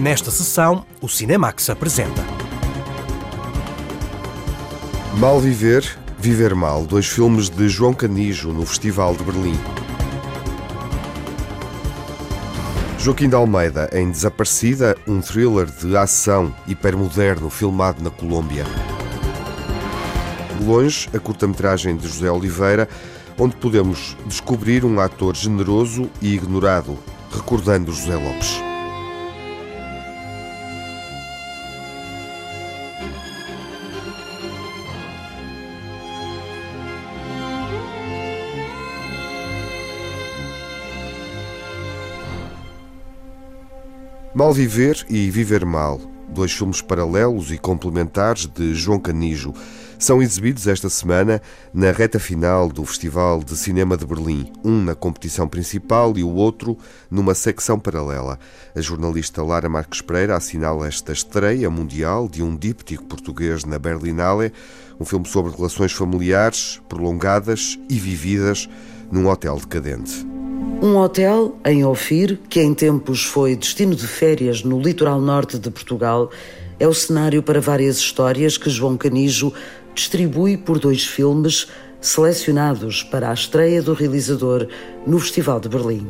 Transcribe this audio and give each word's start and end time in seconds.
Nesta 0.00 0.30
sessão, 0.30 0.86
o 1.02 1.08
Cinemax 1.10 1.68
apresenta. 1.68 2.24
Mal 5.18 5.38
Viver, 5.38 5.84
Viver 6.18 6.54
Mal, 6.54 6.86
dois 6.86 7.06
filmes 7.06 7.50
de 7.50 7.68
João 7.68 7.92
Canijo 7.92 8.50
no 8.50 8.64
Festival 8.64 9.14
de 9.14 9.22
Berlim. 9.22 9.60
Joaquim 12.98 13.28
de 13.28 13.34
Almeida 13.34 13.90
em 13.92 14.10
Desaparecida, 14.10 14.96
um 15.06 15.20
thriller 15.20 15.66
de 15.66 15.94
ação 15.94 16.50
hipermoderno 16.66 17.50
filmado 17.50 18.02
na 18.02 18.08
Colômbia. 18.08 18.64
Longe, 20.64 21.10
a 21.14 21.18
curta-metragem 21.18 21.94
de 21.98 22.08
José 22.08 22.30
Oliveira, 22.30 22.88
onde 23.38 23.54
podemos 23.54 24.16
descobrir 24.24 24.82
um 24.82 24.98
ator 24.98 25.36
generoso 25.36 26.08
e 26.22 26.32
ignorado, 26.32 26.98
recordando 27.30 27.92
José 27.92 28.16
Lopes. 28.16 28.69
Mal 44.40 44.54
Viver 44.54 45.04
e 45.10 45.30
Viver 45.30 45.66
Mal, 45.66 46.00
dois 46.30 46.50
filmes 46.50 46.80
paralelos 46.80 47.52
e 47.52 47.58
complementares 47.58 48.46
de 48.46 48.74
João 48.74 48.98
Canijo, 48.98 49.52
são 49.98 50.22
exibidos 50.22 50.66
esta 50.66 50.88
semana 50.88 51.42
na 51.74 51.92
reta 51.92 52.18
final 52.18 52.70
do 52.70 52.82
Festival 52.86 53.44
de 53.44 53.54
Cinema 53.54 53.98
de 53.98 54.06
Berlim, 54.06 54.50
um 54.64 54.82
na 54.82 54.94
competição 54.94 55.46
principal 55.46 56.16
e 56.16 56.24
o 56.24 56.30
outro 56.30 56.78
numa 57.10 57.34
secção 57.34 57.78
paralela. 57.78 58.38
A 58.74 58.80
jornalista 58.80 59.42
Lara 59.42 59.68
Marques 59.68 60.00
Pereira 60.00 60.34
assinala 60.34 60.88
esta 60.88 61.12
estreia 61.12 61.68
mundial 61.68 62.26
de 62.26 62.42
um 62.42 62.56
díptico 62.56 63.04
português 63.04 63.66
na 63.66 63.78
Berlinale, 63.78 64.54
um 64.98 65.04
filme 65.04 65.28
sobre 65.28 65.54
relações 65.54 65.92
familiares 65.92 66.80
prolongadas 66.88 67.78
e 67.90 67.98
vividas 67.98 68.70
num 69.12 69.28
hotel 69.28 69.56
decadente. 69.56 70.29
Um 70.82 70.96
hotel 70.96 71.58
em 71.62 71.84
Ofir, 71.84 72.38
que 72.48 72.58
em 72.58 72.72
tempos 72.72 73.22
foi 73.22 73.54
destino 73.54 73.94
de 73.94 74.06
férias 74.06 74.64
no 74.64 74.80
litoral 74.80 75.20
norte 75.20 75.58
de 75.58 75.70
Portugal, 75.70 76.30
é 76.78 76.88
o 76.88 76.94
cenário 76.94 77.42
para 77.42 77.60
várias 77.60 77.98
histórias 77.98 78.56
que 78.56 78.70
João 78.70 78.96
Canijo 78.96 79.52
distribui 79.94 80.56
por 80.56 80.78
dois 80.78 81.04
filmes 81.04 81.68
selecionados 82.00 83.02
para 83.02 83.28
a 83.28 83.34
estreia 83.34 83.82
do 83.82 83.92
realizador 83.92 84.66
no 85.06 85.18
Festival 85.18 85.60
de 85.60 85.68
Berlim. 85.68 86.08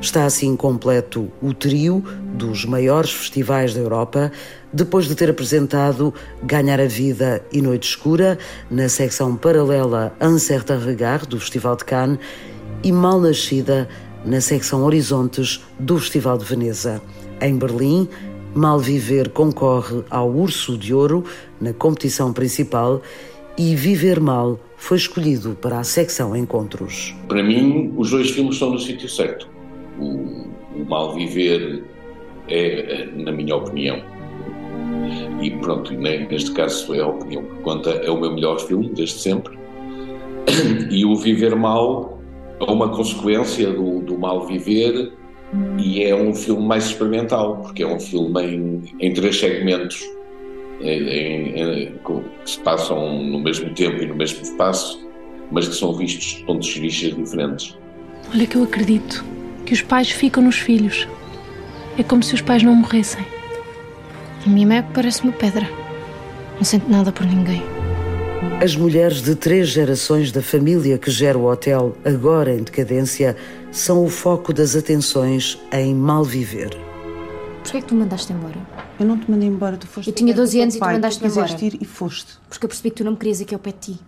Está 0.00 0.24
assim 0.24 0.56
completo 0.56 1.30
o 1.40 1.54
trio 1.54 2.02
dos 2.34 2.64
maiores 2.64 3.12
festivais 3.12 3.72
da 3.72 3.78
Europa, 3.78 4.32
depois 4.72 5.06
de 5.06 5.14
ter 5.14 5.30
apresentado 5.30 6.12
Ganhar 6.42 6.80
a 6.80 6.88
Vida 6.88 7.40
e 7.52 7.62
Noite 7.62 7.88
Escura 7.90 8.36
na 8.68 8.88
secção 8.88 9.36
paralela 9.36 10.12
Un 10.20 10.40
Certain 10.40 10.80
Regard 10.80 11.28
do 11.28 11.38
Festival 11.38 11.76
de 11.76 11.84
Cannes 11.84 12.18
e 12.82 12.90
Mal 12.92 13.20
Nascida 13.20 13.88
na 14.24 14.40
secção 14.40 14.84
Horizontes 14.84 15.64
do 15.78 15.98
Festival 15.98 16.38
de 16.38 16.44
Veneza. 16.44 17.00
Em 17.40 17.56
Berlim, 17.56 18.08
Mal 18.54 18.78
Viver 18.78 19.30
concorre 19.30 20.02
ao 20.10 20.30
Urso 20.30 20.76
de 20.76 20.92
Ouro 20.92 21.24
na 21.60 21.72
competição 21.72 22.32
principal 22.32 23.00
e 23.56 23.74
Viver 23.74 24.20
Mal 24.20 24.58
foi 24.76 24.96
escolhido 24.96 25.56
para 25.60 25.78
a 25.78 25.84
secção 25.84 26.34
Encontros. 26.36 27.14
Para 27.28 27.42
mim, 27.42 27.92
os 27.96 28.10
dois 28.10 28.30
filmes 28.30 28.54
estão 28.54 28.70
no 28.70 28.78
sítio 28.78 29.08
certo. 29.08 29.48
O, 29.98 30.48
o 30.76 30.84
Mal 30.88 31.14
Viver 31.14 31.84
é, 32.48 33.08
na 33.16 33.32
minha 33.32 33.56
opinião, 33.56 34.02
e 35.40 35.50
pronto, 35.50 35.92
neste 35.92 36.50
caso 36.52 36.94
é 36.94 37.00
a 37.00 37.06
opinião 37.06 37.42
que 37.42 37.62
conta, 37.62 37.90
é 37.90 38.10
o 38.10 38.20
meu 38.20 38.32
melhor 38.32 38.58
filme 38.60 38.88
desde 38.88 39.18
sempre. 39.18 39.58
E 40.90 41.04
o 41.04 41.14
Viver 41.16 41.54
Mal 41.54 42.17
é 42.60 42.70
uma 42.70 42.88
consequência 42.88 43.72
do, 43.72 44.00
do 44.00 44.18
mal 44.18 44.46
viver 44.46 45.12
e 45.78 46.02
é 46.02 46.14
um 46.14 46.34
filme 46.34 46.66
mais 46.66 46.86
experimental, 46.86 47.58
porque 47.58 47.82
é 47.82 47.86
um 47.86 47.98
filme 47.98 48.42
em, 48.42 48.82
em 49.00 49.12
três 49.12 49.38
segmentos 49.38 50.02
em, 50.80 51.60
em, 51.60 51.92
que 52.04 52.50
se 52.50 52.60
passam 52.60 53.22
no 53.22 53.40
mesmo 53.40 53.72
tempo 53.74 54.02
e 54.02 54.06
no 54.06 54.14
mesmo 54.14 54.42
espaço, 54.42 55.06
mas 55.50 55.68
que 55.68 55.74
são 55.74 55.94
vistos 55.94 56.24
de 56.24 56.44
pontos 56.44 56.68
de 56.68 56.80
vista 56.80 57.10
diferentes. 57.10 57.76
Olha 58.32 58.46
que 58.46 58.56
eu 58.56 58.62
acredito 58.62 59.24
que 59.64 59.72
os 59.72 59.82
pais 59.82 60.10
ficam 60.10 60.42
nos 60.42 60.56
filhos. 60.56 61.08
É 61.98 62.02
como 62.02 62.22
se 62.22 62.34
os 62.34 62.42
pais 62.42 62.62
não 62.62 62.74
morressem. 62.74 63.24
A 64.46 64.48
minha 64.48 64.66
mãe 64.66 64.84
parece 64.94 65.22
uma 65.22 65.32
pedra. 65.32 65.68
Não 66.56 66.64
sente 66.64 66.88
nada 66.90 67.10
por 67.10 67.26
ninguém. 67.26 67.77
As 68.62 68.74
mulheres 68.76 69.22
de 69.22 69.34
três 69.34 69.68
gerações 69.68 70.32
da 70.32 70.42
família 70.42 70.98
que 70.98 71.10
gera 71.10 71.38
o 71.38 71.44
hotel, 71.50 71.96
agora 72.04 72.54
em 72.54 72.62
decadência, 72.62 73.36
são 73.70 74.04
o 74.04 74.08
foco 74.08 74.52
das 74.52 74.74
atenções 74.74 75.58
em 75.72 75.94
mal 75.94 76.24
viver. 76.24 76.76
Porquê 77.62 77.78
é 77.78 77.80
que 77.80 77.86
tu 77.86 77.94
me 77.94 78.00
mandaste 78.00 78.32
embora? 78.32 78.56
Eu 78.98 79.06
não 79.06 79.18
te 79.18 79.30
mandei 79.30 79.48
embora, 79.48 79.76
tu 79.76 79.86
foste. 79.86 80.08
Eu 80.08 80.14
tinha 80.14 80.34
12 80.34 80.60
anos 80.60 80.74
e 80.74 80.78
tu 80.78 80.84
mandaste-me 80.84 81.30
embora. 81.30 81.64
ir 81.64 81.78
e 81.80 81.84
foste. 81.84 82.38
Porque 82.48 82.64
eu 82.64 82.68
percebi 82.68 82.90
que 82.90 82.96
tu 82.96 83.04
não 83.04 83.12
me 83.12 83.18
querias 83.18 83.40
aqui 83.40 83.54
ao 83.54 83.60
pé 83.60 83.70
de 83.72 83.78
ti. 83.94 84.00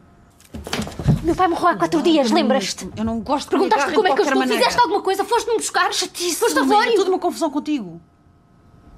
Meu 1.23 1.35
pai 1.35 1.47
morreu 1.49 1.69
há 1.69 1.77
quatro 1.77 2.03
dias, 2.03 2.31
lembras-te? 2.31 2.89
Eu 2.97 3.05
não 3.05 3.21
gosto 3.21 3.45
de 3.47 3.51
Perguntaste-me 3.51 3.95
como 3.95 4.09
é 4.09 4.15
que 4.15 4.21
eu 4.21 4.25
estou. 4.25 4.39
maneira. 4.39 4.61
Fizeste 4.63 4.81
alguma 4.81 5.03
coisa? 5.03 5.25
Foste-me 5.25 5.57
buscar? 5.59 5.93
Chatice, 5.93 6.37
Foste 6.37 6.59
a 6.59 6.63
Liliana, 6.63 6.83
Vório? 6.85 6.97
tudo 6.99 7.09
uma 7.11 7.19
confusão 7.19 7.51
contigo. 7.51 8.01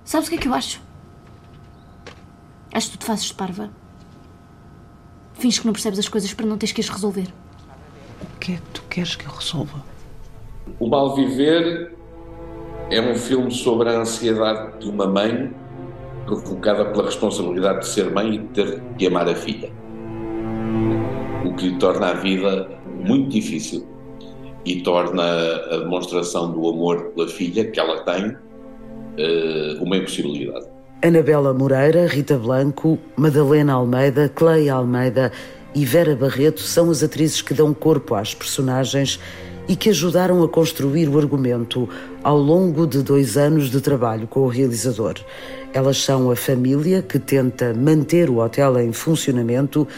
Sabes 0.04 0.28
o 0.28 0.31
que 0.31 0.37
é 0.37 0.41
que 0.41 0.49
eu 0.49 0.54
acho? 0.54 0.81
Acho 2.72 2.91
que 2.91 2.97
tu 2.97 3.00
te 3.00 3.06
fazes 3.06 3.25
de 3.26 3.34
parva. 3.34 3.70
Finges 5.34 5.59
que 5.59 5.66
não 5.66 5.72
percebes 5.72 5.98
as 5.98 6.09
coisas 6.09 6.32
para 6.32 6.47
não 6.47 6.56
teres 6.56 6.72
que 6.72 6.81
as 6.81 6.88
resolver. 6.88 7.28
O 8.22 8.38
que 8.38 8.53
é 8.53 8.56
que 8.56 8.62
tu 8.72 8.82
queres 8.88 9.16
que 9.16 9.26
eu 9.26 9.32
resolva? 9.32 9.84
O 10.78 10.88
Mal 10.88 11.15
Viver 11.15 11.93
é 12.91 13.00
um 13.00 13.15
filme 13.15 13.50
sobre 13.50 13.88
a 13.88 14.00
ansiedade 14.00 14.78
de 14.78 14.88
uma 14.88 15.06
mãe 15.06 15.53
provocada 16.26 16.84
pela 16.87 17.04
responsabilidade 17.04 17.81
de 17.81 17.88
ser 17.88 18.10
mãe 18.10 18.34
e 18.34 18.38
de 18.38 18.47
ter 18.48 18.81
de 18.97 19.06
amar 19.06 19.28
a 19.28 19.34
filha. 19.34 19.70
O 21.44 21.54
que 21.54 21.70
lhe 21.70 21.78
torna 21.78 22.09
a 22.09 22.14
vida 22.14 22.69
muito 23.04 23.31
difícil 23.31 23.87
e 24.64 24.81
torna 24.82 25.22
a 25.25 25.78
demonstração 25.78 26.53
do 26.53 26.69
amor 26.69 27.10
pela 27.10 27.28
filha 27.28 27.69
que 27.70 27.81
ela 27.81 28.00
tem 28.04 28.37
eh, 29.19 29.76
uma 29.81 29.97
impossibilidade. 29.97 30.72
Anabela 31.05 31.53
Moreira, 31.53 32.07
Rita 32.07 32.39
Blanco, 32.39 32.97
Madalena 33.17 33.73
Almeida, 33.73 34.29
Cleia 34.29 34.75
Almeida 34.75 35.33
e 35.75 35.85
Vera 35.85 36.15
Barreto 36.15 36.61
são 36.61 36.91
as 36.91 37.03
atrizes 37.03 37.43
que 37.43 37.53
dão 37.53 37.75
corpo 37.75 38.15
às 38.15 38.37
personagens 38.37 39.19
e 39.67 39.75
que 39.75 39.91
ajudaram 39.91 40.45
a 40.45 40.49
construir 40.49 41.09
o 41.09 41.19
argumento 41.19 41.89
ao 42.23 42.39
longo 42.39 42.87
de 42.87 43.03
dois 43.03 43.37
anos 43.37 43.69
de 43.69 43.81
trabalho 43.81 44.29
com 44.29 44.43
o 44.43 44.49
realizador. 44.49 45.15
Elas 45.75 45.97
são 45.97 46.31
a 46.31 46.37
família 46.37 47.03
que 47.03 47.19
tenta 47.19 47.75
manter 47.75 48.31
o 48.31 48.37
hotel 48.37 48.79
em 48.79 48.93
funcionamento 48.93 49.89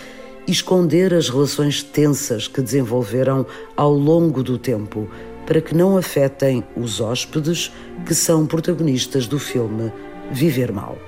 e 0.46 0.52
esconder 0.52 1.12
as 1.12 1.28
relações 1.28 1.82
tensas 1.82 2.48
que 2.48 2.62
desenvolveram 2.62 3.44
ao 3.76 3.92
longo 3.92 4.42
do 4.42 4.56
tempo, 4.56 5.06
para 5.44 5.60
que 5.60 5.74
não 5.74 5.98
afetem 5.98 6.64
os 6.74 6.98
hóspedes 6.98 7.70
que 8.06 8.14
são 8.14 8.46
protagonistas 8.46 9.26
do 9.26 9.38
filme 9.38 9.92
Viver 10.32 10.72
Mal. 10.72 10.98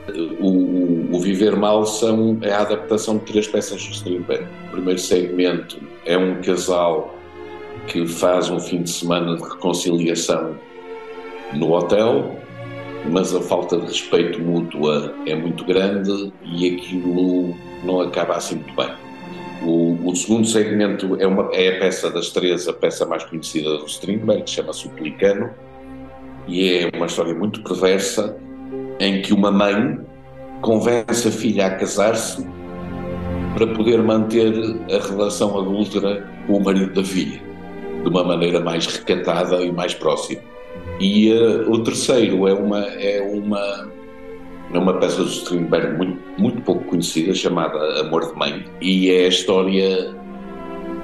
O, 0.41 1.17
o, 1.17 1.21
Viver 1.21 1.57
Mal 1.57 1.85
são, 1.87 2.39
é 2.43 2.53
a 2.53 2.61
adaptação 2.61 3.19
de 3.19 3.25
três 3.25 3.49
peças 3.49 3.83
do 3.83 3.93
Strindberg. 3.93 4.47
O 4.69 4.73
primeiro 4.73 5.01
segmento 5.01 5.81
é 6.05 6.17
um 6.17 6.41
casal 6.43 7.15
que 7.87 8.07
faz 8.07 8.51
um 8.51 8.61
fim 8.61 8.83
de 8.83 8.91
semana 8.91 9.37
de 9.37 9.43
reconciliação 9.43 10.57
no 11.55 11.73
hotel, 11.73 12.37
mas 13.11 13.35
a 13.35 13.41
falta 13.41 13.79
de 13.79 13.87
respeito 13.87 14.41
mútua 14.41 15.15
é 15.27 15.35
muito 15.35 15.65
grande 15.65 16.33
e 16.45 16.75
aquilo 16.75 17.55
não 17.85 18.01
acaba 18.01 18.37
assim 18.37 18.57
muito 18.57 18.75
bem. 18.75 18.91
O, 19.63 20.11
o 20.11 20.15
segundo 20.15 20.47
segmento 20.47 21.17
é, 21.21 21.27
uma, 21.27 21.49
é 21.53 21.77
a 21.77 21.81
peça 21.81 22.11
das 22.11 22.31
três, 22.31 22.69
a 22.69 22.73
peça 22.73 23.07
mais 23.07 23.25
conhecida 23.25 23.79
do 23.79 23.87
Strindberg, 23.87 24.43
que 24.43 24.51
chama-se 24.51 24.87
O 24.87 24.91
Pelicano, 24.91 25.51
e 26.47 26.71
é 26.71 26.91
uma 26.95 27.07
história 27.07 27.35
muito 27.35 27.63
perversa 27.63 28.37
em 29.01 29.23
que 29.23 29.33
uma 29.33 29.51
mãe 29.51 29.99
convence 30.61 31.29
a 31.29 31.31
filha 31.31 31.67
a 31.67 31.71
casar-se 31.77 32.47
para 33.55 33.67
poder 33.69 34.03
manter 34.03 34.53
a 34.91 35.07
relação 35.07 35.59
adúltera 35.59 36.29
com 36.47 36.59
o 36.59 36.65
marido 36.65 36.93
da 36.93 37.05
filha, 37.05 37.41
de 38.03 38.09
uma 38.09 38.25
maneira 38.25 38.61
mais 38.61 38.87
recatada 38.87 39.65
e 39.65 39.73
mais 39.73 39.95
próxima. 39.95 40.43
E 41.01 41.33
uh, 41.33 41.71
o 41.71 41.83
terceiro 41.83 42.47
é 42.47 42.53
uma, 42.53 42.81
é 42.81 43.21
uma, 43.23 43.91
é 44.73 44.79
uma 44.79 44.95
peça 44.95 45.23
do 45.23 45.29
Strindberg 45.29 45.97
muito, 45.97 46.23
muito 46.39 46.63
pouco 46.63 46.85
conhecida, 46.85 47.35
chamada 47.35 47.79
Amor 48.01 48.31
de 48.31 48.39
Mãe, 48.39 48.65
e 48.81 49.11
é 49.11 49.25
a 49.25 49.29
história 49.29 50.15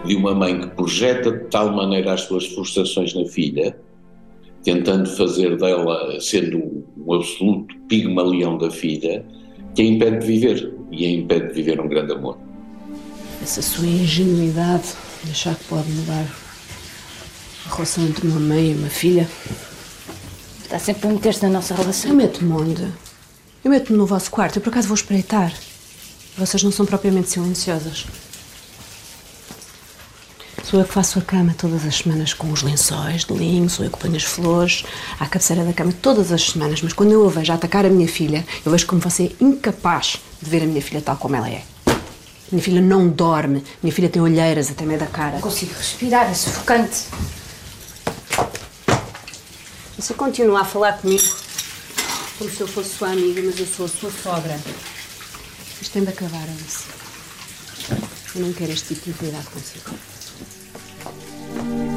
de 0.04 0.16
uma 0.16 0.34
mãe 0.34 0.60
que 0.60 0.66
projeta 0.68 1.30
de 1.30 1.44
tal 1.44 1.72
maneira 1.72 2.12
as 2.12 2.22
suas 2.22 2.46
frustrações 2.46 3.14
na 3.14 3.24
filha 3.24 3.76
tentando 4.62 5.08
fazer 5.08 5.56
dela, 5.56 6.20
sendo 6.20 6.84
um 6.96 7.14
absoluto 7.14 7.74
pigmalião 7.92 8.56
da 8.56 8.70
filha, 8.70 9.22
que 9.74 9.82
a 9.82 9.84
impede 9.84 10.20
de 10.20 10.26
viver 10.26 10.72
e 10.90 11.04
a 11.04 11.10
impede 11.10 11.48
de 11.48 11.52
viver 11.52 11.78
um 11.78 11.86
grande 11.86 12.14
amor. 12.14 12.38
Essa 13.42 13.60
sua 13.60 13.86
ingenuidade 13.86 14.94
de 15.22 15.30
achar 15.30 15.54
que 15.54 15.64
pode 15.64 15.90
mudar 15.90 16.24
a 17.66 17.74
relação 17.74 18.02
entre 18.06 18.26
uma 18.26 18.40
mãe 18.40 18.70
e 18.70 18.74
uma 18.74 18.88
filha. 18.88 19.28
Está 20.62 20.78
sempre 20.78 21.06
a 21.06 21.12
meter-se 21.12 21.42
na 21.42 21.50
nossa 21.50 21.74
relação. 21.74 22.12
Eu 22.12 22.16
meto-me 22.16 22.52
onde? 22.52 22.88
Eu 23.62 23.70
meto-me 23.70 23.98
no 23.98 24.06
vosso 24.06 24.30
quarto. 24.30 24.56
Eu 24.56 24.62
por 24.62 24.70
acaso 24.70 24.88
vou 24.88 24.94
espreitar. 24.94 25.52
Vocês 26.38 26.62
não 26.62 26.72
são 26.72 26.86
propriamente 26.86 27.28
silenciosas. 27.28 28.06
Sou 30.72 30.80
eu 30.80 30.86
que 30.86 30.94
faço 30.94 31.18
a 31.18 31.22
cama 31.22 31.54
todas 31.58 31.84
as 31.84 31.98
semanas 31.98 32.32
com 32.32 32.50
os 32.50 32.62
lençóis 32.62 33.26
de 33.26 33.34
linho, 33.34 33.68
sou 33.68 33.84
eu 33.84 33.90
que 33.90 33.98
ponho 33.98 34.16
as 34.16 34.22
flores 34.22 34.84
à 35.20 35.26
cabeceira 35.26 35.66
da 35.66 35.72
cama 35.74 35.92
todas 36.00 36.32
as 36.32 36.48
semanas, 36.48 36.80
mas 36.80 36.94
quando 36.94 37.12
eu 37.12 37.26
a 37.26 37.30
vejo 37.30 37.52
a 37.52 37.56
atacar 37.56 37.84
a 37.84 37.90
minha 37.90 38.08
filha, 38.08 38.42
eu 38.64 38.72
vejo 38.72 38.86
como 38.86 38.98
você 38.98 39.24
é 39.24 39.44
incapaz 39.44 40.18
de 40.40 40.48
ver 40.48 40.62
a 40.62 40.66
minha 40.66 40.80
filha 40.80 41.02
tal 41.02 41.18
como 41.18 41.36
ela 41.36 41.50
é. 41.50 41.62
Minha 42.50 42.64
filha 42.64 42.80
não 42.80 43.06
dorme, 43.06 43.62
minha 43.82 43.94
filha 43.94 44.08
tem 44.08 44.22
olheiras 44.22 44.70
até 44.70 44.86
meio 44.86 44.98
da 44.98 45.04
cara. 45.04 45.32
Não 45.32 45.42
consigo 45.42 45.74
respirar, 45.74 46.30
é 46.30 46.32
sufocante. 46.32 47.04
Você 49.98 50.14
continua 50.14 50.62
a 50.62 50.64
falar 50.64 50.94
comigo 50.94 51.36
como 52.38 52.50
se 52.50 52.62
eu 52.62 52.66
fosse 52.66 52.96
sua 52.96 53.08
amiga, 53.10 53.42
mas 53.44 53.60
eu 53.60 53.66
sou 53.66 53.84
a 53.84 53.88
sua 53.90 54.10
sogra. 54.10 54.58
Isto 55.82 55.92
tem 55.92 56.02
de 56.02 56.08
acabar, 56.08 56.44
Alice. 56.44 56.84
Eu 58.34 58.40
não 58.40 58.54
quero 58.54 58.72
este 58.72 58.94
tipo 58.94 59.10
de 59.10 59.18
cuidado 59.18 59.44
consigo. 59.50 60.11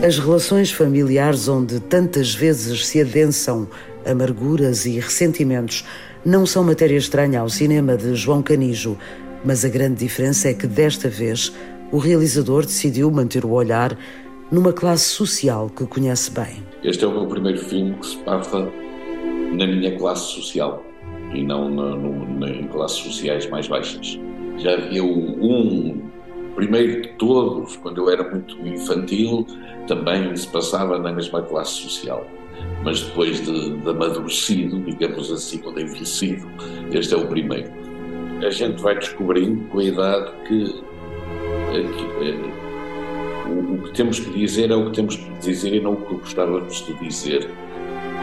As 0.06 0.19
relações 0.19 0.72
familiares 0.72 1.48
onde 1.48 1.80
tantas 1.80 2.34
vezes 2.34 2.86
se 2.88 3.02
adensam 3.02 3.68
amarguras 4.06 4.86
e 4.86 5.00
ressentimentos 5.00 5.84
não 6.24 6.46
são 6.46 6.63
matéria 6.63 6.98
estranha 6.98 7.40
ao 7.40 7.50
cinema 7.50 7.98
de 7.98 8.13
João 8.16 8.42
Canijo, 8.42 8.98
mas 9.44 9.66
a 9.66 9.69
grande 9.69 9.96
diferença 9.96 10.50
é 10.50 10.54
que 10.54 10.68
desta 10.68 11.10
vez 11.10 11.52
o 11.92 11.98
realizador 11.98 12.66
decidiu 12.66 13.10
manter 13.12 13.46
o 13.46 13.52
olhar 13.52 13.98
numa 14.52 14.74
classe 14.74 15.06
social 15.06 15.69
que 15.69 15.86
conhece 15.86 16.31
bem. 16.31 16.63
Este 16.84 17.04
é 17.04 17.07
o 17.07 17.12
meu 17.12 17.28
primeiro 17.28 17.57
filme 17.57 17.96
que 17.96 18.06
se 18.06 18.18
passa 18.18 18.69
na 19.52 19.68
minha 19.68 19.98
classe 19.98 20.34
social 20.34 20.84
e 21.34 21.44
não 21.44 21.69
na, 21.69 21.96
no, 21.96 22.48
em 22.48 22.68
classes 22.68 22.98
sociais 22.98 23.50
mais 23.50 23.68
baixas. 23.68 24.19
Já 24.57 24.74
havia 24.74 25.04
um, 25.04 26.10
primeiro 26.56 27.02
de 27.02 27.10
todos, 27.10 27.75
quando 27.78 28.02
eu 28.02 28.10
era 28.10 28.28
muito 28.30 28.56
infantil, 28.66 29.46
também 29.88 30.36
se 30.36 30.48
passava 30.48 30.98
na 30.98 31.12
mesma 31.12 31.42
classe 31.42 31.74
social. 31.74 32.25
Mas 32.84 33.02
depois 33.02 33.44
de, 33.44 33.78
de 33.78 33.90
amadurecido, 33.90 34.80
digamos 34.80 35.31
assim, 35.31 35.60
quando 35.60 35.81
envelhecido, 35.81 36.48
este 36.92 37.13
é 37.13 37.18
o 37.18 37.28
primeiro. 37.28 37.72
A 38.46 38.50
gente 38.50 38.81
vai 38.81 38.96
descobrindo 38.96 39.66
com 39.69 39.80
a 39.80 39.84
idade 39.84 40.31
que, 40.48 40.66
que 41.72 42.25
é, 42.25 43.50
o, 43.50 43.75
o, 43.75 43.81
que 43.84 43.94
temos 43.94 44.19
que 44.19 44.30
dizer 44.31 44.72
é 44.72 44.75
o 44.75 44.86
que 44.86 44.92
temos 44.96 45.16
que 45.16 45.30
dizer 45.40 45.74
e 45.74 45.80
não 45.81 45.94
o 45.94 46.06
que 46.06 46.16
gostávamos 46.16 46.86
de 46.86 46.94
dizer. 46.96 47.50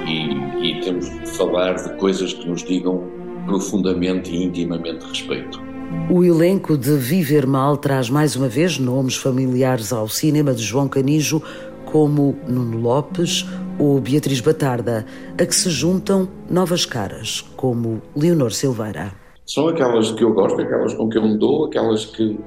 E, 0.06 0.67
e 0.67 0.81
temos 0.81 1.08
de 1.08 1.26
falar 1.37 1.75
de 1.75 1.94
coisas 1.96 2.32
que 2.32 2.49
nos 2.49 2.64
digam 2.64 3.08
profundamente 3.46 4.31
e 4.32 4.44
intimamente 4.44 5.05
respeito. 5.05 5.71
O 6.11 6.23
elenco 6.23 6.77
de 6.77 6.97
Viver 6.97 7.47
Mal 7.47 7.77
traz 7.77 8.11
mais 8.11 8.37
uma 8.37 8.49
vez 8.49 8.79
nomes 8.79 9.17
familiares 9.17 9.93
ao 9.93 10.09
cinema 10.09 10.53
de 10.53 10.62
João 10.62 10.89
Canijo, 10.89 11.43
como 11.87 12.37
Nuno 12.47 12.79
Lopes 12.79 13.47
ou 13.79 14.00
Beatriz 14.00 14.41
Batarda, 14.41 15.06
a 15.41 15.47
que 15.47 15.55
se 15.55 15.71
juntam 15.71 16.29
novas 16.50 16.85
caras, 16.85 17.44
como 17.56 18.03
Leonor 18.15 18.53
Silveira. 18.53 19.12
São 19.47 19.69
aquelas 19.69 20.12
que 20.12 20.23
eu 20.23 20.33
gosto, 20.33 20.61
aquelas 20.61 20.94
com 20.94 21.09
que 21.09 21.19
eu 21.19 21.23
me 21.23 21.37
dou, 21.37 21.67
aquelas 21.67 22.05
que, 22.05 22.39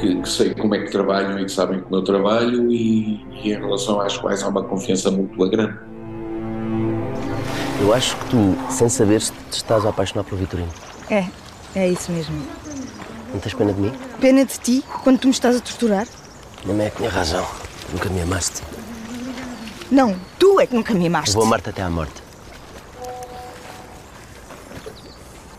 que, 0.00 0.20
que 0.20 0.28
sei 0.28 0.54
como 0.54 0.74
é 0.74 0.84
que 0.84 0.90
trabalham 0.90 1.38
e 1.38 1.44
que 1.44 1.52
sabem 1.52 1.80
como 1.80 1.96
eu 1.96 2.02
trabalho 2.02 2.70
e, 2.70 3.24
e 3.42 3.52
em 3.52 3.60
relação 3.60 4.00
às 4.00 4.16
quais 4.16 4.42
há 4.42 4.48
uma 4.48 4.62
confiança 4.62 5.10
mútua 5.10 5.48
grande. 5.48 5.78
Eu 7.80 7.92
acho 7.92 8.16
que 8.16 8.30
tu, 8.30 8.56
sem 8.70 8.88
saber, 8.88 9.20
te 9.20 9.32
estás 9.50 9.84
a 9.84 9.90
apaixonar 9.90 10.24
por 10.24 10.38
Vitorino. 10.38 10.70
É, 11.10 11.26
é 11.76 11.88
isso 11.88 12.10
mesmo. 12.10 12.46
Não 13.32 13.40
tens 13.40 13.54
pena 13.54 13.72
de 13.72 13.80
mim? 13.80 13.92
Pena 14.20 14.44
de 14.44 14.58
ti, 14.58 14.84
quando 15.04 15.18
tu 15.18 15.26
me 15.28 15.32
estás 15.32 15.56
a 15.56 15.60
torturar? 15.60 16.06
Minha 16.64 16.76
mãe 16.76 16.86
é 16.86 16.90
que 16.90 16.96
tinha 16.96 17.10
razão. 17.10 17.46
Nunca 17.92 18.08
me 18.08 18.20
amaste. 18.22 18.62
Não, 19.90 20.16
tu 20.38 20.58
é 20.60 20.66
que 20.66 20.74
nunca 20.74 20.92
me 20.94 21.06
amaste. 21.06 21.34
Vou 21.34 21.44
amar-te 21.44 21.68
até 21.70 21.82
à 21.82 21.90
morte. 21.90 22.22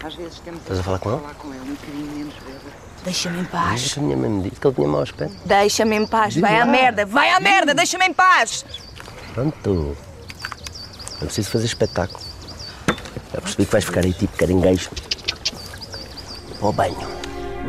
Às 0.03 0.15
vezes 0.15 0.39
temos 0.39 0.61
Estás 0.61 0.79
a 0.79 0.83
falar 0.83 0.99
com 0.99 1.11
ele? 1.11 1.19
falar 1.21 1.33
com 1.35 1.53
ele 1.53 1.61
um 1.63 1.73
bocadinho 1.75 2.11
menos 2.15 2.33
bêbado. 2.35 2.77
Deixa-me 3.03 3.37
em 3.39 3.41
Mas 3.41 3.51
paz. 3.51 3.93
que 3.93 3.99
a 3.99 4.03
minha 4.03 4.17
mãe 4.17 4.29
me 4.29 4.43
disse 4.49 4.59
que 4.61 4.67
ele 4.67 4.75
tinha 4.75 4.87
mau 4.87 5.01
aspecto. 5.01 5.35
Deixa-me 5.45 5.95
em 5.95 6.05
paz. 6.07 6.35
Vai 6.37 6.59
à 6.59 6.65
merda, 6.65 7.05
vai 7.05 7.29
à 7.31 7.39
merda, 7.39 7.73
deixa-me 7.73 8.05
em 8.05 8.13
paz. 8.13 8.65
Pronto. 9.33 9.95
É 11.21 11.25
preciso 11.25 11.49
fazer 11.49 11.65
espetáculo. 11.65 12.19
Já 13.33 13.41
percebi 13.41 13.65
que 13.65 13.71
vais 13.71 13.85
ficar 13.85 14.03
aí 14.03 14.13
tipo 14.13 14.35
caranguejo. 14.37 14.89
Ao 16.59 16.73
banho. 16.73 17.07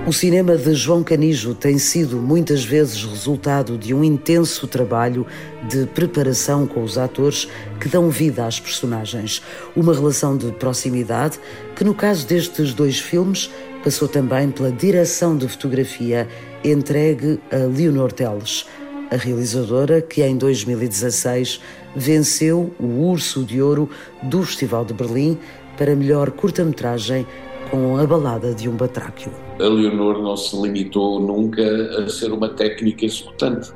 O 0.06 0.12
cinema 0.12 0.56
de 0.56 0.72
João 0.74 1.02
Canijo 1.02 1.54
tem 1.54 1.78
sido 1.78 2.16
muitas 2.16 2.64
vezes 2.64 3.04
resultado 3.04 3.76
de 3.76 3.92
um 3.92 4.02
intenso 4.02 4.66
trabalho 4.66 5.26
de 5.68 5.84
preparação 5.86 6.66
com 6.66 6.82
os 6.82 6.96
atores 6.96 7.46
que 7.78 7.88
dão 7.88 8.08
vida 8.08 8.46
às 8.46 8.58
personagens. 8.58 9.42
Uma 9.76 9.92
relação 9.92 10.38
de 10.38 10.50
proximidade 10.52 11.38
que, 11.76 11.84
no 11.84 11.94
caso 11.94 12.26
destes 12.26 12.72
dois 12.72 12.98
filmes, 12.98 13.50
passou 13.84 14.08
também 14.08 14.50
pela 14.50 14.72
direção 14.72 15.36
de 15.36 15.46
fotografia 15.46 16.26
entregue 16.64 17.38
a 17.52 17.66
Leonor 17.66 18.10
Teles, 18.10 18.64
a 19.10 19.16
realizadora 19.16 20.00
que 20.00 20.22
em 20.22 20.38
2016 20.38 21.60
venceu 21.94 22.74
o 22.80 23.10
Urso 23.10 23.44
de 23.44 23.60
Ouro 23.60 23.90
do 24.22 24.42
Festival 24.42 24.86
de 24.86 24.94
Berlim 24.94 25.38
para 25.76 25.94
melhor 25.94 26.30
curta-metragem 26.30 27.26
com 27.70 27.96
a 27.98 28.06
balada 28.06 28.54
de 28.54 28.68
um 28.68 28.76
batráquio. 28.76 29.32
A 29.60 29.64
Leonor 29.64 30.22
não 30.22 30.36
se 30.36 30.56
limitou 30.60 31.20
nunca 31.20 31.62
a 31.98 32.08
ser 32.08 32.32
uma 32.32 32.48
técnica 32.48 33.04
executante. 33.04 33.72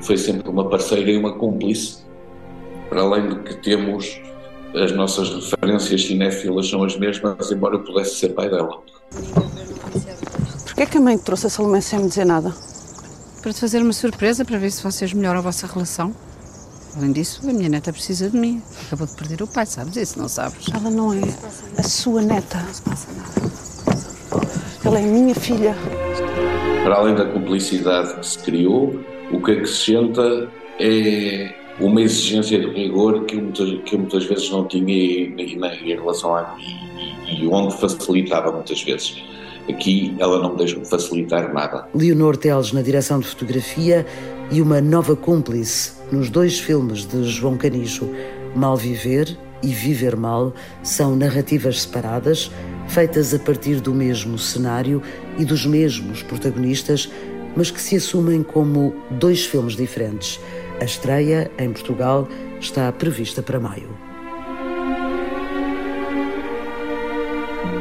Foi 0.00 0.16
sempre 0.16 0.48
uma 0.48 0.68
parceira 0.68 1.10
e 1.10 1.16
uma 1.16 1.32
cúmplice. 1.32 2.04
Para 2.88 3.02
além 3.02 3.28
de 3.28 3.36
que 3.40 3.54
temos 3.56 4.20
as 4.74 4.92
nossas 4.92 5.30
referências 5.30 6.04
cinéfilas 6.04 6.68
são 6.68 6.82
as 6.82 6.96
mesmas, 6.96 7.50
embora 7.50 7.76
eu 7.76 7.84
pudesse 7.84 8.16
ser 8.16 8.30
pai 8.30 8.50
dela. 8.50 8.82
Porquê 10.64 10.82
é 10.82 10.86
que 10.86 10.98
a 10.98 11.00
mãe 11.00 11.16
te 11.16 11.24
trouxe 11.24 11.46
a 11.46 11.50
Salomé 11.50 11.80
sem 11.80 12.00
me 12.00 12.08
dizer 12.08 12.24
nada? 12.24 12.52
Para 13.40 13.52
te 13.52 13.60
fazer 13.60 13.82
uma 13.82 13.92
surpresa, 13.92 14.44
para 14.44 14.58
ver 14.58 14.70
se 14.70 14.82
vocês 14.82 15.12
melhoram 15.12 15.38
a 15.38 15.42
vossa 15.42 15.66
relação. 15.66 16.14
Além 16.96 17.12
disso, 17.12 17.40
a 17.48 17.52
minha 17.52 17.68
neta 17.68 17.92
precisa 17.92 18.30
de 18.30 18.36
mim. 18.36 18.62
Acabou 18.86 19.06
de 19.06 19.14
perder 19.14 19.42
o 19.42 19.46
pai, 19.46 19.66
sabes 19.66 19.96
isso, 19.96 20.18
não 20.18 20.28
sabes? 20.28 20.66
Ela 20.72 20.90
não 20.90 21.12
é 21.12 21.22
a 21.76 21.82
sua 21.82 22.22
neta. 22.22 22.64
Ela 24.84 25.00
é 25.00 25.02
a 25.02 25.06
minha 25.06 25.34
filha. 25.34 25.74
Para 26.84 26.96
além 26.96 27.14
da 27.14 27.24
cumplicidade 27.24 28.14
que 28.14 28.26
se 28.26 28.38
criou, 28.38 29.00
o 29.32 29.42
que 29.42 29.52
acrescenta 29.52 30.48
é 30.78 31.54
uma 31.80 32.00
exigência 32.00 32.60
de 32.60 32.66
rigor 32.66 33.24
que 33.24 33.34
eu 33.34 33.42
muitas, 33.42 33.68
que 33.84 33.94
eu 33.94 33.98
muitas 33.98 34.24
vezes 34.26 34.50
não 34.50 34.64
tinha 34.66 34.94
e, 34.94 35.34
e, 35.36 35.56
nem 35.56 35.92
em 35.92 35.96
relação 35.96 36.36
a 36.36 36.56
e, 36.60 37.42
e 37.42 37.48
onde 37.48 37.76
facilitava 37.76 38.52
muitas 38.52 38.80
vezes. 38.82 39.16
Aqui 39.68 40.14
ela 40.18 40.40
não 40.40 40.52
me 40.52 40.58
deixa 40.58 40.78
facilitar 40.84 41.52
nada. 41.52 41.88
Leonor 41.94 42.36
Teles 42.36 42.72
na 42.72 42.82
direção 42.82 43.18
de 43.18 43.26
fotografia 43.26 44.06
e 44.50 44.60
uma 44.60 44.80
nova 44.80 45.16
cúmplice 45.16 45.92
nos 46.12 46.30
dois 46.30 46.58
filmes 46.58 47.04
de 47.04 47.24
João 47.24 47.56
Canijo, 47.56 48.08
Mal 48.54 48.76
Viver 48.76 49.36
e 49.62 49.68
Viver 49.68 50.16
Mal, 50.16 50.54
são 50.82 51.16
narrativas 51.16 51.82
separadas, 51.82 52.50
feitas 52.88 53.32
a 53.34 53.38
partir 53.38 53.80
do 53.80 53.94
mesmo 53.94 54.38
cenário 54.38 55.02
e 55.38 55.44
dos 55.44 55.66
mesmos 55.66 56.22
protagonistas, 56.22 57.10
mas 57.56 57.70
que 57.70 57.80
se 57.80 57.96
assumem 57.96 58.42
como 58.42 58.94
dois 59.10 59.44
filmes 59.46 59.74
diferentes. 59.76 60.40
A 60.80 60.84
estreia, 60.84 61.50
em 61.58 61.72
Portugal, 61.72 62.28
está 62.60 62.90
prevista 62.92 63.42
para 63.42 63.60
maio. 63.60 63.88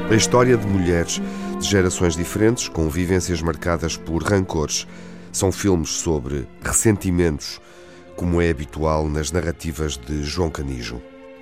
A 0.10 0.15
história 0.15 0.55
de 0.55 0.67
mulheres 0.67 1.22
de 1.60 1.67
gerações 1.67 2.15
diferentes, 2.15 2.67
com 2.67 2.88
vivências 2.89 3.41
marcadas 3.41 3.98
por 3.98 4.22
rancores. 4.22 4.86
São 5.33 5.51
filmes 5.51 5.89
sobre 5.89 6.47
ressentimentos, 6.63 7.59
como 8.15 8.39
é 8.39 8.51
habitual 8.51 9.09
nas 9.09 9.31
narrativas 9.31 9.97
de 9.97 10.23
João 10.23 10.51
Canijo. 10.51 11.01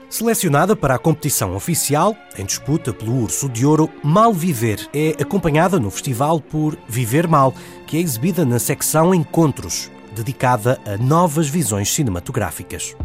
Selecionada 0.09 0.75
para 0.75 0.95
a 0.95 0.99
competição 0.99 1.55
oficial, 1.55 2.15
em 2.37 2.45
disputa 2.45 2.93
pelo 2.93 3.21
Urso 3.21 3.49
de 3.49 3.65
Ouro, 3.65 3.89
Mal 4.01 4.33
Viver 4.33 4.89
é 4.93 5.09
acompanhada 5.21 5.77
no 5.77 5.91
festival 5.91 6.39
por 6.39 6.77
Viver 6.87 7.27
Mal, 7.27 7.53
que 7.85 7.97
é 7.97 7.99
exibida 7.99 8.45
na 8.45 8.59
secção 8.59 9.13
Encontros, 9.13 9.91
dedicada 10.15 10.79
a 10.85 10.97
novas 10.97 11.49
visões 11.49 11.93
cinematográficas. 11.93 12.95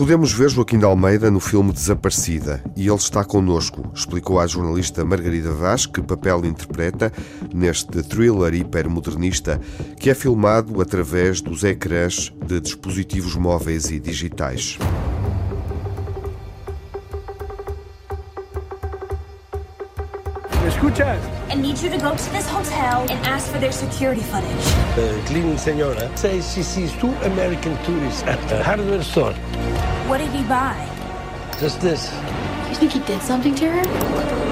Podemos 0.00 0.32
ver 0.32 0.48
Joaquim 0.48 0.78
de 0.78 0.86
Almeida 0.86 1.30
no 1.30 1.38
filme 1.38 1.74
Desaparecida 1.74 2.64
e 2.74 2.88
ele 2.88 2.96
está 2.96 3.22
connosco, 3.22 3.92
explicou 3.94 4.40
a 4.40 4.46
jornalista 4.46 5.04
Margarida 5.04 5.52
Vaz 5.52 5.84
que 5.84 6.00
papel 6.00 6.46
interpreta 6.46 7.12
neste 7.52 8.02
thriller 8.02 8.54
hipermodernista 8.54 9.60
que 9.98 10.08
é 10.08 10.14
filmado 10.14 10.80
através 10.80 11.42
dos 11.42 11.64
ecrãs 11.64 12.32
de 12.46 12.62
dispositivos 12.62 13.36
móveis 13.36 13.90
e 13.90 14.00
digitais. 14.00 14.78
escuchas? 20.80 21.20
I 21.50 21.56
need 21.56 21.78
you 21.82 21.90
to 21.90 21.98
go 21.98 22.16
to 22.16 22.30
this 22.32 22.48
hotel 22.48 23.06
and 23.10 23.26
ask 23.26 23.50
for 23.52 23.58
their 23.58 23.72
security 23.72 24.22
footage. 24.22 24.64
The 24.96 25.20
cleaning 25.26 25.58
senora 25.58 26.08
says 26.16 26.50
she 26.54 26.62
sees 26.62 26.92
two 26.94 27.12
American 27.24 27.76
tourists 27.84 28.22
at 28.22 28.40
the 28.48 28.62
hardware 28.62 29.02
store. 29.02 29.34
What 30.10 30.18
did 30.18 30.32
he 30.32 30.42
buy? 30.42 30.74
Just 31.60 31.80
this. 31.80 32.12
You 32.68 32.74
think 32.74 32.90
he 32.90 32.98
did 32.98 33.22
something 33.22 33.54
to 33.54 33.70
her? 33.70 34.49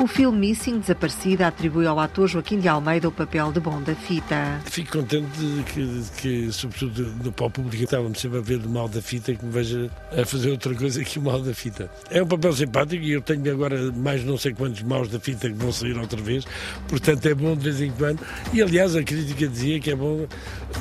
O 0.00 0.06
filme 0.06 0.48
Missing, 0.48 0.78
Desaparecida, 0.78 1.46
atribui 1.46 1.86
ao 1.86 2.00
ator 2.00 2.26
Joaquim 2.26 2.58
de 2.58 2.66
Almeida 2.66 3.06
o 3.06 3.12
papel 3.12 3.52
de 3.52 3.60
bom 3.60 3.82
da 3.82 3.94
fita. 3.94 4.58
Fico 4.64 4.92
contente 4.92 5.28
de 5.38 5.62
que, 5.64 5.84
de 5.84 6.10
que 6.12 6.52
sobretudo 6.52 7.02
no 7.22 7.30
pau 7.30 7.50
público, 7.50 7.84
estava-me 7.84 8.18
sempre 8.18 8.38
a 8.38 8.40
ver 8.40 8.56
do 8.60 8.70
mal 8.70 8.88
da 8.88 9.02
fita 9.02 9.34
que 9.34 9.44
me 9.44 9.52
veja 9.52 9.90
a 10.10 10.24
fazer 10.24 10.52
outra 10.52 10.74
coisa 10.74 11.04
que 11.04 11.18
o 11.18 11.22
mal 11.22 11.42
da 11.42 11.52
fita. 11.52 11.90
É 12.10 12.22
um 12.22 12.26
papel 12.26 12.50
simpático 12.54 13.04
e 13.04 13.12
eu 13.12 13.20
tenho 13.20 13.52
agora 13.52 13.92
mais 13.92 14.24
não 14.24 14.38
sei 14.38 14.54
quantos 14.54 14.82
maus 14.82 15.10
da 15.10 15.20
fita 15.20 15.50
que 15.50 15.54
vão 15.54 15.70
sair 15.70 15.98
outra 15.98 16.22
vez, 16.22 16.46
portanto 16.88 17.26
é 17.26 17.34
bom 17.34 17.54
de 17.54 17.64
vez 17.64 17.82
em 17.82 17.90
quando. 17.90 18.24
E 18.54 18.62
aliás, 18.62 18.96
a 18.96 19.02
crítica 19.02 19.46
dizia 19.46 19.78
que 19.80 19.90
é 19.90 19.94
bom 19.94 20.26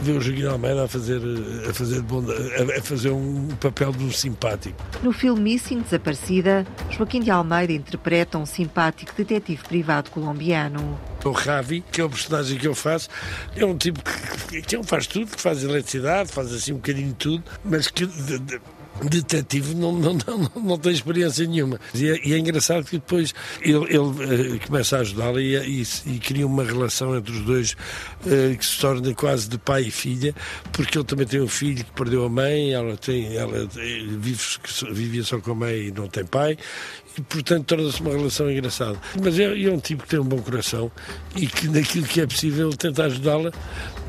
ver 0.01 0.13
o 0.13 0.21
Joaquim 0.21 0.43
de 0.43 0.47
Almeida 0.47 0.85
a 0.85 0.87
fazer, 0.87 1.21
a 1.69 1.73
fazer, 1.73 2.01
bom, 2.03 2.23
a, 2.23 2.79
a 2.79 2.81
fazer 2.81 3.09
um 3.09 3.49
papel 3.59 3.91
de 3.91 4.01
um 4.01 4.11
simpático. 4.11 4.81
No 5.03 5.11
filme 5.11 5.41
Missing, 5.41 5.81
Desaparecida, 5.81 6.65
Joaquim 6.91 7.19
de 7.19 7.29
Almeida 7.29 7.73
interpreta 7.73 8.37
um 8.37 8.45
simpático 8.45 9.08
detetive 9.15 9.63
privado 9.63 10.09
colombiano. 10.11 10.99
O 11.23 11.31
Ravi, 11.31 11.83
que 11.91 12.01
é 12.01 12.03
o 12.03 12.09
personagem 12.09 12.57
que 12.57 12.67
eu 12.67 12.75
faço, 12.75 13.09
é 13.55 13.65
um 13.65 13.77
tipo 13.77 14.01
que, 14.49 14.61
que, 14.61 14.83
faz 14.83 15.07
tudo, 15.07 15.35
que 15.35 15.41
faz 15.41 15.63
eletricidade, 15.63 16.31
faz 16.31 16.53
assim 16.53 16.73
um 16.73 16.77
bocadinho 16.77 17.09
de 17.09 17.15
tudo, 17.15 17.43
mas 17.63 17.87
que 17.87 18.05
de, 18.05 18.39
de, 18.39 18.61
detetive 19.07 19.75
não, 19.75 19.91
não, 19.91 20.13
não, 20.13 20.51
não 20.61 20.77
tem 20.77 20.91
experiência 20.91 21.45
nenhuma. 21.45 21.79
E 21.93 22.09
é, 22.09 22.27
e 22.27 22.33
é 22.33 22.37
engraçado 22.37 22.83
que 22.85 22.97
depois 22.97 23.33
ele, 23.61 23.85
ele 23.85 23.97
uh, 23.97 24.59
começa 24.65 24.97
a 24.97 24.99
ajudá-la 25.01 25.41
e, 25.41 25.55
e, 25.55 25.83
e, 26.05 26.19
cria 26.19 26.45
uma 26.45 26.63
relação 26.63 27.15
entre 27.15 27.31
os 27.31 27.41
dois 27.41 27.75
que 28.57 28.65
se 28.65 28.79
torna 28.79 29.13
quase 29.13 29.47
de 29.47 29.57
pai 29.57 29.83
e 29.83 29.91
filha, 29.91 30.35
porque 30.71 30.97
ele 30.97 31.05
também 31.05 31.25
tem 31.25 31.41
um 31.41 31.47
filho 31.47 31.83
que 31.83 31.91
perdeu 31.91 32.25
a 32.25 32.29
mãe, 32.29 32.73
ela, 32.73 32.97
tem, 32.97 33.35
ela 33.35 33.57
eh, 33.63 33.67
vive, 34.17 34.43
vivia 34.91 35.23
só 35.23 35.39
com 35.39 35.51
a 35.51 35.55
mãe 35.55 35.87
e 35.87 35.91
não 35.91 36.07
tem 36.07 36.25
pai, 36.25 36.57
e 37.17 37.21
portanto 37.21 37.65
torna-se 37.65 38.01
uma 38.01 38.11
relação 38.11 38.51
engraçada. 38.51 38.99
Mas 39.21 39.39
é, 39.39 39.43
é, 39.43 39.71
um 39.71 39.79
tipo 39.79 40.03
que 40.03 40.09
tem 40.09 40.19
um 40.19 40.25
bom 40.25 40.41
coração 40.41 40.91
e 41.35 41.47
que 41.47 41.67
naquilo 41.67 42.05
que 42.05 42.21
é 42.21 42.27
possível 42.27 42.69
tenta 42.71 43.05
ajudá-la 43.05 43.51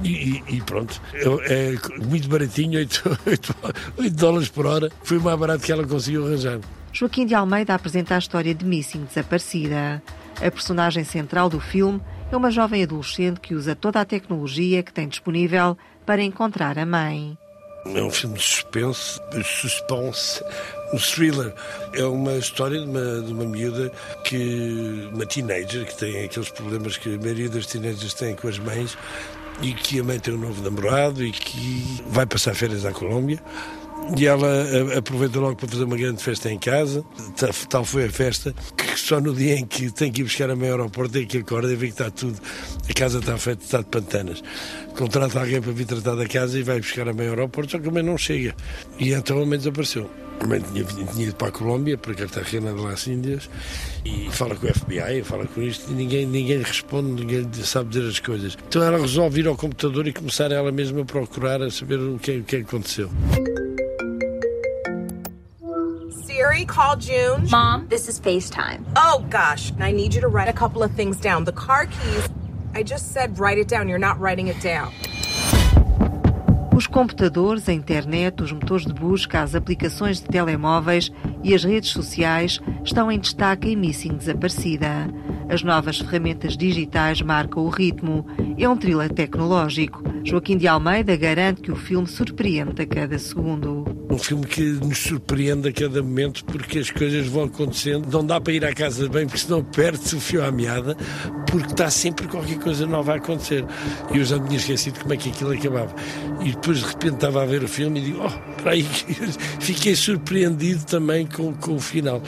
e, 0.02 0.42
e, 0.48 0.60
pronto. 0.62 1.00
É, 1.14 1.74
é, 1.74 1.98
muito 2.04 2.28
baratinho, 2.28 2.78
8, 2.78 3.18
8, 3.26 3.56
8 3.98 4.16
dólares 4.16 4.48
por 4.48 4.66
hora, 4.66 4.90
foi 5.02 5.18
o 5.18 5.20
mais 5.20 5.38
barato 5.38 5.64
que 5.64 5.70
ela 5.70 5.86
conseguiu 5.86 6.26
arranjar. 6.26 6.58
Joaquim 6.92 7.24
de 7.24 7.34
Almeida 7.34 7.74
apresenta 7.74 8.16
a 8.16 8.18
história 8.18 8.54
de 8.54 8.64
Missing 8.64 9.04
desaparecida. 9.04 10.02
A 10.40 10.50
personagem 10.50 11.04
central 11.04 11.48
do 11.48 11.60
filme 11.60 12.00
é 12.30 12.36
uma 12.36 12.50
jovem 12.50 12.82
adolescente 12.82 13.40
que 13.40 13.54
usa 13.54 13.74
toda 13.74 14.00
a 14.00 14.04
tecnologia 14.04 14.82
que 14.82 14.92
tem 14.92 15.08
disponível 15.08 15.76
para 16.06 16.22
encontrar 16.22 16.78
a 16.78 16.86
mãe. 16.86 17.36
É 17.86 18.02
um 18.02 18.10
filme 18.10 18.36
de 18.36 18.42
suspense, 18.42 19.18
suspense, 19.42 20.44
um 20.92 20.98
thriller. 20.98 21.52
É 21.94 22.04
uma 22.04 22.36
história 22.36 22.78
de 22.78 22.86
uma, 22.86 23.22
de 23.22 23.32
uma 23.32 23.44
miúda 23.44 23.90
que, 24.24 25.08
uma 25.12 25.24
teenager, 25.24 25.86
que 25.86 25.96
tem 25.96 26.24
aqueles 26.24 26.50
problemas 26.50 26.98
que 26.98 27.14
a 27.14 27.18
maioria 27.18 27.48
das 27.48 27.66
teenagers 27.66 28.12
têm 28.14 28.34
com 28.34 28.48
as 28.48 28.58
mães, 28.58 28.96
e 29.62 29.72
que 29.72 30.00
a 30.00 30.04
mãe 30.04 30.18
tem 30.18 30.34
um 30.34 30.38
novo 30.38 30.62
namorado 30.62 31.24
e 31.24 31.30
que 31.30 32.02
vai 32.06 32.26
passar 32.26 32.54
férias 32.54 32.84
à 32.84 32.92
Colômbia. 32.92 33.38
E 34.16 34.26
ela 34.26 34.48
aproveita 34.96 35.38
logo 35.38 35.56
para 35.56 35.68
fazer 35.68 35.84
uma 35.84 35.96
grande 35.96 36.22
festa 36.22 36.50
em 36.50 36.58
casa. 36.58 37.04
Tal 37.68 37.84
foi 37.84 38.06
a 38.06 38.10
festa 38.10 38.54
que 38.76 38.98
só 38.98 39.20
no 39.20 39.34
dia 39.34 39.56
em 39.56 39.64
que 39.64 39.90
tem 39.90 40.10
que 40.10 40.20
ir 40.20 40.24
buscar 40.24 40.50
a 40.50 40.52
ao 40.52 40.60
aeroporto 40.60 41.16
é 41.18 41.24
que 41.24 41.38
acorda 41.38 41.72
e 41.72 41.76
vê 41.76 41.86
que 41.86 41.92
está 41.92 42.10
tudo. 42.10 42.38
A 42.88 42.92
casa 42.92 43.18
está 43.18 43.38
feita, 43.38 43.62
está 43.62 43.78
de 43.78 43.84
pantanas. 43.84 44.42
Contrata 44.96 45.40
alguém 45.40 45.60
para 45.60 45.72
vir 45.72 45.86
tratar 45.86 46.16
da 46.16 46.26
casa 46.26 46.58
e 46.58 46.62
vai 46.62 46.80
buscar 46.80 47.08
a 47.08 47.12
ao 47.12 47.20
aeroporto, 47.20 47.72
só 47.72 47.78
que 47.78 47.88
a 47.88 47.90
mãe 47.92 48.02
não 48.02 48.18
chega. 48.18 48.54
E 48.98 49.12
então 49.12 49.40
a 49.40 49.46
mãe 49.46 49.58
desapareceu. 49.58 50.10
A 50.40 50.46
mãe 50.46 50.60
tinha, 50.60 50.84
tinha 50.84 51.24
ido 51.26 51.34
para 51.34 51.48
a 51.48 51.52
Colômbia, 51.52 51.98
para 51.98 52.14
Cartagena 52.14 52.72
de 52.72 52.80
las 52.80 53.06
Índias, 53.06 53.50
e 54.06 54.30
fala 54.30 54.56
com 54.56 54.66
o 54.66 54.74
FBI, 54.74 55.22
fala 55.22 55.46
com 55.46 55.60
isto, 55.60 55.90
e 55.90 55.94
ninguém, 55.94 56.24
ninguém 56.24 56.62
responde, 56.62 57.24
ninguém 57.24 57.46
sabe 57.62 57.90
dizer 57.90 58.08
as 58.08 58.20
coisas. 58.20 58.56
Então 58.66 58.82
ela 58.82 58.98
resolve 58.98 59.40
ir 59.40 59.46
ao 59.46 59.56
computador 59.56 60.08
e 60.08 60.14
começar 60.14 60.50
ela 60.50 60.72
mesma 60.72 61.02
a 61.02 61.04
procurar, 61.04 61.60
a 61.60 61.70
saber 61.70 61.98
o 61.98 62.18
que, 62.18 62.38
o 62.38 62.44
que 62.44 62.56
aconteceu. 62.56 63.10
Siri, 66.40 66.64
call 66.64 66.96
June. 66.96 67.46
Mom, 67.50 67.86
this 67.88 68.08
is 68.08 68.18
FaceTime. 68.18 68.82
Oh, 68.96 69.22
gosh. 69.28 69.74
I 69.78 69.92
need 69.92 70.14
you 70.14 70.22
to 70.22 70.28
write 70.28 70.48
a 70.48 70.54
couple 70.54 70.82
of 70.82 70.90
things 70.92 71.18
down. 71.20 71.44
The 71.44 71.52
car 71.52 71.84
keys. 71.84 72.30
I 72.74 72.82
just 72.82 73.12
said 73.12 73.38
write 73.38 73.58
it 73.58 73.68
down. 73.68 73.88
You're 73.88 73.98
not 73.98 74.18
writing 74.18 74.48
it 74.48 74.58
down. 74.62 74.90
Os 76.74 76.86
computadores, 76.86 77.68
a 77.68 77.74
internet, 77.74 78.42
os 78.42 78.52
motores 78.52 78.86
de 78.86 78.94
busca, 78.94 79.42
as 79.42 79.54
aplicações 79.54 80.18
de 80.18 80.28
telemóveis 80.28 81.12
e 81.44 81.54
as 81.54 81.62
redes 81.62 81.90
sociais 81.90 82.58
estão 82.82 83.12
em 83.12 83.18
destaque 83.18 83.68
em 83.68 83.76
Missing 83.76 84.16
Desaparecida. 84.16 85.10
As 85.50 85.62
novas 85.62 85.98
ferramentas 85.98 86.56
digitais 86.56 87.20
marcam 87.20 87.64
o 87.64 87.68
ritmo. 87.68 88.24
É 88.56 88.66
um 88.66 88.78
thriller 88.78 89.12
tecnológico. 89.12 90.02
Joaquim 90.24 90.56
de 90.56 90.68
Almeida 90.68 91.16
garante 91.16 91.62
que 91.62 91.72
o 91.72 91.76
filme 91.76 92.06
surpreende 92.06 92.82
a 92.82 92.86
cada 92.86 93.18
segundo. 93.18 93.84
Um 94.10 94.18
filme 94.18 94.44
que 94.46 94.62
nos 94.62 94.98
surpreende 94.98 95.68
a 95.68 95.72
cada 95.72 96.02
momento 96.02 96.44
porque 96.44 96.78
as 96.78 96.90
coisas 96.90 97.26
vão 97.26 97.44
acontecendo. 97.44 98.06
Não 98.10 98.24
dá 98.24 98.40
para 98.40 98.52
ir 98.52 98.64
à 98.64 98.74
casa 98.74 99.08
bem 99.08 99.26
porque 99.26 99.38
senão 99.38 99.62
perde-se 99.64 100.14
o 100.14 100.20
fio 100.20 100.44
à 100.44 100.50
meada 100.50 100.96
porque 101.50 101.72
está 101.72 101.90
sempre 101.90 102.28
qualquer 102.28 102.58
coisa 102.58 102.86
nova 102.86 103.14
a 103.14 103.16
acontecer. 103.16 103.64
E 104.12 104.18
eu 104.18 104.24
já 104.24 104.38
me 104.38 104.46
tinha 104.46 104.58
esquecido 104.58 105.00
como 105.00 105.14
é 105.14 105.16
que 105.16 105.30
aquilo 105.30 105.52
acabava. 105.52 105.94
E 106.42 106.50
depois 106.50 106.78
de 106.78 106.86
repente 106.86 107.14
estava 107.14 107.42
a 107.42 107.46
ver 107.46 107.62
o 107.62 107.68
filme 107.68 108.00
e 108.00 108.04
digo, 108.04 108.20
oh, 108.24 108.62
para 108.62 108.72
aí, 108.72 108.82
fiquei 109.60 109.96
surpreendido 109.96 110.84
também 110.84 111.26
com, 111.26 111.52
com 111.54 111.76
o 111.76 111.80
final. 111.80 112.22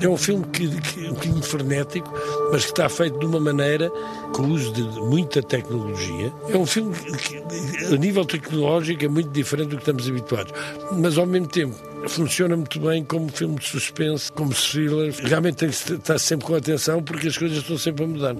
É 0.00 0.08
um 0.08 0.16
filme 0.16 0.46
que, 0.46 0.66
que, 0.80 1.00
um 1.08 1.12
bocadinho 1.12 1.42
frenético, 1.42 2.10
mas 2.50 2.64
que 2.64 2.70
está 2.70 2.88
feito 2.88 3.18
de 3.18 3.26
uma 3.26 3.38
maneira 3.38 3.90
com 4.34 4.42
o 4.44 4.48
uso 4.48 4.72
de 4.72 4.82
muita 4.82 5.42
tecnologia. 5.42 6.32
É 6.48 6.56
um 6.56 6.64
filme 6.64 6.94
que, 6.94 7.29
a 7.92 7.96
nível 7.96 8.24
tecnológico, 8.24 9.04
é 9.04 9.08
muito 9.08 9.30
diferente 9.30 9.68
do 9.68 9.76
que 9.76 9.82
estamos 9.82 10.08
habituados, 10.08 10.52
mas 10.92 11.18
ao 11.18 11.26
mesmo 11.26 11.48
tempo 11.48 11.89
funciona 12.08 12.56
muito 12.56 12.80
bem 12.80 13.04
como 13.04 13.28
filme 13.28 13.58
de 13.58 13.66
suspense, 13.66 14.30
como 14.32 14.52
thriller. 14.52 15.14
Realmente 15.22 15.56
tem 15.56 15.68
que 15.68 15.74
estar 15.74 16.18
sempre 16.18 16.46
com 16.46 16.54
atenção 16.54 17.02
porque 17.02 17.28
as 17.28 17.36
coisas 17.36 17.58
estão 17.58 17.78
sempre 17.78 18.04
a 18.04 18.06
mudar. 18.06 18.36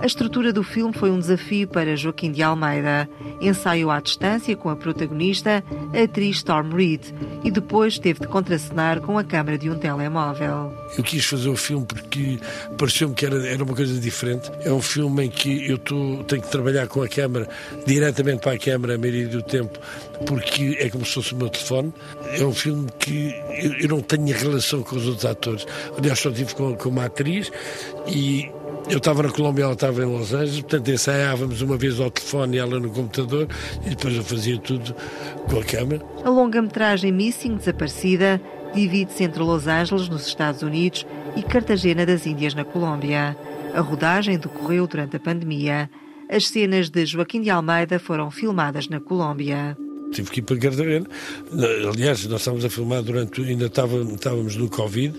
A 0.00 0.06
estrutura 0.06 0.52
do 0.52 0.62
filme 0.62 0.94
foi 0.94 1.10
um 1.10 1.18
desafio 1.18 1.66
para 1.66 1.96
Joaquim 1.96 2.30
de 2.30 2.40
Almeida. 2.40 3.08
Ensaiou 3.40 3.90
à 3.90 4.00
distância 4.00 4.54
com 4.56 4.68
a 4.68 4.76
protagonista, 4.76 5.64
a 5.92 6.02
atriz 6.02 6.36
Storm 6.36 6.72
Reed, 6.72 7.02
e 7.42 7.50
depois 7.50 7.98
teve 7.98 8.20
de 8.20 8.28
contracenar 8.28 9.00
com 9.00 9.18
a 9.18 9.24
câmara 9.24 9.58
de 9.58 9.68
um 9.68 9.76
telemóvel. 9.76 10.72
Eu 10.96 11.02
quis 11.02 11.24
fazer 11.24 11.48
o 11.48 11.56
filme 11.56 11.84
porque 11.84 12.38
pareceu-me 12.76 13.14
que 13.14 13.26
era, 13.26 13.44
era 13.44 13.64
uma 13.64 13.74
coisa 13.74 13.98
diferente. 13.98 14.50
É 14.60 14.72
um 14.72 14.80
filme 14.80 15.24
em 15.24 15.30
que 15.30 15.68
eu 15.68 15.78
tô, 15.78 16.22
tenho 16.28 16.42
que 16.42 16.48
trabalhar 16.50 16.86
com 16.86 17.02
a 17.02 17.08
câmara, 17.08 17.48
diretamente 17.84 18.40
para 18.40 18.52
a 18.52 18.58
câmara 18.58 18.94
a 18.94 18.98
maioria 18.98 19.26
do 19.26 19.42
tempo, 19.42 19.80
porque 20.26 20.76
é 20.78 20.88
como 20.90 21.04
se 21.04 21.14
fosse 21.14 21.34
o 21.34 21.36
meu 21.36 21.48
telefone. 21.48 21.92
É 22.24 22.44
um 22.44 22.54
filme 22.54 22.86
que 22.98 23.34
eu, 23.80 23.88
não 23.88 24.00
tenho 24.00 24.36
relação 24.36 24.82
com 24.82 24.96
os 24.96 25.06
outros 25.06 25.24
atores. 25.24 25.66
Aliás, 25.96 26.18
só 26.18 26.30
tive 26.30 26.54
com, 26.54 26.74
com 26.74 26.88
uma 26.88 27.06
atriz 27.06 27.50
e 28.06 28.50
eu 28.90 28.98
estava 28.98 29.22
na 29.22 29.30
Colômbia, 29.30 29.64
ela 29.64 29.74
estava 29.74 30.02
em 30.02 30.06
Los 30.06 30.32
Angeles, 30.32 30.60
portanto 30.60 30.90
ensaiávamos 30.90 31.60
uma 31.60 31.76
vez 31.76 32.00
ao 32.00 32.10
telefone 32.10 32.56
e 32.56 32.60
ela 32.60 32.80
no 32.80 32.90
computador 32.90 33.46
e 33.84 33.90
depois 33.90 34.16
eu 34.16 34.24
fazia 34.24 34.58
tudo 34.58 34.94
com 35.48 35.58
a 35.58 35.64
câmera. 35.64 36.04
A 36.24 36.30
longa-metragem 36.30 37.12
Missing 37.12 37.56
Desaparecida 37.56 38.40
divide-se 38.74 39.24
entre 39.24 39.42
Los 39.42 39.66
Angeles, 39.66 40.08
nos 40.08 40.26
Estados 40.26 40.62
Unidos, 40.62 41.06
e 41.36 41.42
Cartagena 41.42 42.04
das 42.04 42.26
Índias, 42.26 42.54
na 42.54 42.64
Colômbia. 42.64 43.36
A 43.74 43.80
rodagem 43.80 44.38
decorreu 44.38 44.86
durante 44.86 45.16
a 45.16 45.20
pandemia. 45.20 45.90
As 46.28 46.48
cenas 46.48 46.90
de 46.90 47.06
Joaquim 47.06 47.40
de 47.40 47.50
Almeida 47.50 47.98
foram 47.98 48.30
filmadas 48.30 48.88
na 48.88 49.00
Colômbia. 49.00 49.76
Tive 50.12 50.30
que 50.30 50.40
ir 50.40 50.42
para 50.42 50.56
Cartagena. 50.56 51.06
Aliás, 51.92 52.24
nós 52.26 52.40
estávamos 52.40 52.64
a 52.64 52.70
filmar 52.70 53.02
durante. 53.02 53.42
ainda 53.42 53.66
estávamos, 53.66 54.14
estávamos 54.14 54.56
no 54.56 54.68
Covid. 54.68 55.14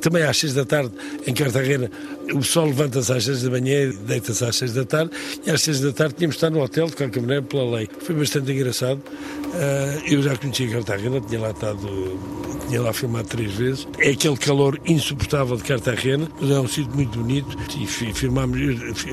Também 0.00 0.22
às 0.22 0.36
seis 0.36 0.54
da 0.54 0.64
tarde, 0.64 0.92
em 1.26 1.34
Cartagena, 1.34 1.90
o 2.34 2.42
sol 2.42 2.66
levanta-se 2.66 3.12
às 3.12 3.24
seis 3.24 3.42
da 3.42 3.50
manhã 3.50 3.84
e 3.84 3.92
deita-se 3.92 4.44
às 4.44 4.56
seis 4.56 4.72
da 4.72 4.84
tarde. 4.84 5.10
E 5.44 5.50
às 5.50 5.62
seis 5.62 5.80
da 5.80 5.92
tarde 5.92 6.14
tínhamos 6.14 6.36
de 6.36 6.38
estar 6.38 6.50
no 6.50 6.62
hotel, 6.62 6.86
de 6.86 6.96
qualquer 6.96 7.20
maneira, 7.20 7.42
pela 7.42 7.76
lei. 7.76 7.88
Foi 8.00 8.14
bastante 8.14 8.52
engraçado. 8.52 8.98
Uh, 8.98 10.12
eu 10.12 10.22
já 10.22 10.36
conhecia 10.36 10.68
Cartagena, 10.68 11.20
tinha 11.20 11.40
lá 11.40 11.50
estado, 11.50 12.18
tinha 12.68 12.82
lá 12.82 12.92
filmado 12.92 13.28
três 13.28 13.52
vezes. 13.52 13.88
É 13.98 14.10
aquele 14.10 14.36
calor 14.36 14.78
insuportável 14.86 15.56
de 15.56 15.62
Cartagena, 15.62 16.28
mas 16.40 16.50
é 16.50 16.60
um 16.60 16.68
sítio 16.68 16.94
muito 16.94 17.18
bonito 17.18 17.56
e 17.78 17.86
filmámos, 17.86 18.58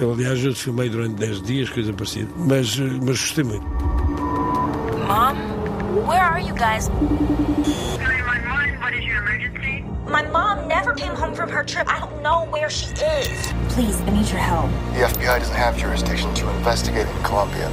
aliás, 0.02 0.44
eu 0.44 0.54
filmei 0.54 0.90
durante 0.90 1.16
10 1.16 1.42
dias, 1.44 1.70
coisa 1.70 1.94
parecida, 1.94 2.30
mas, 2.38 2.78
mas 2.78 3.20
gostei 3.20 3.44
muito. 3.44 4.13
Mom, 5.08 5.36
where 6.08 6.24
are 6.24 6.40
you 6.40 6.54
guys? 6.54 6.90
My 10.08 10.24
mom 10.32 10.68
never 10.68 10.94
came 10.94 11.14
home 11.14 11.36
from 11.36 11.50
her 11.50 11.64
trip. 11.64 11.88
I 11.90 12.00
don't 12.00 12.22
know 12.22 12.46
where 12.52 12.70
she 12.70 12.88
is. 12.94 13.54
Please, 13.70 14.00
I 14.02 14.12
need 14.12 14.30
your 14.30 14.40
help. 14.40 14.70
The 14.94 15.08
FBI 15.12 15.40
doesn't 15.40 15.56
have 15.56 15.78
jurisdiction 15.78 16.34
to 16.36 16.50
investigate 16.58 17.08
in 17.08 17.24
Colombia. 17.24 17.70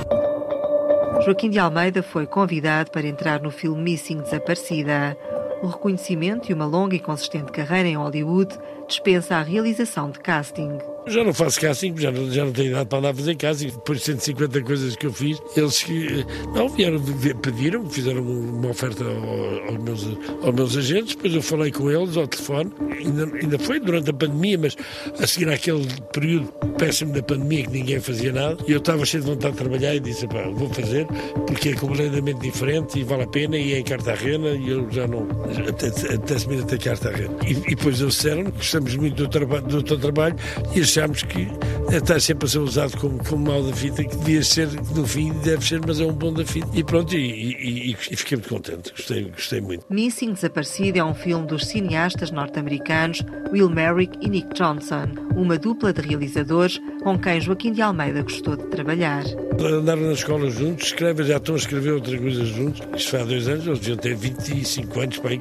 Joaquim 1.24 1.50
de 1.50 1.58
Almeida 1.60 2.02
foi 2.02 2.26
convidado 2.26 2.90
para 2.90 3.06
entrar 3.06 3.40
no 3.40 3.50
filme 3.50 3.92
Missing 3.92 4.22
Desaparecida. 4.22 5.16
O 5.62 5.68
reconhecimento 5.68 6.50
e 6.50 6.54
uma 6.54 6.64
longa 6.64 6.96
e 6.96 7.00
consistente 7.00 7.52
carreira 7.52 7.88
em 7.88 7.96
Hollywood 7.96 8.58
dispensa 8.88 9.36
a 9.36 9.42
realização 9.42 10.10
de 10.10 10.18
casting. 10.18 10.78
Já 11.06 11.24
não 11.24 11.32
faço 11.32 11.60
casting, 11.60 11.96
já 11.96 12.10
não, 12.10 12.30
já 12.30 12.44
não 12.44 12.52
tenho 12.52 12.70
idade 12.70 12.88
para 12.88 12.98
andar 12.98 13.10
a 13.10 13.14
fazer 13.14 13.34
casting. 13.36 13.68
Depois 13.68 13.98
de 13.98 14.04
150 14.04 14.62
coisas 14.62 14.96
que 14.96 15.06
eu 15.06 15.12
fiz, 15.12 15.40
eles 15.56 15.82
que 15.82 16.24
não 16.54 16.68
vieram, 16.68 17.00
pediram, 17.42 17.88
fizeram 17.88 18.22
uma 18.22 18.68
oferta 18.68 19.04
aos 19.68 19.78
meus, 19.78 20.06
aos 20.42 20.54
meus 20.54 20.76
agentes, 20.76 21.14
depois 21.14 21.34
eu 21.34 21.42
falei 21.42 21.72
com 21.72 21.90
eles 21.90 22.16
ao 22.16 22.26
telefone, 22.26 22.72
ainda, 22.90 23.24
ainda 23.36 23.58
foi 23.58 23.80
durante 23.80 24.10
a 24.10 24.12
pandemia, 24.12 24.58
mas 24.58 24.76
a 25.18 25.26
seguir 25.26 25.48
àquele 25.48 25.86
período 26.12 26.46
péssimo 26.78 27.12
da 27.12 27.22
pandemia 27.22 27.64
que 27.64 27.70
ninguém 27.70 28.00
fazia 28.00 28.32
nada, 28.32 28.56
eu 28.66 28.78
estava 28.78 29.04
cheio 29.04 29.22
de 29.22 29.30
vontade 29.30 29.52
de 29.52 29.58
trabalhar 29.58 29.94
e 29.94 30.00
disse, 30.00 30.26
pá, 30.26 30.42
vou 30.52 30.68
fazer, 30.72 31.06
porque 31.46 31.70
é 31.70 31.74
completamente 31.74 32.40
diferente 32.40 32.98
e 32.98 33.04
vale 33.04 33.22
a 33.22 33.26
pena, 33.26 33.56
e 33.56 33.74
é 33.74 33.78
em 33.78 33.84
Cartagena, 33.84 34.50
e 34.50 34.70
eu 34.70 34.90
já 34.90 35.06
não, 35.06 35.26
até, 35.68 35.88
até 36.14 36.38
se 36.38 36.48
me 36.48 36.60
até 36.60 36.78
Cartagena. 36.78 37.34
E, 37.46 37.52
e 37.52 37.74
depois 37.74 38.00
eles 38.00 38.14
disseram 38.14 38.44
gostamos 38.44 38.94
muito 38.96 39.16
do, 39.16 39.28
traba 39.28 39.60
do 39.60 39.82
teu 39.82 39.98
trabalho, 39.98 40.36
e 40.74 40.80
achamos 40.90 41.22
que 41.22 41.46
está 41.92 42.18
sempre 42.18 42.46
a 42.46 42.48
ser 42.48 42.58
usado 42.58 42.96
como, 42.98 43.24
como 43.24 43.46
mal 43.48 43.62
da 43.62 43.72
fita, 43.72 44.02
que 44.02 44.16
devia 44.16 44.42
ser, 44.42 44.68
no 44.92 45.06
fim, 45.06 45.32
deve 45.44 45.64
ser, 45.64 45.80
mas 45.86 46.00
é 46.00 46.04
um 46.04 46.12
bom 46.12 46.32
da 46.32 46.44
fita. 46.44 46.66
E 46.74 46.82
pronto, 46.82 47.14
e, 47.14 47.20
e, 47.20 47.92
e 47.92 47.94
fiquei 47.94 48.36
muito 48.36 48.48
contente, 48.48 48.90
gostei, 48.90 49.24
gostei 49.30 49.60
muito. 49.60 49.84
Missing 49.88 50.32
Desaparecido 50.32 50.98
é 50.98 51.04
um 51.04 51.14
filme 51.14 51.46
dos 51.46 51.66
cineastas 51.68 52.32
norte-americanos 52.32 53.22
Will 53.52 53.68
Merrick 53.68 54.16
e 54.20 54.28
Nick 54.28 54.54
Johnson, 54.54 55.08
uma 55.34 55.58
dupla 55.58 55.92
de 55.92 56.00
realizadores 56.00 56.80
com 57.02 57.18
quem 57.18 57.40
Joaquim 57.40 57.72
de 57.72 57.82
Almeida 57.82 58.22
gostou 58.22 58.56
de 58.56 58.64
trabalhar. 58.64 59.24
Andaram 59.58 60.02
na 60.02 60.12
escola 60.12 60.48
juntos, 60.50 60.86
escrevem, 60.86 61.26
já 61.26 61.36
estão 61.36 61.54
a 61.54 61.58
escrever 61.58 61.92
outras 61.92 62.18
coisas 62.18 62.48
juntos. 62.48 62.80
Isto 62.96 63.10
foi 63.10 63.20
há 63.20 63.24
dois 63.24 63.48
anos, 63.48 63.66
eles 63.66 63.78
deviam 63.80 63.96
ter 63.96 64.14
25 64.14 65.00
anos, 65.00 65.20
aí, 65.24 65.38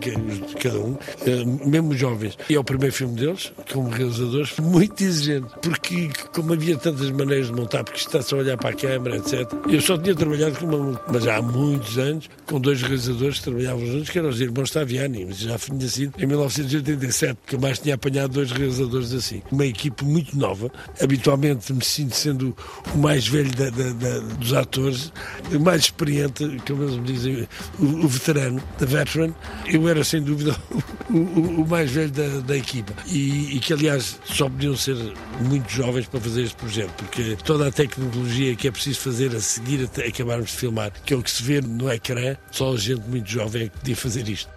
cada 0.61 0.79
um, 0.79 0.97
eh, 1.25 1.67
mesmo 1.67 1.93
jovens. 1.95 2.37
E 2.49 2.55
é 2.55 2.59
o 2.59 2.63
primeiro 2.63 2.93
filme 2.93 3.15
deles, 3.15 3.51
como 3.71 3.89
realizadores, 3.89 4.57
muito 4.57 5.03
exigente, 5.03 5.38
porque 5.61 6.09
como 6.33 6.53
havia 6.53 6.77
tantas 6.77 7.09
maneiras 7.11 7.47
de 7.47 7.53
montar, 7.53 7.83
porque 7.83 7.99
está 7.99 8.21
só 8.21 8.37
a 8.37 8.39
olhar 8.39 8.57
para 8.57 8.69
a 8.69 8.73
câmara, 8.73 9.17
etc. 9.17 9.51
Eu 9.67 9.81
só 9.81 9.97
tinha 9.97 10.15
trabalhado 10.15 10.57
com 10.57 10.65
uma, 10.65 11.01
mas 11.11 11.27
há 11.27 11.41
muitos 11.41 11.97
anos, 11.97 12.29
com 12.45 12.59
dois 12.59 12.81
realizadores 12.81 13.39
que 13.39 13.43
trabalhavam 13.43 13.85
juntos, 13.85 14.09
que 14.09 14.19
eram 14.19 14.29
os 14.29 14.41
irmãos 14.41 14.71
Taviani, 14.71 15.25
mas 15.25 15.37
já 15.37 15.57
tinha 15.57 15.87
sido 15.87 16.13
em 16.17 16.25
1987, 16.25 17.37
que 17.45 17.55
eu 17.55 17.59
mais 17.59 17.79
tinha 17.79 17.95
apanhado 17.95 18.33
dois 18.33 18.51
realizadores 18.51 19.13
assim. 19.13 19.41
Uma 19.51 19.65
equipe 19.65 20.03
muito 20.03 20.37
nova, 20.37 20.71
habitualmente 21.01 21.71
me 21.73 21.83
sinto 21.83 22.15
sendo 22.15 22.55
o 22.93 22.97
mais 22.97 23.27
velho 23.27 23.51
da, 23.55 23.69
da, 23.69 23.91
da, 23.93 24.19
dos 24.19 24.53
atores, 24.53 25.11
o 25.51 25.59
mais 25.59 25.83
experiente, 25.83 26.45
como 26.67 26.83
eles 26.83 26.95
me 26.95 27.03
dizem, 27.03 27.47
o, 27.79 27.85
o 28.05 28.07
veterano, 28.07 28.61
da 28.79 28.85
veteran. 28.85 29.33
Eu 29.67 29.87
era 29.87 30.03
sem 30.03 30.21
dúvida 30.21 30.55
o, 31.09 31.17
o, 31.17 31.61
o 31.61 31.67
mais 31.67 31.91
velho 31.91 32.11
da 32.45 32.57
equipa. 32.57 32.93
E, 33.07 33.55
e 33.55 33.59
que, 33.59 33.73
aliás, 33.73 34.19
só 34.25 34.49
podiam 34.49 34.75
ser 34.75 34.97
muito 35.41 35.69
jovens 35.69 36.07
para 36.07 36.19
fazer 36.19 36.43
este 36.43 36.55
projeto, 36.55 36.91
porque 36.97 37.37
toda 37.43 37.67
a 37.67 37.71
tecnologia 37.71 38.55
que 38.55 38.67
é 38.67 38.71
preciso 38.71 38.99
fazer 38.99 39.35
a 39.35 39.39
seguir 39.39 39.83
até 39.85 40.07
acabarmos 40.07 40.51
de 40.51 40.57
filmar, 40.57 40.91
que 41.05 41.13
é 41.13 41.17
o 41.17 41.23
que 41.23 41.31
se 41.31 41.43
vê 41.43 41.61
no 41.61 41.91
ecrã, 41.91 42.35
só 42.51 42.75
gente 42.75 43.07
muito 43.07 43.29
jovem 43.29 43.63
é 43.63 43.69
que 43.69 43.77
podia 43.77 43.95
fazer 43.95 44.27
isto. 44.27 44.51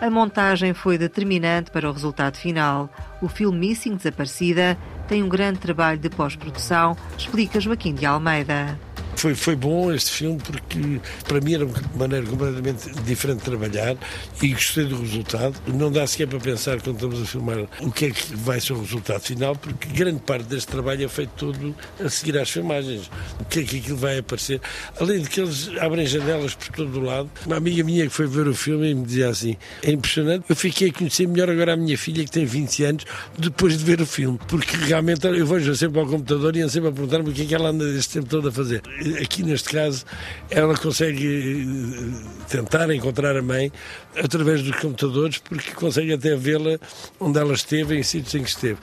A 0.00 0.10
montagem 0.10 0.74
foi 0.74 0.98
determinante 0.98 1.70
para 1.70 1.88
o 1.88 1.92
resultado 1.92 2.36
final. 2.36 2.90
O 3.22 3.28
filme 3.28 3.68
Missing 3.68 3.96
Desaparecida 3.96 4.76
tem 5.08 5.22
um 5.22 5.28
grande 5.28 5.60
trabalho 5.60 5.98
de 5.98 6.10
pós-produção, 6.10 6.96
explica 7.16 7.60
Joaquim 7.60 7.94
de 7.94 8.04
Almeida. 8.04 8.78
Foi, 9.16 9.34
foi 9.34 9.56
bom 9.56 9.92
este 9.92 10.10
filme 10.10 10.38
porque 10.38 11.00
para 11.26 11.40
mim 11.40 11.54
era 11.54 11.64
uma 11.64 11.74
maneira 11.96 12.26
completamente 12.26 12.90
diferente 13.04 13.38
de 13.38 13.44
trabalhar 13.44 13.96
e 14.42 14.48
gostei 14.48 14.84
do 14.84 15.00
resultado. 15.00 15.54
Não 15.66 15.90
dá 15.90 16.06
sequer 16.06 16.26
para 16.26 16.40
pensar 16.40 16.80
quando 16.80 16.96
estamos 16.96 17.22
a 17.22 17.24
filmar 17.24 17.58
o 17.80 17.90
que 17.90 18.06
é 18.06 18.10
que 18.10 18.36
vai 18.36 18.60
ser 18.60 18.72
o 18.72 18.80
resultado 18.80 19.20
final, 19.20 19.56
porque 19.56 19.88
grande 19.88 20.20
parte 20.20 20.44
deste 20.44 20.68
trabalho 20.68 21.04
é 21.04 21.08
feito 21.08 21.30
todo 21.36 21.74
a 22.02 22.08
seguir 22.08 22.38
às 22.38 22.50
filmagens. 22.50 23.10
O 23.40 23.44
que 23.44 23.60
é 23.60 23.62
que 23.62 23.78
aquilo 23.78 23.96
vai 23.96 24.18
aparecer. 24.18 24.60
Além 25.00 25.20
de 25.20 25.28
que 25.28 25.40
eles 25.40 25.70
abrem 25.80 26.06
janelas 26.06 26.54
por 26.54 26.68
todo 26.68 26.98
o 26.98 27.02
lado. 27.02 27.30
Uma 27.46 27.56
amiga 27.56 27.82
minha 27.84 28.04
que 28.04 28.10
foi 28.10 28.26
ver 28.26 28.46
o 28.46 28.54
filme 28.54 28.90
e 28.90 28.94
me 28.94 29.04
dizia 29.04 29.28
assim: 29.28 29.56
é 29.82 29.90
impressionante, 29.90 30.44
eu 30.48 30.56
fiquei 30.56 30.90
a 30.90 30.92
conhecer 30.92 31.26
melhor 31.26 31.50
agora 31.50 31.74
a 31.74 31.76
minha 31.76 31.96
filha 31.96 32.24
que 32.24 32.30
tem 32.30 32.44
20 32.44 32.84
anos 32.84 33.04
depois 33.38 33.78
de 33.78 33.84
ver 33.84 34.00
o 34.00 34.06
filme, 34.06 34.38
porque 34.48 34.76
realmente 34.76 35.26
eu 35.26 35.46
vejo 35.46 35.74
sempre 35.74 36.00
ao 36.00 36.06
computador 36.06 36.56
e 36.56 36.68
sempre 36.68 36.88
a 36.88 36.92
perguntar-me 36.92 37.30
o 37.30 37.32
que 37.32 37.42
é 37.42 37.44
que 37.44 37.54
ela 37.54 37.70
anda 37.70 37.84
este 37.90 38.14
tempo 38.14 38.28
todo 38.28 38.48
a 38.48 38.52
fazer 38.52 38.82
aqui 39.20 39.42
neste 39.42 39.68
caso, 39.68 40.04
ela 40.50 40.76
consegue 40.76 41.62
eh, 41.62 42.46
tentar 42.48 42.90
encontrar 42.94 43.36
a 43.36 43.42
mãe 43.42 43.72
através 44.16 44.62
dos 44.62 44.76
computadores, 44.76 45.38
porque 45.38 45.72
consegue 45.72 46.12
até 46.12 46.34
vê-la 46.36 46.78
onde 47.20 47.38
ela 47.38 47.54
esteve, 47.54 47.96
em 47.96 48.02
sítios 48.02 48.34
em 48.34 48.42
que 48.42 48.48
esteve. 48.48 48.78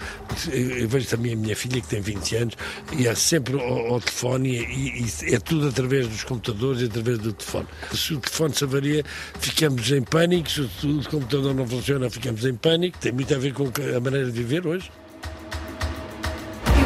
Eu 0.52 0.88
vejo 0.88 1.08
também 1.08 1.34
a 1.34 1.36
minha 1.36 1.56
filha, 1.56 1.82
que 1.82 1.88
tem 1.88 2.02
20 2.02 2.36
anos, 2.36 2.56
e 2.98 3.08
é 3.08 3.16
sempre 3.16 3.54
ao, 3.60 3.94
ao 3.94 4.00
telefone, 4.00 4.58
e, 4.58 5.06
e, 5.06 5.36
é 5.36 5.40
tudo 5.40 5.68
através 5.68 6.08
dos 6.08 6.24
computadores 6.24 6.82
e 6.82 6.86
através 6.86 7.18
do 7.20 7.34
telefone. 7.34 7.68
Se 7.94 8.14
o 8.14 8.20
telefone 8.20 8.56
se 8.56 8.64
avaria, 8.64 9.04
ficamos 9.40 9.92
em 9.92 10.02
pânico, 10.02 10.50
se 10.50 10.62
o, 10.62 11.00
o 11.00 11.10
computador 11.10 11.54
não 11.54 11.68
funciona, 11.68 12.10
ficamos 12.10 12.46
em 12.46 12.56
pânico. 12.56 12.98
Tem 12.98 13.12
muito 13.12 13.34
a 13.34 13.38
ver 13.38 13.54
com 13.54 13.66
a 13.66 14.00
maneira 14.00 14.26
de 14.26 14.32
viver 14.32 14.66
hoje 14.68 14.90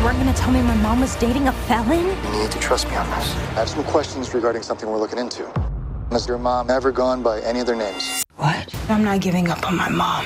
weren't 0.06 0.20
going 0.20 0.32
to 0.32 0.40
tell 0.40 0.52
me 0.52 0.62
my 0.62 0.76
mom 0.76 1.02
was 1.02 1.16
dating 1.16 1.48
a 1.48 1.52
felon? 1.52 2.06
You 2.06 2.44
need 2.44 2.52
to 2.52 2.60
trust 2.60 2.88
me 2.90 2.96
on 2.96 3.10
this. 3.10 3.34
I 3.58 3.62
have 3.62 3.70
some 3.70 3.84
questions 3.86 4.36
regarding 4.36 4.62
something 4.62 4.88
we're 4.88 5.00
looking 5.00 5.18
into. 5.18 5.44
Has 6.12 6.28
your 6.28 6.38
mom 6.38 6.70
ever 6.70 6.92
gone 6.92 7.24
by 7.24 7.40
any 7.42 7.60
of 7.60 7.66
their 7.66 7.76
names? 7.76 8.24
What? 8.36 8.72
I'm 8.88 9.04
not 9.04 9.20
giving 9.22 9.50
up 9.50 9.66
on 9.68 9.76
my 9.76 9.90
mom. 9.90 10.26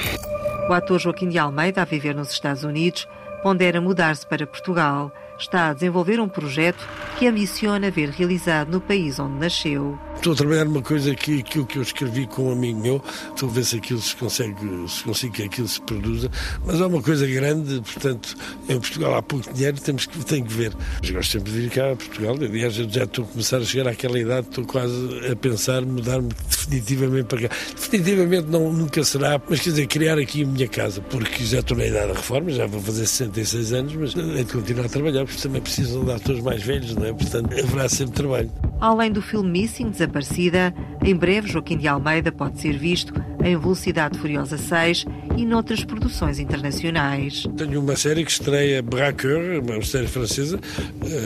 O 0.69 0.73
ator 0.73 0.99
Joaquim 0.99 1.29
de 1.31 1.39
Almeida, 1.39 1.83
a 1.83 1.85
viver 1.85 2.13
nos 2.13 2.33
Estados 2.33 2.65
Unidos, 2.65 3.07
pondera 3.41 3.79
mudar-se 3.79 4.25
para 4.27 4.45
Portugal. 4.45 5.13
Está 5.39 5.69
a 5.69 5.73
desenvolver 5.73 6.19
um 6.19 6.27
projeto 6.27 6.85
que 7.17 7.25
ambiciona 7.25 7.89
ver 7.89 8.09
realizado 8.09 8.71
no 8.71 8.81
país 8.81 9.19
onde 9.19 9.39
nasceu. 9.39 9.97
Estou 10.19 10.33
a 10.33 10.35
trabalhar 10.35 10.65
numa 10.65 10.81
coisa 10.81 11.15
que 11.15 11.39
aquilo 11.39 11.65
que 11.65 11.77
eu 11.77 11.81
escrevi 11.81 12.27
com 12.27 12.49
um 12.49 12.51
amigo 12.51 12.77
meu, 12.77 13.01
estou 13.29 13.47
a 13.47 13.51
ver 13.53 13.63
se 13.63 13.77
aquilo 13.77 14.01
se 14.01 14.13
consegue, 14.17 14.59
se 14.89 15.01
consigo 15.01 15.33
que 15.33 15.43
aquilo 15.43 15.67
se 15.67 15.79
produza, 15.79 16.29
mas 16.65 16.81
é 16.81 16.85
uma 16.85 17.01
coisa 17.01 17.25
grande, 17.25 17.79
portanto, 17.79 18.35
em 18.67 18.77
Portugal 18.77 19.15
há 19.15 19.21
pouco 19.21 19.53
dinheiro, 19.53 19.79
temos 19.79 20.05
que, 20.05 20.25
tem 20.25 20.43
que 20.43 20.51
ver. 20.53 20.73
Mas 20.99 21.09
gosto 21.09 21.31
sempre 21.31 21.53
de 21.53 21.61
vir 21.61 21.69
cá 21.69 21.93
a 21.93 21.95
Portugal, 21.95 22.35
aliás, 22.35 22.77
eu 22.77 22.89
já 22.89 23.05
estou 23.05 23.23
a 23.23 23.27
começar 23.29 23.57
a 23.59 23.63
chegar 23.63 23.89
àquela 23.89 24.19
idade, 24.19 24.47
estou 24.49 24.65
quase 24.65 25.31
a 25.31 25.35
pensar 25.37 25.83
mudar-me 25.83 26.29
definitivamente 26.49 27.25
para 27.25 27.47
cá. 27.47 27.55
Definitivamente 27.73 28.47
não, 28.49 28.73
nunca 28.73 29.01
será, 29.05 29.41
mas 29.49 29.61
quer 29.61 29.69
dizer, 29.69 29.87
criar 29.87 30.17
aqui 30.19 30.43
a 30.43 30.47
minha 30.47 30.67
casa, 30.67 30.99
porque 30.99 31.45
já 31.45 31.59
estou 31.59 31.77
na 31.77 31.85
idade 31.85 32.07
da 32.07 32.13
reforma, 32.13 32.51
já 32.51 32.67
vou 32.67 32.81
fazer 32.81 33.07
66 33.07 33.71
anos, 33.71 33.95
mas 33.95 34.15
é 34.37 34.43
de 34.43 34.51
continuar 34.51 34.85
a 34.85 34.89
trabalhar, 34.89 35.28
porque 35.29 35.41
também 35.43 35.61
precisam 35.61 36.03
de 36.03 36.11
atores 36.11 36.41
mais 36.41 36.63
velhos, 36.63 36.95
não 36.95 37.05
é? 37.05 37.13
Portanto, 37.13 37.53
haverá 37.53 37.87
sempre 37.87 38.15
trabalho. 38.15 38.51
Além 38.81 39.11
do 39.11 39.21
filme 39.21 39.61
Missing, 39.61 39.89
Desaparecida, 39.89 40.73
em 41.03 41.15
breve 41.15 41.49
Joaquim 41.49 41.77
de 41.77 41.87
Almeida 41.87 42.31
pode 42.31 42.59
ser 42.59 42.77
visto 42.77 43.13
em 43.43 43.57
Velocidade 43.57 44.17
Furiosa 44.17 44.57
6 44.57 45.05
e 45.37 45.45
noutras 45.45 45.83
produções 45.83 46.39
internacionais. 46.39 47.45
Tenho 47.55 47.79
uma 47.79 47.95
série 47.95 48.25
que 48.25 48.31
estreia 48.31 48.81
Braqueur, 48.81 49.61
uma 49.61 49.81
série 49.81 50.07
francesa, 50.07 50.59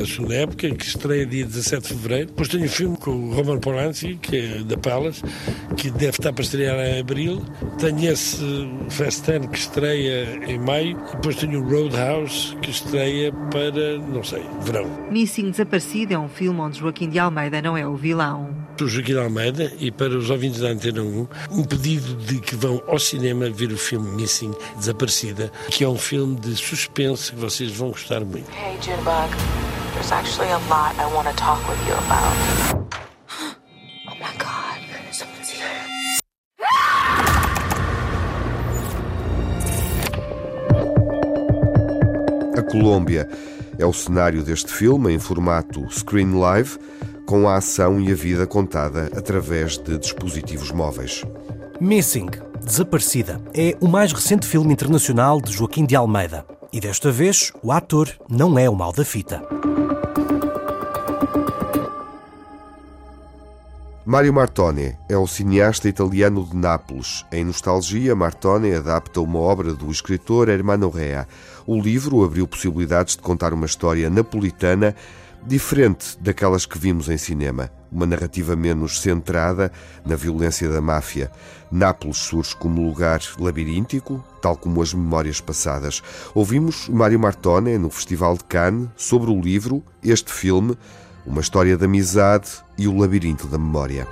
a 0.01 0.05
segunda 0.05 0.35
época, 0.35 0.69
que 0.69 0.85
estreia 0.85 1.25
dia 1.25 1.45
17 1.45 1.81
de 1.81 1.87
fevereiro. 1.89 2.27
Depois 2.27 2.47
tenho 2.47 2.65
um 2.65 2.69
filme 2.69 2.97
com 2.97 3.11
o 3.11 3.33
Roman 3.33 3.59
Polanski, 3.59 4.15
que 4.17 4.37
é 4.37 4.63
da 4.63 4.77
Palace, 4.77 5.21
que 5.77 5.89
deve 5.89 6.09
estar 6.09 6.33
para 6.33 6.43
estrear 6.43 6.77
em 6.79 6.99
abril. 6.99 7.41
Tenho 7.79 8.11
esse 8.11 8.43
Fast 8.89 9.23
Ten 9.23 9.47
que 9.47 9.57
estreia 9.57 10.39
em 10.47 10.59
maio. 10.59 10.97
Depois 11.13 11.35
tenho 11.35 11.63
o 11.63 11.67
Roadhouse, 11.67 12.55
que 12.57 12.69
estreia 12.69 13.31
para, 13.51 13.92
não 13.97 14.23
sei, 14.23 14.43
verão. 14.62 14.86
Missing 15.10 15.51
Desaparecido 15.51 16.13
é 16.13 16.19
um 16.19 16.29
filme 16.29 16.60
onde 16.60 16.79
Joaquim 16.79 17.10
de 17.10 17.19
Almeida 17.19 17.62
não 17.62 17.77
é 17.77 17.88
o 17.88 17.95
vilão. 17.95 18.56
Para 18.77 18.88
Joaquim 18.88 19.13
de 19.13 19.19
Almeida 19.19 19.73
e 19.79 19.91
para 19.91 20.17
os 20.17 20.29
ouvintes 20.29 20.62
da 20.62 20.69
Antena 20.69 21.01
1, 21.01 21.27
um 21.51 21.63
pedido 21.63 22.15
de 22.15 22.39
que 22.39 22.56
vão 22.56 22.82
ao 22.88 22.99
cinema 22.99 23.49
ver 23.49 23.71
o 23.71 23.77
filme 23.77 24.10
Missing 24.15 24.53
Desaparecida, 24.77 25.51
que 25.69 25.84
é 25.84 25.88
um 25.88 25.97
filme 25.97 26.39
de 26.39 26.56
suspense 26.56 27.32
que 27.32 27.38
vocês 27.38 27.71
vão 27.71 27.89
gostar 27.89 28.21
muito. 28.25 28.49
Hey, 28.51 28.77
Jinbug. 28.82 29.34
There's 29.93 30.12
actually 30.12 30.49
a 30.49 30.58
lot 30.69 30.97
I 30.97 31.06
want 31.13 31.27
to 31.29 31.36
talk 31.36 31.62
with 31.69 31.79
you 31.88 31.93
about. 31.93 32.36
oh 34.10 34.15
my 34.19 34.34
god, 34.38 34.79
someone's 35.12 35.49
here. 35.49 35.69
A 42.58 42.62
Colômbia 42.63 43.29
é 43.84 43.86
o 43.86 43.91
cenário 43.91 44.41
deste 44.41 44.72
filme 44.72 45.12
em 45.12 45.19
formato 45.19 45.86
Screen 45.91 46.39
Live, 46.39 46.80
com 47.26 47.50
a 47.50 47.58
ação 47.58 48.00
e 48.00 48.13
a 48.13 48.15
vida 48.15 48.48
contada 48.48 49.12
através 49.13 49.78
de 49.78 49.98
dispositivos 49.98 50.72
móveis. 50.72 51.22
Missing, 51.82 52.30
Desaparecida, 52.63 53.41
é 53.54 53.76
o 53.82 53.89
mais 53.89 54.13
recente 54.13 54.48
filme 54.48 54.72
internacional 54.72 55.41
de 55.41 55.52
Joaquim 55.52 55.86
de 55.86 55.98
Almeida. 55.98 56.46
E 56.72 56.80
desta 56.80 57.12
vez, 57.12 57.52
o 57.62 57.74
ator 57.74 58.10
não 58.30 58.58
é 58.58 58.69
o 58.69 58.74
mal 58.74 58.93
da 58.93 59.04
fita. 59.04 59.46
Mario 64.06 64.34
Martone 64.34 64.98
é 65.08 65.17
o 65.17 65.26
cineasta 65.26 65.88
italiano 65.88 66.46
de 66.46 66.56
Nápoles. 66.56 67.26
Em 67.32 67.46
Nostalgia, 67.46 68.13
Martone 68.13 68.74
adapta 68.74 69.22
uma 69.22 69.39
obra 69.39 69.74
do 69.74 69.89
escritor 69.89 70.50
Hermano 70.50 70.89
Rea. 70.89 71.26
O 71.65 71.80
livro 71.80 72.23
abriu 72.26 72.45
possibilidades 72.45 73.15
de 73.15 73.21
contar 73.21 73.54
uma 73.54 73.65
história 73.65 74.10
napolitana 74.10 74.93
diferente 75.45 76.17
daquelas 76.19 76.65
que 76.65 76.78
vimos 76.78 77.08
em 77.10 77.17
cinema. 77.17 77.69
Uma 77.91 78.06
narrativa 78.06 78.56
menos 78.56 78.99
centrada 78.99 79.71
na 80.06 80.15
violência 80.15 80.69
da 80.69 80.82
máfia. 80.82 81.32
Nápoles 81.71 82.17
surge 82.17 82.56
como 82.56 82.86
lugar 82.86 83.21
labiríntico, 83.39 84.23
tal 84.41 84.58
como 84.58 84.82
as 84.82 84.93
memórias 84.93 85.39
passadas. 85.39 86.02
Ouvimos 86.34 86.89
Mário 86.89 87.19
Martone 87.19 87.78
no 87.78 87.89
Festival 87.89 88.38
de 88.38 88.43
Cannes 88.43 88.89
sobre 88.97 89.32
o 89.32 89.39
livro 89.39 89.84
Este 90.04 90.32
Filme, 90.32 90.78
uma 91.26 91.39
história 91.39 91.78
de 91.78 91.86
amizade 91.86 92.49
e 92.77 92.88
o 92.88 92.97
labirinto 92.97 93.47
da 93.47 93.57
memória. 93.57 94.07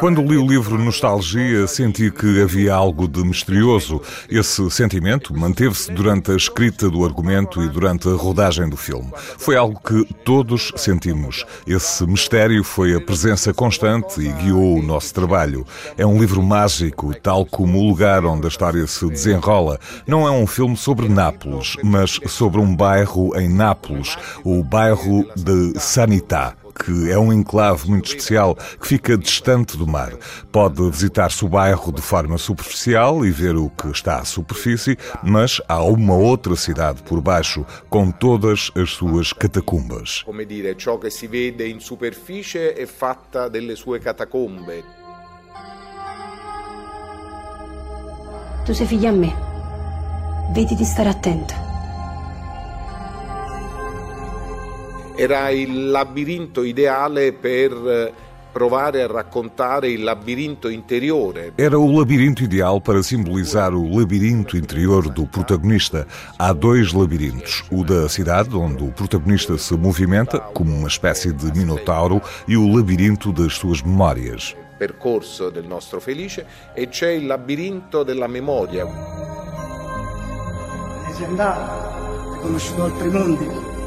Quando 0.00 0.22
li 0.22 0.36
o 0.36 0.46
livro 0.46 0.76
Nostalgia, 0.76 1.66
senti 1.68 2.10
que 2.10 2.42
havia 2.42 2.74
algo 2.74 3.06
de 3.06 3.22
misterioso. 3.22 4.02
Esse 4.28 4.68
sentimento 4.70 5.32
manteve-se 5.36 5.92
durante 5.92 6.32
a 6.32 6.34
escrita 6.34 6.90
do 6.90 7.04
argumento 7.04 7.62
e 7.62 7.68
durante 7.68 8.08
a 8.08 8.14
rodagem 8.14 8.68
do 8.68 8.76
filme. 8.76 9.12
Foi 9.14 9.56
algo 9.56 9.80
que 9.80 10.04
todos 10.24 10.72
sentimos. 10.74 11.44
Esse 11.64 12.04
mistério 12.06 12.64
foi 12.64 12.94
a 12.94 13.00
presença 13.00 13.54
constante 13.54 14.20
e 14.20 14.32
guiou 14.32 14.78
o 14.78 14.82
nosso 14.82 15.14
trabalho. 15.14 15.64
É 15.96 16.04
um 16.04 16.18
livro 16.18 16.42
mágico, 16.42 17.14
tal 17.14 17.46
como 17.46 17.78
o 17.78 17.88
lugar 17.88 18.24
onde 18.24 18.46
a 18.46 18.48
história 18.48 18.84
se 18.88 19.06
desenrola. 19.08 19.78
Não 20.06 20.26
é 20.26 20.30
um 20.30 20.46
filme 20.46 20.76
sobre 20.76 21.08
Nápoles, 21.08 21.76
mas 21.84 22.18
sobre 22.26 22.60
um 22.60 22.74
bairro 22.74 23.38
em 23.38 23.48
Nápoles, 23.48 24.16
o 24.42 24.64
bairro 24.64 25.24
de 25.36 25.78
Sanità 25.78 26.47
que 26.78 27.10
é 27.10 27.18
um 27.18 27.32
enclave 27.32 27.88
muito 27.88 28.06
especial 28.06 28.54
que 28.54 28.86
fica 28.86 29.18
distante 29.18 29.76
do 29.76 29.86
mar. 29.86 30.12
Pode 30.52 30.82
visitar-se 30.90 31.44
o 31.44 31.48
bairro 31.48 31.92
de 31.92 32.00
forma 32.00 32.38
superficial 32.38 33.24
e 33.24 33.30
ver 33.30 33.56
o 33.56 33.68
que 33.68 33.88
está 33.88 34.18
à 34.18 34.24
superfície, 34.24 34.96
mas 35.22 35.60
há 35.68 35.82
uma 35.82 36.14
outra 36.14 36.54
cidade 36.56 37.02
por 37.02 37.20
baixo, 37.20 37.66
com 37.88 38.10
todas 38.10 38.70
as 38.74 38.90
suas 38.90 39.32
catacumbas. 39.32 40.22
Come 40.24 40.46
dire, 40.46 40.76
ciò 40.76 40.98
che 40.98 41.10
si 41.10 41.26
vede 41.26 41.66
in 41.66 41.80
superficie 41.80 42.72
è 42.74 42.86
fatta 42.86 43.48
delle 43.48 43.74
sue 43.74 43.98
catacombe. 43.98 44.84
Tu 48.64 48.72
sei 48.74 48.86
figlia 48.86 49.08
a 49.08 49.12
me. 49.12 49.34
Vedi 50.52 50.74
di 50.74 50.84
stare 50.84 51.08
attenta. 51.08 51.67
Era 55.20 55.50
il 55.50 55.90
labirinto 55.90 56.62
ideale 56.62 57.32
per 57.32 57.72
eh, 57.72 58.12
provare 58.52 59.02
a 59.02 59.08
raccontare 59.08 59.90
il 59.90 60.04
labirinto 60.04 60.68
interiore. 60.68 61.54
Era 61.56 61.76
o 61.76 61.90
labirinto 61.90 62.44
ideal 62.44 62.80
para 62.80 63.02
simbolizar 63.02 63.74
o 63.74 63.98
labirinto 63.98 64.56
interior 64.56 65.10
do 65.10 65.26
protagonista. 65.26 66.06
Há 66.38 66.52
dois 66.52 66.92
labirintos: 66.92 67.64
o 67.68 67.82
da 67.82 68.08
cidade, 68.08 68.54
onde 68.54 68.84
o 68.84 68.92
protagonista 68.92 69.58
se 69.58 69.76
movimenta, 69.76 70.38
como 70.38 70.72
uma 70.72 70.86
espécie 70.86 71.32
de 71.32 71.50
minotauro, 71.50 72.22
e 72.46 72.56
o 72.56 72.72
labirinto 72.72 73.32
das 73.32 73.54
suas 73.54 73.82
memórias. 73.82 74.54
Percorso 74.78 75.50
del 75.50 75.66
nostro 75.66 75.98
Felice 75.98 76.46
e 76.74 76.88
c'è 76.88 77.10
il 77.10 77.26
labirinto 77.26 78.04
della 78.04 78.28
memoria. 78.28 78.84
Hai 81.04 82.40
conosciuto 82.40 82.84
altri 82.84 83.10
mondi. 83.10 83.77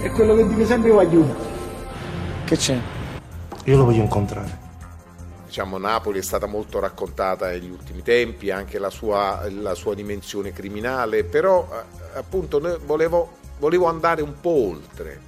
È 0.00 0.10
quello 0.12 0.36
che 0.36 0.46
dico 0.46 0.64
sempre 0.64 0.90
io 0.90 0.98
aiuto. 1.00 1.34
Che 2.44 2.56
c'è? 2.56 2.80
Io 3.64 3.76
lo 3.76 3.84
voglio 3.84 4.02
incontrare. 4.02 4.66
Diciamo, 5.44 5.76
Napoli 5.76 6.20
è 6.20 6.22
stata 6.22 6.46
molto 6.46 6.78
raccontata 6.78 7.48
negli 7.48 7.68
ultimi 7.68 8.02
tempi, 8.02 8.50
anche 8.50 8.78
la 8.78 8.90
sua, 8.90 9.44
la 9.50 9.74
sua 9.74 9.94
dimensione 9.94 10.52
criminale, 10.52 11.24
però 11.24 11.68
eh, 11.72 12.18
appunto 12.18 12.60
volevo, 12.84 13.38
volevo 13.58 13.86
andare 13.86 14.22
un 14.22 14.34
po' 14.40 14.68
oltre. 14.68 15.27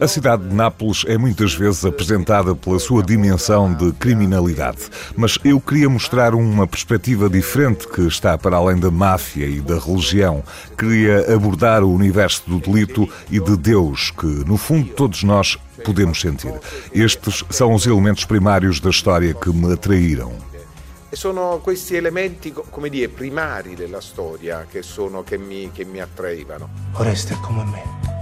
A 0.00 0.06
cidade 0.06 0.48
de 0.48 0.54
Nápoles 0.54 1.04
é 1.08 1.18
muitas 1.18 1.52
vezes 1.54 1.84
apresentada 1.84 2.54
pela 2.54 2.78
sua 2.78 3.02
dimensão 3.02 3.74
de 3.74 3.90
criminalidade, 3.92 4.88
mas 5.16 5.38
eu 5.44 5.60
queria 5.60 5.88
mostrar 5.88 6.36
uma 6.36 6.68
perspectiva 6.68 7.28
diferente 7.28 7.88
que 7.88 8.02
está 8.02 8.38
para 8.38 8.56
além 8.56 8.78
da 8.78 8.92
máfia 8.92 9.46
e 9.46 9.60
da 9.60 9.76
religião. 9.76 10.44
Queria 10.78 11.34
abordar 11.34 11.82
o 11.82 11.92
universo 11.92 12.44
do 12.46 12.60
delito 12.60 13.08
e 13.28 13.40
de 13.40 13.56
Deus, 13.56 14.12
que 14.12 14.26
no 14.26 14.56
fundo 14.56 14.92
todos 14.92 15.24
nós 15.24 15.58
podemos 15.84 16.20
sentir. 16.20 16.54
Estes 16.94 17.42
são 17.50 17.74
os 17.74 17.86
elementos 17.86 18.24
primários 18.24 18.78
da 18.78 18.90
história 18.90 19.34
que 19.34 19.50
me 19.50 19.72
atraíram. 19.72 20.32
E 21.10 21.16
sono 21.16 21.60
questi 21.62 21.96
elementi, 21.96 22.52
come 22.52 22.88
dire, 22.88 23.08
primari 23.08 23.74
della 23.74 24.00
storia 24.00 24.66
che, 24.68 24.82
sono, 24.82 25.22
che, 25.22 25.38
mi, 25.38 25.70
che 25.72 25.84
mi 25.84 26.00
attraevano. 26.00 26.68
Oreste 26.94 27.36
come 27.40 27.64
me. 27.64 28.15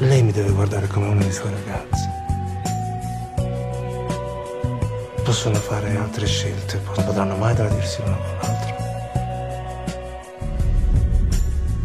Lei 0.00 0.22
mi 0.22 0.30
deve 0.30 0.52
guardare 0.52 0.86
come 0.86 1.08
una 1.08 1.18
delle 1.18 1.32
sue 1.32 1.50
ragazze. 1.50 2.08
Possono 5.24 5.56
fare 5.56 5.96
altre 5.96 6.24
scelte, 6.24 6.80
non 6.94 7.04
potranno 7.04 7.36
mai 7.36 7.52
tradirsi 7.56 8.00
l'una 8.02 8.16
con 8.16 8.36
l'altra. 8.40 8.76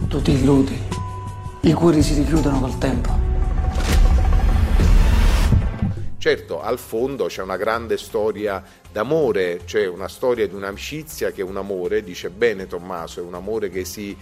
Tu 0.07 0.21
ti 0.21 0.31
illudi. 0.33 0.79
I 1.61 1.73
cuori 1.73 2.03
si 2.03 2.13
richiudono 2.13 2.59
col 2.59 2.77
tempo. 2.77 3.21
Certo, 6.19 6.61
al 6.61 6.77
fondo 6.77 7.25
c'è 7.25 7.41
una 7.41 7.57
grande 7.57 7.97
storia 7.97 8.63
d'amore, 8.91 9.61
c'è 9.65 9.87
una 9.87 10.07
storia 10.07 10.47
di 10.47 10.53
un'amicizia 10.53 11.31
che 11.31 11.41
è 11.41 11.43
un 11.43 11.57
amore, 11.57 12.03
dice 12.03 12.29
bene 12.29 12.67
Tommaso, 12.67 13.21
è 13.21 13.23
un 13.23 13.33
amore 13.33 13.69
che 13.69 13.83
si 13.85 14.15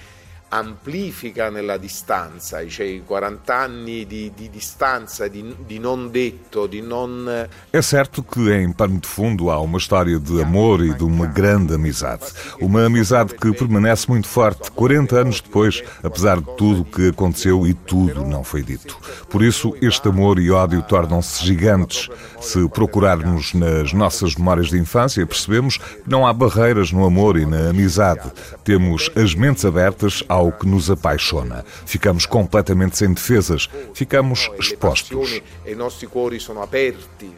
amplifica 0.53 1.49
nella 1.49 1.77
distanza, 1.77 2.65
cioè 2.67 2.85
i 2.85 3.03
40 3.05 3.55
anni 3.55 4.05
di, 4.05 4.33
di 4.35 4.49
distanza, 4.49 5.27
di, 5.29 5.55
di, 5.65 5.79
non 5.79 6.11
detto, 6.11 6.67
di 6.67 6.81
non... 6.81 7.47
É 7.71 7.81
certo 7.81 8.21
que 8.21 8.51
em 8.51 8.73
pano 8.73 8.99
de 8.99 9.07
fundo 9.07 9.49
há 9.49 9.59
uma 9.61 9.77
história 9.77 10.19
de 10.19 10.41
amor 10.41 10.83
e 10.83 10.93
de 10.93 11.03
uma 11.03 11.25
grande 11.25 11.73
amizade. 11.73 12.25
Uma 12.59 12.85
amizade 12.85 13.33
que 13.33 13.53
permanece 13.53 14.09
muito 14.09 14.27
forte 14.27 14.69
40 14.71 15.15
anos 15.15 15.41
depois, 15.41 15.81
apesar 16.03 16.41
de 16.41 16.55
tudo 16.57 16.81
o 16.81 16.85
que 16.85 17.09
aconteceu 17.09 17.65
e 17.65 17.73
tudo 17.73 18.25
não 18.25 18.43
foi 18.43 18.61
dito. 18.61 18.97
Por 19.29 19.41
isso, 19.41 19.73
este 19.81 20.09
amor 20.09 20.37
e 20.37 20.51
ódio 20.51 20.81
tornam-se 20.81 21.45
gigantes. 21.45 22.09
Se 22.41 22.67
procurarmos 22.67 23.53
nas 23.53 23.93
nossas 23.93 24.35
memórias 24.35 24.69
de 24.69 24.77
infância, 24.77 25.25
percebemos 25.25 25.77
que 25.77 26.09
não 26.09 26.27
há 26.27 26.33
barreiras 26.33 26.91
no 26.91 27.05
amor 27.05 27.37
e 27.37 27.45
na 27.45 27.69
amizade. 27.69 28.29
Temos 28.65 29.09
as 29.15 29.33
mentes 29.33 29.63
abertas 29.63 30.23
ao 30.27 30.40
ao 30.41 30.51
que 30.51 30.67
nos 30.67 30.89
apaixona. 30.89 31.63
Ficamos 31.85 32.25
completamente 32.25 32.97
sem 32.97 33.13
defesas, 33.13 33.69
ficamos 33.93 34.49
expostos. 34.59 35.41
E 35.65 35.75
nossos 35.75 36.07
são 36.43 36.61
abertos, 36.61 37.29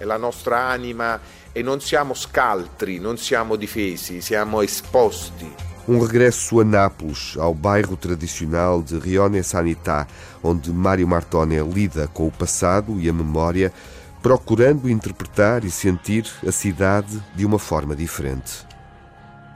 e 0.00 0.10
a 0.10 0.18
nossa 0.18 0.56
anima 0.56 1.20
e 1.54 1.62
não 1.62 1.78
somos 1.78 2.22
scaltri, 2.22 2.98
não 2.98 3.16
somos 3.16 3.58
difesi, 3.58 4.22
siamo 4.22 4.62
exposti. 4.62 5.50
Um 5.86 6.00
regresso 6.00 6.60
a 6.60 6.64
Nápoles, 6.64 7.36
ao 7.36 7.52
bairro 7.52 7.96
tradicional 7.96 8.80
de 8.80 8.98
Rione 8.98 9.42
Sanità, 9.42 10.06
onde 10.42 10.72
Mário 10.72 11.06
Martone 11.06 11.58
lida 11.62 12.08
com 12.08 12.26
o 12.26 12.32
passado 12.32 12.98
e 13.00 13.08
a 13.08 13.12
memória, 13.12 13.72
procurando 14.22 14.88
interpretar 14.88 15.64
e 15.64 15.70
sentir 15.70 16.24
a 16.46 16.52
cidade 16.52 17.20
de 17.34 17.44
uma 17.44 17.58
forma 17.58 17.96
diferente. 17.96 18.71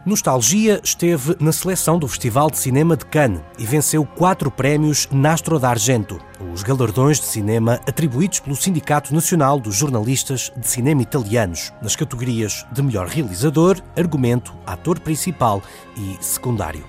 Nostalgia 0.06 0.80
esteve 0.84 1.34
na 1.40 1.50
seleção 1.50 1.98
do 1.98 2.06
Festival 2.06 2.48
de 2.48 2.58
Cinema 2.58 2.96
de 2.96 3.04
Cannes 3.04 3.40
e 3.58 3.66
venceu 3.66 4.06
quatro 4.06 4.52
prémios 4.52 5.08
Nastro 5.10 5.58
d'Argento, 5.58 6.20
os 6.54 6.62
galardões 6.62 7.18
de 7.18 7.26
cinema 7.26 7.80
atribuídos 7.88 8.38
pelo 8.38 8.54
Sindicato 8.54 9.12
Nacional 9.12 9.58
dos 9.58 9.74
Jornalistas 9.74 10.52
de 10.56 10.68
Cinema 10.68 11.02
Italianos, 11.02 11.72
nas 11.82 11.96
categorias 11.96 12.64
de 12.70 12.82
melhor 12.84 13.08
realizador, 13.08 13.82
argumento, 13.98 14.54
ator 14.64 15.00
principal 15.00 15.60
e 15.96 16.16
secundário. 16.20 16.84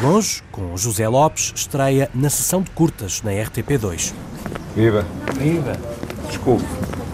Longe, 0.00 0.42
com 0.50 0.74
José 0.78 1.06
Lopes, 1.06 1.52
estreia 1.54 2.10
na 2.14 2.30
sessão 2.30 2.62
de 2.62 2.70
curtas 2.70 3.20
na 3.20 3.32
RTP2. 3.32 4.14
Viva! 4.74 5.04
Viva! 5.34 5.76
Desculpe, 6.26 6.64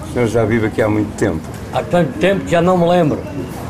o 0.08 0.12
senhor 0.12 0.28
já 0.28 0.44
vive 0.44 0.68
aqui 0.68 0.80
há 0.80 0.88
muito 0.88 1.12
tempo. 1.16 1.61
Há 1.72 1.82
tanto 1.82 2.18
tempo 2.18 2.44
que 2.44 2.50
já 2.50 2.60
não 2.60 2.76
me 2.76 2.86
lembro. 2.86 3.18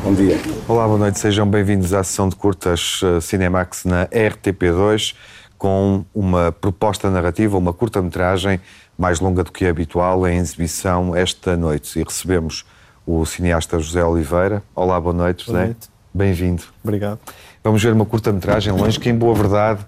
Bom 0.03 0.13
dia. 0.13 0.37
Olá, 0.67 0.85
boa 0.85 0.99
noite. 0.99 1.19
Sejam 1.19 1.47
bem-vindos 1.47 1.93
à 1.93 2.03
sessão 2.03 2.27
de 2.27 2.35
curtas 2.35 3.01
uh, 3.01 3.21
Cinemax 3.21 3.85
na 3.85 4.07
RTP2 4.07 5.15
com 5.57 6.03
uma 6.13 6.51
proposta 6.51 7.09
narrativa, 7.09 7.57
uma 7.57 7.71
curta-metragem 7.71 8.59
mais 8.97 9.21
longa 9.21 9.41
do 9.41 9.53
que 9.53 9.63
é 9.63 9.69
habitual 9.69 10.27
em 10.27 10.37
exibição 10.37 11.15
esta 11.15 11.55
noite. 11.55 11.97
E 11.97 12.03
recebemos 12.03 12.65
o 13.05 13.25
cineasta 13.25 13.79
José 13.79 14.03
Oliveira. 14.03 14.61
Olá, 14.75 14.99
boa 14.99 15.13
noite, 15.13 15.45
José. 15.45 15.53
Boa 15.53 15.65
noite. 15.67 15.89
Bem-vindo. 16.13 16.63
Obrigado. 16.83 17.19
Vamos 17.63 17.81
ver 17.81 17.93
uma 17.93 18.05
curta-metragem 18.05 18.73
longe 18.73 18.99
que, 18.99 19.09
em 19.09 19.15
boa 19.15 19.33
verdade, 19.33 19.85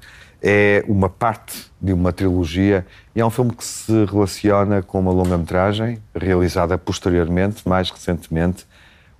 é 0.47 0.85
uma 0.87 1.09
parte 1.09 1.71
de 1.81 1.91
uma 1.91 2.13
trilogia 2.13 2.85
e 3.15 3.19
é 3.19 3.25
um 3.25 3.31
filme 3.31 3.51
que 3.51 3.65
se 3.65 4.05
relaciona 4.05 4.83
com 4.83 4.99
uma 4.99 5.11
longa-metragem 5.11 5.97
realizada 6.13 6.77
posteriormente, 6.77 7.67
mais 7.67 7.89
recentemente, 7.89 8.67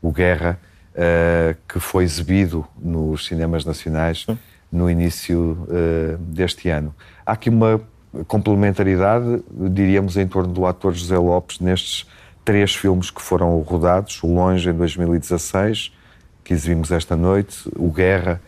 o 0.04 0.12
Guerra, 0.12 0.60
uh, 0.92 1.58
que 1.68 1.80
foi 1.80 2.04
exibido 2.04 2.64
nos 2.80 3.26
cinemas 3.26 3.66
nacionais 3.66 4.28
no 4.72 4.88
início 4.88 5.58
uh, 5.64 6.16
deste 6.20 6.70
ano. 6.70 6.94
Há 7.26 7.32
aqui 7.32 7.50
uma 7.50 7.82
complementaridade, 8.28 9.44
diríamos, 9.52 10.18
em 10.18 10.28
torno 10.28 10.54
do 10.54 10.64
ator 10.68 10.94
José 10.94 11.18
Lopes 11.18 11.60
nestes 11.60 12.08
três 12.46 12.76
filmes 12.76 13.10
que 13.10 13.22
foram 13.22 13.60
rodados: 13.62 14.22
O 14.22 14.28
Longe, 14.28 14.70
em 14.70 14.74
2016, 14.74 15.92
que 16.44 16.54
exibimos 16.54 16.92
esta 16.92 17.16
noite, 17.16 17.68
O 17.76 17.90
Guerra, 17.90 18.40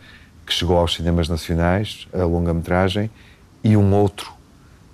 que 0.48 0.54
chegou 0.54 0.78
aos 0.78 0.94
cinemas 0.94 1.28
nacionais, 1.28 2.08
a 2.10 2.24
longa-metragem, 2.24 3.10
e 3.62 3.76
um 3.76 3.94
outro 3.94 4.32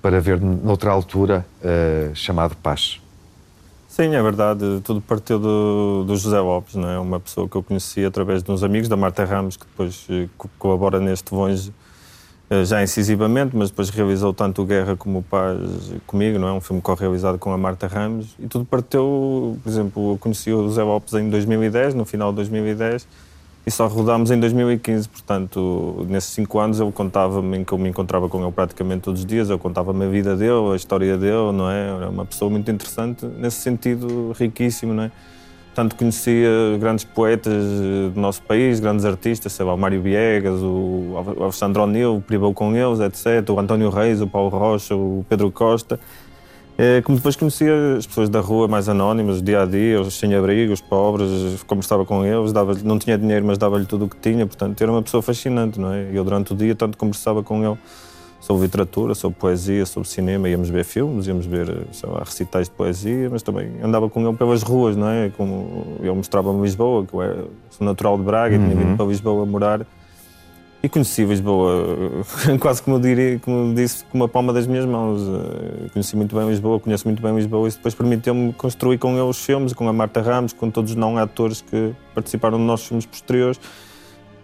para 0.03 0.21
ver 0.21 0.41
noutra 0.41 0.91
altura, 0.91 1.47
uh, 1.63 2.15
chamado 2.15 2.57
Paz. 2.57 3.01
Sim, 3.87 4.17
é 4.17 4.23
verdade. 4.23 4.81
Tudo 4.83 5.01
partiu 5.01 5.39
do, 5.39 6.03
do, 6.05 6.17
José 6.17 6.41
Lopes, 6.41 6.75
não 6.75 6.91
é? 6.91 6.99
Uma 6.99 7.21
pessoa 7.21 7.49
que 7.49 7.55
eu 7.55 7.63
conheci 7.63 8.05
através 8.05 8.43
de 8.43 8.51
uns 8.51 8.65
amigos, 8.65 8.89
da 8.89 8.97
Marta 8.97 9.25
Ramos, 9.25 9.57
que 9.57 9.65
depois 9.65 10.07
uh, 10.09 10.29
colabora 10.59 10.99
neste 10.99 11.31
Vonge 11.31 11.73
uh, 12.51 12.65
já 12.65 12.83
incisivamente, 12.83 13.57
mas 13.57 13.71
depois 13.71 13.91
realizou 13.91 14.35
tanto 14.35 14.63
o 14.63 14.67
Guerra 14.67 14.97
como 14.97 15.21
o 15.21 15.23
Paz 15.23 15.57
comigo, 16.05 16.37
não 16.37 16.49
é? 16.49 16.53
Um 16.53 16.61
filme 16.61 16.83
co-realizado 16.83 17.39
com 17.39 17.53
a 17.53 17.57
Marta 17.57 17.87
Ramos. 17.87 18.35
E 18.41 18.49
tudo 18.49 18.65
partiu, 18.65 19.57
por 19.63 19.71
exemplo, 19.71 20.15
eu 20.15 20.19
conheci 20.19 20.53
o 20.53 20.65
José 20.65 20.83
Lopes 20.83 21.15
em 21.15 21.31
2010, 21.31 21.95
no 21.95 22.05
final 22.05 22.31
de 22.31 22.37
2010, 22.37 23.07
e 23.67 23.71
só 23.71 23.87
rodámos 23.87 24.31
em 24.31 24.39
2015, 24.39 25.09
portanto, 25.09 26.07
nesses 26.09 26.31
cinco 26.31 26.59
anos 26.59 26.81
ele 26.81 26.93
contava-me 26.93 27.65
que 27.65 27.73
eu 27.73 27.79
me 27.79 27.89
encontrava 27.89 28.29
com 28.29 28.43
ele 28.43 28.53
praticamente 28.53 29.03
todos 29.03 29.21
os 29.21 29.27
dias, 29.27 29.49
eu 29.49 29.59
contava-me 29.59 30.05
a 30.05 30.09
vida 30.09 30.37
dele, 30.37 30.73
a 30.73 30.77
história 30.77 31.17
dele, 31.17 31.51
não 31.53 31.71
é? 31.71 31.89
Era 31.89 32.11
uma 32.11 32.27
pessoa 32.27 32.51
muito 32.51 32.71
interessante, 32.71 33.25
nesse 33.25 33.63
sentido, 33.63 34.33
riquíssimo, 34.39 34.93
não 34.93 35.05
é? 35.05 35.11
Tanto 35.75 35.97
conhecia 35.97 36.49
grandes 36.79 37.05
poetas 37.05 37.65
do 38.15 38.21
nosso 38.21 38.43
país, 38.43 38.79
grandes 38.81 39.05
artistas, 39.05 39.53
sei 39.53 39.65
lá, 39.65 39.75
o 39.75 39.79
Mário 39.79 40.01
Viegas, 40.03 40.61
o 40.63 41.15
Alexandre 41.41 41.81
O'Neill, 41.81 42.23
privou 42.25 42.53
com 42.53 42.77
eles, 42.77 43.01
etc., 43.01 43.49
o 43.51 43.59
António 43.59 43.89
Reis, 43.89 44.21
o 44.21 44.27
Paulo 44.27 44.51
Rocha, 44.51 44.95
o 44.95 45.25
Pedro 45.29 45.51
Costa, 45.51 45.99
é, 46.77 47.01
como 47.03 47.17
depois 47.17 47.37
conhecia 47.37 47.97
as 47.97 48.07
pessoas 48.07 48.29
da 48.29 48.41
rua 48.41 48.67
mais 48.67 48.89
anónimas, 48.89 49.41
dia 49.41 49.63
a 49.63 49.67
dia, 49.67 50.01
os 50.01 50.15
sem-abrigo, 50.15 50.73
os 50.73 50.81
pobres, 50.81 51.63
conversava 51.67 52.05
com 52.05 52.25
eles, 52.25 52.53
dava 52.53 52.75
não 52.83 52.99
tinha 52.99 53.17
dinheiro, 53.17 53.47
mas 53.47 53.57
dava-lhe 53.57 53.87
tudo 53.87 54.07
o 54.07 54.09
que 54.09 54.17
tinha, 54.17 54.45
portanto 54.45 54.81
era 54.83 54.91
uma 54.91 55.03
pessoa 55.03 55.23
fascinante, 55.23 55.79
não 55.79 55.93
é? 55.93 56.09
Eu 56.13 56.25
durante 56.25 56.53
o 56.53 56.57
dia 56.57 56.75
tanto 56.75 56.99
conversava 56.99 57.43
com 57.45 57.65
ele 57.65 57.79
sobre 58.41 58.65
literatura, 58.65 59.15
sobre 59.15 59.39
poesia, 59.39 59.87
sobre 59.87 60.09
cinema, 60.09 60.49
íamos 60.49 60.69
ver 60.69 60.85
filmes, 60.85 61.29
íamos 61.29 61.47
ver, 61.47 61.87
sei 61.93 62.11
lá, 62.11 62.19
recitais 62.25 62.69
de 62.69 62.75
poesia, 62.75 63.31
mas 63.31 63.43
também 63.43 63.71
andava 63.83 64.11
com 64.11 64.27
ele 64.27 64.37
pelas 64.37 64.63
ruas, 64.63 64.97
não 64.97 65.09
é? 65.09 65.31
Como 65.37 65.97
ele 66.01 66.13
mostrava-me 66.13 66.61
Lisboa, 66.61 67.07
que 67.07 67.15
eu 67.15 67.51
sou 67.71 67.87
natural 67.87 68.19
de 68.19 68.25
Braga 68.25 68.57
uhum. 68.57 68.63
e 68.63 68.69
tinha 68.69 68.85
vindo 68.85 68.97
para 68.97 69.07
Lisboa 69.07 69.47
morar 69.47 69.87
conheci 70.89 71.25
Lisboa, 71.25 72.25
quase 72.61 72.83
como, 72.83 73.01
diria, 73.01 73.39
como 73.39 73.75
disse, 73.75 74.05
com 74.05 74.19
uma 74.19 74.29
palma 74.29 74.53
das 74.53 74.67
minhas 74.67 74.85
mãos. 74.85 75.21
Eh, 75.23 75.89
conheci 75.93 76.17
muito 76.17 76.37
bem 76.37 76.49
Lisboa, 76.49 76.79
conheço 76.81 77.07
muito 77.07 77.23
bem 77.23 77.35
Lisboa 77.35 77.67
e 77.67 77.69
isso 77.69 77.79
depois 77.79 77.95
permitiu-me 77.95 78.53
construir 78.53 78.99
com 78.99 79.13
ele 79.13 79.23
os 79.23 79.43
filmes, 79.45 79.73
com 79.73 79.89
a 79.89 79.93
Marta 79.93 80.21
Ramos, 80.21 80.53
com 80.53 80.71
todos 80.71 80.91
os 80.91 80.97
não-atores 80.97 81.61
que 81.61 81.95
participaram 82.15 82.59
dos 82.59 82.67
nossos 82.67 82.87
filmes 82.87 83.07
posteriores. 83.07 83.61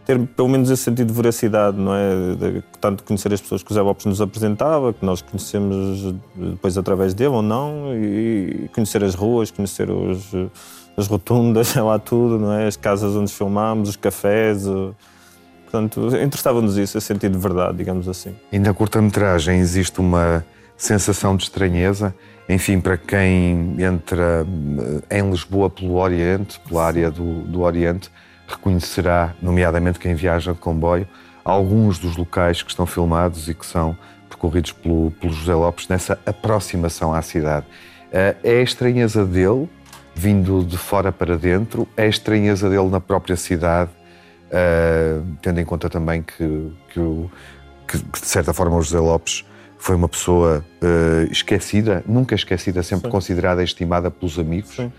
Ter 0.07 0.19
pelo 0.19 0.49
menos 0.49 0.71
esse 0.71 0.83
sentido 0.83 1.09
de 1.09 1.13
veracidade, 1.13 1.77
não 1.77 1.95
é? 1.95 2.35
De, 2.35 2.65
tanto 2.81 3.05
conhecer 3.05 3.33
as 3.33 3.41
pessoas 3.41 3.63
que 3.63 3.71
o 3.71 3.75
Zé 3.75 3.83
Lopes 3.83 4.07
nos 4.07 4.21
apresentava, 4.21 4.93
que 4.93 5.05
nós 5.05 5.21
conhecemos 5.21 6.15
depois 6.35 6.79
através 6.79 7.13
dele 7.13 7.35
ou 7.35 7.43
não, 7.43 7.95
e 7.95 8.69
conhecer 8.75 9.05
as 9.05 9.15
ruas, 9.15 9.51
conhecer 9.51 9.91
os, 9.91 10.33
as 10.97 11.07
rotundas, 11.07 11.69
sei 11.75 11.83
lá 11.83 11.99
tudo, 11.99 12.39
não 12.39 12.53
é? 12.53 12.67
As 12.67 12.77
casas 12.77 13.15
onde 13.15 13.33
filmámos, 13.33 13.91
os 13.91 13.97
cafés. 13.97 14.67
Portanto, 15.71 16.09
interessava-nos 16.17 16.77
isso, 16.77 16.99
esse 16.99 17.07
sentido 17.07 17.33
de 17.33 17.39
verdade, 17.39 17.79
digamos 17.79 18.09
assim. 18.09 18.35
E 18.51 18.59
na 18.59 18.75
curta-metragem 18.75 19.61
existe 19.61 20.01
uma 20.01 20.45
sensação 20.77 21.37
de 21.37 21.45
estranheza, 21.45 22.13
enfim, 22.49 22.81
para 22.81 22.97
quem 22.97 23.77
entra 23.81 24.45
eh, 25.09 25.21
em 25.21 25.31
Lisboa 25.31 25.71
pelo 25.71 25.95
Oriente, 25.95 26.59
pela 26.67 26.85
área 26.85 27.09
do, 27.09 27.43
do 27.43 27.61
Oriente, 27.61 28.11
reconhecerá, 28.49 29.33
nomeadamente 29.41 30.01
quem 30.01 30.13
viaja 30.15 30.53
de 30.53 30.59
comboio, 30.59 31.07
alguns 31.45 32.01
dos 32.01 32.17
locais 32.17 32.63
que 32.63 32.71
estão 32.71 32.85
filmados 32.85 33.49
e 33.49 33.55
que 33.55 33.65
são 33.65 33.97
percorridos 34.29 34.73
pelo, 34.73 35.13
pelo 35.13 35.33
José 35.33 35.55
Lopes 35.55 35.87
nessa 35.87 36.19
aproximação 36.27 37.15
à 37.15 37.23
cidade. 37.23 37.67
Eh, 38.11 38.35
é 38.43 38.59
a 38.59 38.63
estranheza 38.63 39.25
dele, 39.25 39.69
vindo 40.17 40.65
de 40.65 40.77
fora 40.77 41.13
para 41.13 41.39
dentro, 41.39 41.87
é 41.97 42.05
a 42.05 42.09
estranheza 42.09 42.69
dele 42.69 42.89
na 42.89 43.01
própria 43.01 43.37
cidade, 43.37 43.91
uh, 44.51 45.27
tendo 45.41 45.61
em 45.61 45.65
conta 45.65 45.89
também 45.89 46.23
que, 46.23 46.73
que, 46.93 47.01
o, 47.01 47.31
que, 47.87 47.99
que, 47.99 48.21
de 48.21 48.27
certa 48.27 48.53
forma, 48.53 48.77
o 48.77 48.83
José 48.83 48.99
Lopes 48.99 49.45
foi 49.79 49.97
uma 49.97 50.09
pessoa 50.09 50.65
uh, 50.83 51.33
esquecida, 51.33 52.05
nunca 52.07 52.35
esquecida, 52.35 52.83
sempre 52.83 53.07
Sim. 53.07 53.13
considerada 53.13 53.63
e 53.63 53.65
estimada 53.65 54.11
pelos 54.11 54.39
amigos, 54.39 54.77
Sim. 54.77 54.93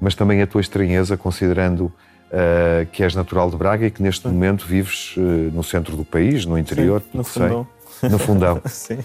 mas 0.00 0.14
também 0.14 0.42
a 0.42 0.46
tua 0.46 0.60
estranheza, 0.60 1.16
considerando 1.16 1.84
uh, 1.84 2.86
que 2.90 3.02
és 3.02 3.14
natural 3.14 3.50
de 3.50 3.56
Braga 3.56 3.86
e 3.86 3.90
que 3.90 4.02
neste 4.02 4.22
Sim. 4.22 4.34
momento 4.34 4.66
vives 4.66 5.14
no 5.52 5.62
centro 5.62 5.96
do 5.96 6.04
país, 6.04 6.44
no 6.44 6.58
interior, 6.58 7.02
no 7.12 7.22
fundão. 7.22 7.66
Sei, 8.00 8.08
no 8.08 8.18
fundão. 8.18 8.60
Sim. 8.66 8.98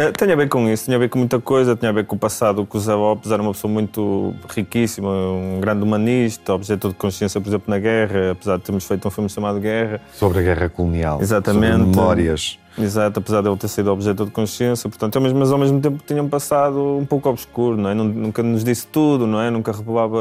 É, 0.00 0.10
tem 0.10 0.32
a 0.32 0.34
ver 0.34 0.48
com 0.48 0.66
isso, 0.66 0.86
tem 0.86 0.94
a 0.94 0.98
ver 0.98 1.10
com 1.10 1.18
muita 1.18 1.38
coisa, 1.38 1.76
tem 1.76 1.86
a 1.86 1.92
ver 1.92 2.06
com 2.06 2.16
o 2.16 2.18
passado, 2.18 2.64
que 2.64 2.74
o 2.74 2.80
Zé 2.80 2.94
Lopes 2.94 3.30
era 3.30 3.42
uma 3.42 3.52
pessoa 3.52 3.70
muito 3.70 4.34
riquíssima, 4.48 5.10
um 5.10 5.60
grande 5.60 5.82
humanista, 5.82 6.54
objeto 6.54 6.88
de 6.88 6.94
consciência, 6.94 7.38
por 7.38 7.50
exemplo, 7.50 7.66
na 7.68 7.78
guerra, 7.78 8.30
apesar 8.30 8.56
de 8.56 8.62
termos 8.62 8.86
feito 8.86 9.06
um 9.06 9.10
filme 9.10 9.28
chamado 9.28 9.60
Guerra. 9.60 10.00
Sobre 10.14 10.38
a 10.38 10.42
guerra 10.42 10.70
colonial. 10.70 11.20
Exatamente. 11.20 11.76
Sobre 11.76 11.86
memórias. 11.86 12.58
Exato, 12.78 13.18
apesar 13.18 13.42
de 13.42 13.50
ele 13.50 13.58
ter 13.58 13.68
sido 13.68 13.92
objeto 13.92 14.24
de 14.24 14.30
consciência, 14.30 14.88
portanto, 14.88 15.20
mas 15.20 15.52
ao 15.52 15.58
mesmo 15.58 15.82
tempo 15.82 16.02
tinha 16.06 16.22
um 16.22 16.30
passado 16.30 16.96
um 16.96 17.04
pouco 17.04 17.28
obscuro, 17.28 17.76
não 17.76 17.90
é? 17.90 17.94
Nunca 17.94 18.42
nos 18.42 18.64
disse 18.64 18.86
tudo, 18.86 19.26
não 19.26 19.38
é? 19.38 19.50
Nunca 19.50 19.70
revelava 19.70 20.18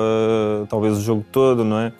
talvez 0.67 0.97
o 0.97 1.01
jogo 1.01 1.23
todo, 1.31 1.63
não 1.63 1.79
é? 1.79 1.93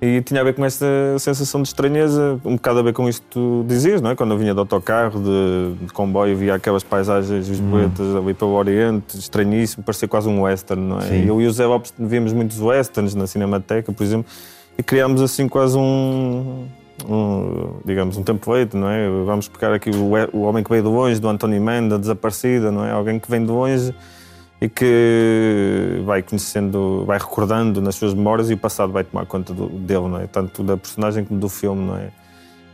E 0.00 0.22
tinha 0.22 0.40
a 0.40 0.44
ver 0.44 0.54
com 0.54 0.64
esta 0.64 0.86
sensação 1.18 1.60
de 1.60 1.68
estranheza, 1.68 2.38
um 2.44 2.54
bocado 2.54 2.78
a 2.78 2.82
ver 2.82 2.92
com 2.92 3.08
isto 3.08 3.20
que 3.22 3.30
tu 3.30 3.64
dizias, 3.66 4.00
não 4.00 4.10
é? 4.10 4.14
Quando 4.14 4.30
eu 4.32 4.38
vinha 4.38 4.54
de 4.54 4.60
autocarro, 4.60 5.20
de, 5.20 5.86
de 5.86 5.92
comboio, 5.92 6.36
via 6.36 6.54
aquelas 6.54 6.84
paisagens 6.84 7.48
lisboetas 7.48 8.06
hum. 8.06 8.18
ali 8.18 8.32
pelo 8.32 8.52
Oriente, 8.52 9.18
estranhíssimo, 9.18 9.82
parecia 9.82 10.06
quase 10.06 10.28
um 10.28 10.42
western, 10.42 10.80
não 10.80 10.98
é? 10.98 11.02
Sim. 11.02 11.26
Eu 11.26 11.40
e 11.40 11.46
o 11.48 11.50
Zé 11.50 11.66
Lopes 11.66 11.92
víamos 11.98 12.32
muitos 12.32 12.60
westerns 12.60 13.16
na 13.16 13.26
Cinemateca, 13.26 13.92
por 13.92 14.04
exemplo, 14.04 14.30
e 14.78 14.82
criámos 14.84 15.20
assim 15.20 15.48
quase 15.48 15.76
um, 15.76 16.68
um, 17.08 17.72
digamos, 17.84 18.16
um 18.16 18.22
template, 18.22 18.76
não 18.76 18.88
é? 18.88 19.08
Vamos 19.26 19.48
pegar 19.48 19.74
aqui 19.74 19.90
o, 19.90 20.12
o 20.32 20.42
Homem 20.42 20.62
que 20.62 20.70
Veio 20.70 20.84
de 20.84 20.88
Longe, 20.88 21.20
do 21.20 21.28
António 21.28 21.60
Menda, 21.60 21.98
Desaparecida, 21.98 22.70
não 22.70 22.84
é? 22.84 22.92
Alguém 22.92 23.18
que 23.18 23.28
vem 23.28 23.44
de 23.44 23.50
longe 23.50 23.92
e 24.60 24.68
que 24.68 26.02
vai 26.04 26.22
conhecendo, 26.22 27.04
vai 27.04 27.18
recordando 27.18 27.80
nas 27.80 27.94
suas 27.94 28.12
memórias 28.12 28.50
e 28.50 28.54
o 28.54 28.58
passado 28.58 28.92
vai 28.92 29.04
tomar 29.04 29.24
conta 29.26 29.54
do, 29.54 29.68
dele, 29.68 30.08
não 30.08 30.20
é? 30.20 30.26
Tanto 30.26 30.64
da 30.64 30.76
personagem 30.76 31.24
como 31.24 31.38
do 31.38 31.48
filme, 31.48 31.86
não 31.86 31.96
é? 31.96 32.10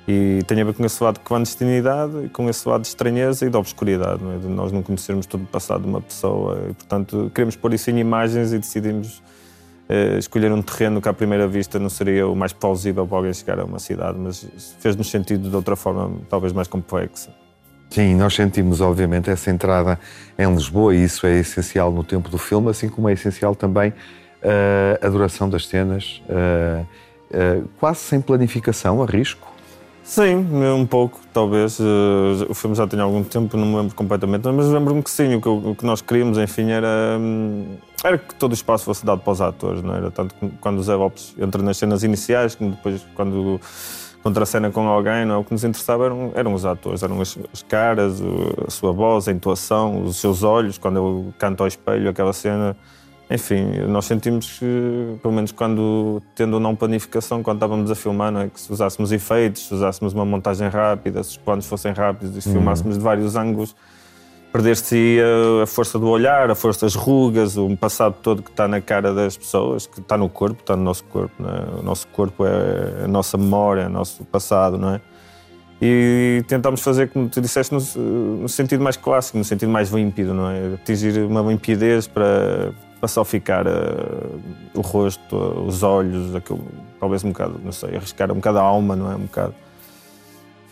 E 0.07 0.43
tem 0.47 0.61
a 0.61 0.65
ver 0.65 0.75
com 0.75 0.85
esse 0.85 1.03
lado 1.03 1.15
de 1.15 1.21
clandestinidade, 1.21 2.29
com 2.31 2.49
esse 2.49 2.67
lado 2.69 2.83
de 2.83 2.89
estranheza 2.89 3.47
e 3.47 3.51
de 3.51 3.57
obscuridade, 3.57 4.23
não 4.23 4.33
é? 4.33 4.39
De 4.39 4.47
nós 4.47 4.73
não 4.73 4.83
conhecermos 4.83 5.27
todo 5.27 5.43
o 5.43 5.47
passado 5.47 5.83
de 5.83 5.89
uma 5.89 6.01
pessoa 6.01 6.59
e, 6.71 6.75
portanto, 6.75 7.31
queremos 7.35 7.57
pôr 7.57 7.75
isso 7.75 7.91
em 7.91 7.99
imagens 7.99 8.53
e 8.53 8.59
decidimos 8.59 9.23
eh, 9.89 10.17
escolher 10.19 10.51
um 10.53 10.63
terreno 10.63 11.01
que 11.03 11.09
à 11.09 11.13
primeira 11.13 11.47
vista 11.47 11.79
não 11.79 11.91
seria 11.91 12.27
o 12.27 12.35
mais 12.35 12.53
plausível 12.53 13.07
para 13.07 13.19
alguém 13.19 13.35
chegar 13.35 13.59
a 13.61 13.65
uma 13.65 13.79
cidade, 13.79 14.19
mas 14.19 14.47
fez-nos 14.79 15.11
sentido 15.11 15.51
de 15.51 15.57
outra 15.57 15.77
forma 15.77 16.13
talvez 16.31 16.53
mais 16.53 16.69
complexa. 16.69 17.44
Sim, 17.95 18.17
nós 18.17 18.35
sentimos, 18.35 18.81
obviamente, 18.81 19.31
essa 19.31 19.53
entrada 19.53 20.01
em 20.37 20.53
Lisboa 20.53 20.93
e 20.97 21.05
isso 21.05 21.29
é 21.29 21.39
essencial 21.39 21.93
no 21.93 22.03
tempo 22.03 22.29
do 22.29 22.37
filme, 22.37 22.69
assim 22.69 22.89
como 22.89 23.09
é 23.09 23.13
essencial 23.13 23.55
também 23.55 23.91
uh, 23.91 24.99
a 25.01 25.09
duração 25.09 25.49
das 25.49 25.69
cenas, 25.69 26.21
uh, 26.29 26.83
uh, 26.83 27.69
quase 27.79 28.01
sem 28.01 28.21
planificação, 28.21 29.01
a 29.01 29.07
risco. 29.07 29.47
Sim, 30.03 30.45
um 30.77 30.85
pouco, 30.85 31.21
talvez. 31.33 31.79
o 31.79 32.53
filme 32.53 32.75
já 32.75 32.85
tem 32.85 32.99
algum 32.99 33.23
tempo, 33.23 33.57
não 33.57 33.65
me 33.65 33.77
lembro 33.77 33.95
completamente, 33.95 34.45
mas 34.49 34.67
lembro-me 34.67 35.01
que 35.01 35.11
sim, 35.11 35.37
o 35.37 35.41
que, 35.41 35.49
o 35.49 35.77
que, 35.77 35.87
nós 35.87 36.03
queríamos, 36.03 36.37
enfim, 36.37 36.73
era, 36.73 37.17
hum, 37.17 37.77
era 38.03 38.19
que 38.19 38.35
todo 38.35 38.51
o 38.51 38.55
espaço 38.55 38.85
fosse 38.85 39.07
dado 39.07 39.21
para 39.21 39.33
os 39.33 39.41
atores, 39.41 39.85
não 39.85 39.95
era? 39.95 40.11
Tanto 40.11 40.35
quando 40.61 40.81
o 40.81 40.83
Zé 40.83 40.97
Lopes 40.97 41.33
entra 41.39 41.63
nas 41.63 41.77
cenas 41.77 42.03
iniciais, 42.03 42.57
como 42.57 42.73
depois 42.73 43.07
quando 43.15 43.61
contracena 44.25 44.71
com 44.71 44.89
alguém, 44.89 45.27
não 45.27 45.35
é? 45.35 45.39
o 45.39 45.45
que 45.45 45.53
nos 45.53 45.65
interessava 45.65 46.07
eram, 46.07 46.33
eram 46.35 46.55
os 46.55 46.65
atores, 46.65 47.03
eram 47.03 47.21
as, 47.21 47.39
as, 47.53 47.63
caras, 47.63 48.23
a 48.67 48.71
sua 48.71 48.91
voz, 48.91 49.29
a 49.29 49.33
intuação, 49.33 50.03
os 50.03 50.17
seus 50.17 50.43
olhos, 50.43 50.79
quando 50.79 50.97
eu 50.97 51.35
canto 51.39 51.63
ao 51.63 51.67
espelho, 51.67 52.09
aquela 52.09 52.33
cena. 52.33 52.75
Enfim, 53.31 53.65
nós 53.87 54.07
sentimos 54.07 54.59
que, 54.59 55.17
pelo 55.21 55.33
menos 55.33 55.53
quando, 55.53 56.23
tendo 56.35 56.59
não 56.59 56.75
planificação, 56.75 57.43
quando 57.43 57.59
estávamos 57.59 57.91
a 57.91 57.95
filmar, 57.95 58.33
não 58.33 58.41
é? 58.41 58.49
que 58.49 58.59
se 58.59 58.73
usássemos 58.73 59.13
efeitos, 59.13 59.67
se 59.69 59.75
usássemos 59.75 60.15
uma 60.15 60.25
montagem 60.25 60.69
rápida, 60.69 61.23
se 61.23 61.31
os 61.31 61.37
planos 61.37 61.67
fossem 61.67 61.93
rápidos 61.93 62.35
e 62.35 62.41
se 62.41 62.49
uhum. 62.49 62.55
filmássemos 62.55 62.97
de 62.97 63.05
vários 63.05 63.37
ângulos, 63.37 63.77
perder-se 64.55 65.19
a, 65.61 65.67
força 65.67 65.99
do 65.99 66.09
olhar, 66.09 66.49
a 66.49 66.55
força 66.55 66.87
das 66.87 66.95
rugas, 66.95 67.57
o 67.57 67.77
passado 67.77 68.15
todo 68.23 68.41
que 68.41 68.51
está 68.51 68.69
na 68.69 68.81
cara 68.81 69.13
das 69.13 69.37
pessoas, 69.37 69.85
que 69.85 69.99
está 69.99 70.17
no 70.17 70.29
corpo, 70.29 70.61
está 70.61 70.77
no 70.77 70.85
nosso 70.85 71.03
corpo. 71.07 71.35
É? 71.43 71.81
O 71.81 71.83
nosso 71.83 72.07
corpo 72.07 72.47
é 72.47 73.05
a 73.05 73.09
nossa 73.09 73.37
memória, 73.37 73.83
é 73.83 73.87
o 73.89 73.91
nosso 73.91 74.25
passado, 74.27 74.79
não 74.79 74.95
é? 74.95 75.01
E 75.83 76.45
tentámos 76.47 76.83
fazer, 76.83 77.09
como 77.09 77.29
tu 77.29 77.41
disseste, 77.41 77.75
no, 77.75 77.81
no, 78.43 78.49
sentido 78.49 78.81
mais 78.81 78.97
clássico, 78.97 79.37
no 79.37 79.43
sentido 79.43 79.73
mais 79.73 79.91
límpido, 79.91 80.33
não 80.33 80.49
é? 80.49 80.75
Atingir 80.75 81.19
uma 81.25 81.41
limpidez 81.41 82.07
para, 82.07 82.73
para 83.01 83.09
só 83.09 83.25
ficar 83.25 83.67
uh, 83.67 84.41
o 84.73 84.81
rosto, 84.83 85.37
os 85.67 85.83
olhos, 85.83 86.33
aquilo, 86.33 86.65
talvez 87.01 87.25
um 87.25 87.31
bocado, 87.31 87.61
não 87.63 87.73
sei, 87.73 87.97
arriscar 87.97 88.31
um 88.31 88.37
bocado 88.37 88.59
a 88.59 88.63
alma, 88.63 88.95
não 88.95 89.11
é? 89.11 89.17
Um 89.17 89.23
bocado. 89.23 89.53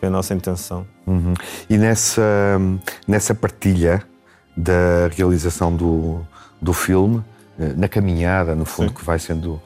Foi 0.03 0.09
a 0.09 0.11
nossa 0.11 0.35
intenção. 0.35 0.85
Uhum. 1.07 1.33
E 1.71 1.79
nessa, 1.79 2.59
nessa 3.07 3.37
partilha 3.37 4.03
da 4.57 5.07
realização 5.17 5.73
do, 5.77 6.27
do 6.61 6.73
filme, 6.73 7.23
eh, 7.57 7.73
na 7.77 7.87
caminhada, 7.87 8.57
no 8.57 8.65
fundo, 8.65 8.89
Sim. 8.89 8.95
que 8.97 9.05
vai 9.05 9.21
sendo, 9.21 9.63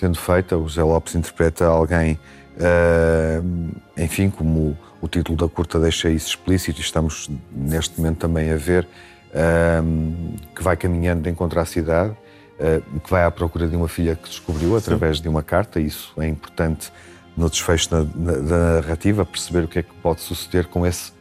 sendo 0.00 0.18
feita, 0.18 0.56
o 0.56 0.66
Zé 0.70 0.82
Lopes 0.82 1.14
interpreta 1.14 1.66
alguém, 1.66 2.18
uh, 2.56 3.74
enfim, 3.98 4.30
como 4.30 4.74
o 5.02 5.06
título 5.06 5.36
da 5.36 5.48
curta 5.50 5.78
deixa 5.78 6.08
isso 6.08 6.28
explícito, 6.28 6.80
estamos 6.80 7.30
neste 7.52 8.00
momento 8.00 8.20
também 8.20 8.52
a 8.52 8.56
ver, 8.56 8.88
uh, 9.34 10.38
que 10.56 10.62
vai 10.62 10.78
caminhando 10.78 11.20
de 11.20 11.28
encontro 11.28 11.60
à 11.60 11.66
cidade, 11.66 12.16
uh, 12.58 13.00
que 13.00 13.10
vai 13.10 13.22
à 13.22 13.30
procura 13.30 13.68
de 13.68 13.76
uma 13.76 13.88
filha 13.88 14.16
que 14.16 14.30
descobriu 14.30 14.78
através 14.78 15.18
Sim. 15.18 15.24
de 15.24 15.28
uma 15.28 15.42
carta, 15.42 15.78
isso 15.78 16.14
é 16.16 16.26
importante 16.26 16.90
no 17.36 17.50
desfecho 17.50 17.90
da, 17.90 18.02
da, 18.02 18.80
narrativa, 18.80 19.24
perceber 19.24 19.64
o 19.64 19.68
que 19.68 19.80
é 19.80 19.82
que 19.82 19.92
pode 20.02 20.20
suceder 20.20 20.66
com 20.66 20.86
esse 20.86 21.12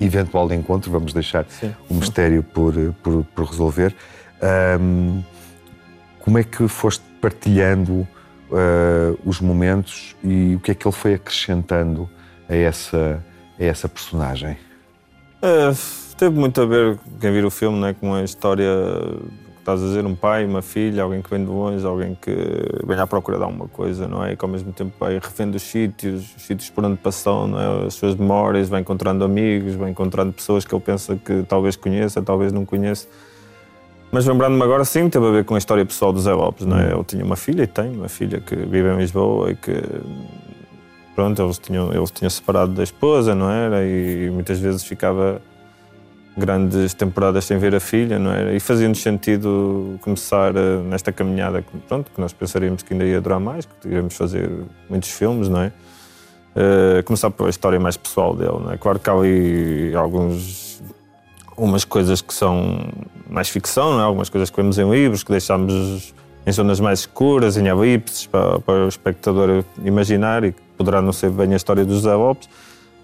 eventual 0.00 0.50
encontro. 0.52 0.90
Vamos 0.90 1.12
deixar 1.12 1.44
Sim. 1.48 1.74
o 1.88 1.94
mistério 1.94 2.42
por, 2.42 2.74
por, 3.02 3.24
por 3.24 3.44
resolver. 3.44 3.94
Um, 4.80 5.22
como 6.20 6.38
é 6.38 6.44
que 6.44 6.66
foste 6.68 7.04
partilhando 7.20 8.06
uh, 8.50 9.18
os 9.24 9.40
momentos 9.40 10.16
e 10.22 10.54
o 10.54 10.60
que 10.60 10.70
é 10.70 10.74
que 10.74 10.86
ele 10.86 10.94
foi 10.94 11.14
acrescentando 11.14 12.08
a 12.48 12.54
essa, 12.54 13.24
a 13.58 13.64
essa 13.64 13.88
personagem? 13.88 14.56
Uh, 15.42 15.76
teve 16.16 16.38
muito 16.38 16.60
a 16.60 16.66
ver, 16.66 16.98
quem 17.20 17.32
vir 17.32 17.44
o 17.44 17.50
filme, 17.50 17.78
né, 17.80 17.94
com 17.98 18.14
a 18.14 18.22
história 18.22 18.70
estás 19.68 19.82
a 19.82 19.86
dizer, 19.86 20.06
um 20.06 20.14
pai, 20.14 20.46
uma 20.46 20.62
filha, 20.62 21.02
alguém 21.02 21.20
que 21.20 21.28
vem 21.28 21.44
de 21.44 21.50
longe, 21.50 21.84
alguém 21.86 22.16
que 22.20 22.34
vem 22.86 22.98
à 22.98 23.06
procura 23.06 23.36
de 23.36 23.44
alguma 23.44 23.68
coisa, 23.68 24.08
não 24.08 24.24
é? 24.24 24.32
E 24.32 24.36
que 24.36 24.44
ao 24.44 24.50
mesmo 24.50 24.72
tempo 24.72 24.92
vai 24.98 25.18
revendo 25.18 25.56
os 25.56 25.62
sítios, 25.62 26.34
os 26.36 26.42
sítios 26.42 26.70
por 26.70 26.84
onde 26.84 26.96
passou, 26.96 27.46
não 27.46 27.60
é? 27.60 27.86
As 27.86 27.94
suas 27.94 28.14
memórias, 28.14 28.68
vai 28.68 28.80
encontrando 28.80 29.24
amigos, 29.24 29.74
vai 29.74 29.90
encontrando 29.90 30.32
pessoas 30.32 30.64
que 30.64 30.74
ele 30.74 30.82
pensa 30.82 31.16
que 31.16 31.42
talvez 31.42 31.76
conheça, 31.76 32.22
talvez 32.22 32.52
não 32.52 32.64
conheça. 32.64 33.06
Mas 34.10 34.24
lembrando-me 34.24 34.62
agora, 34.62 34.86
sim, 34.86 35.10
teve 35.10 35.26
a 35.26 35.30
ver 35.30 35.44
com 35.44 35.54
a 35.54 35.58
história 35.58 35.84
pessoal 35.84 36.14
do 36.14 36.20
Zé 36.20 36.32
Lopes, 36.32 36.64
não 36.64 36.78
é? 36.78 36.86
Hum. 36.86 36.96
Ele 36.96 37.04
tinha 37.04 37.24
uma 37.24 37.36
filha 37.36 37.64
e 37.64 37.66
tem 37.66 37.90
uma 37.90 38.08
filha 38.08 38.40
que 38.40 38.56
vive 38.56 38.88
em 38.88 38.96
Lisboa 38.96 39.50
e 39.50 39.54
que 39.54 39.82
pronto, 41.14 41.42
eles 41.42 41.58
tinham, 41.58 41.92
eles 41.92 42.10
tinham 42.10 42.30
separado 42.30 42.72
da 42.72 42.82
esposa, 42.82 43.34
não 43.34 43.50
era? 43.50 43.84
E 43.84 44.30
muitas 44.32 44.58
vezes 44.58 44.82
ficava 44.82 45.42
grandes 46.38 46.94
temporadas 46.94 47.44
sem 47.44 47.58
ver 47.58 47.74
a 47.74 47.80
filha, 47.80 48.18
não 48.18 48.32
é? 48.32 48.54
E 48.54 48.60
fazia-nos 48.60 49.02
sentido 49.02 49.98
começar 50.00 50.54
eh, 50.56 50.82
nesta 50.84 51.12
caminhada, 51.12 51.64
pronto, 51.86 52.10
que 52.14 52.20
nós 52.20 52.32
pensaríamos 52.32 52.82
que 52.82 52.92
ainda 52.92 53.04
ia 53.04 53.20
durar 53.20 53.40
mais, 53.40 53.66
que 53.66 53.88
iríamos 53.88 54.14
fazer 54.14 54.50
muitos 54.88 55.10
filmes, 55.10 55.48
não 55.48 55.62
é? 55.62 55.72
Uh, 56.56 57.04
começar 57.04 57.30
pela 57.30 57.50
história 57.50 57.78
mais 57.78 57.96
pessoal 57.96 58.34
dele, 58.34 58.58
não 58.64 58.72
é? 58.72 58.76
Claro 58.76 58.98
que 58.98 59.08
há 59.08 59.12
ali 59.12 59.94
alguns 59.94 60.82
umas 61.56 61.84
coisas 61.84 62.20
que 62.20 62.32
são 62.32 62.88
mais 63.28 63.48
ficção, 63.48 63.92
não 63.92 64.00
é? 64.00 64.02
Algumas 64.04 64.28
coisas 64.28 64.48
que 64.48 64.56
vemos 64.56 64.78
em 64.78 64.90
livros, 64.90 65.22
que 65.22 65.30
deixamos 65.30 66.14
em 66.46 66.52
zonas 66.52 66.80
mais 66.80 67.00
escuras, 67.00 67.56
em 67.56 67.66
elipses, 67.66 68.26
para, 68.26 68.58
para 68.60 68.84
o 68.84 68.88
espectador 68.88 69.64
imaginar 69.84 70.44
e 70.44 70.52
que 70.52 70.60
poderá 70.76 71.02
não 71.02 71.12
ser 71.12 71.30
bem 71.30 71.52
a 71.52 71.56
história 71.56 71.84
dos 71.84 71.96
José 71.96 72.14
Lopes, 72.14 72.48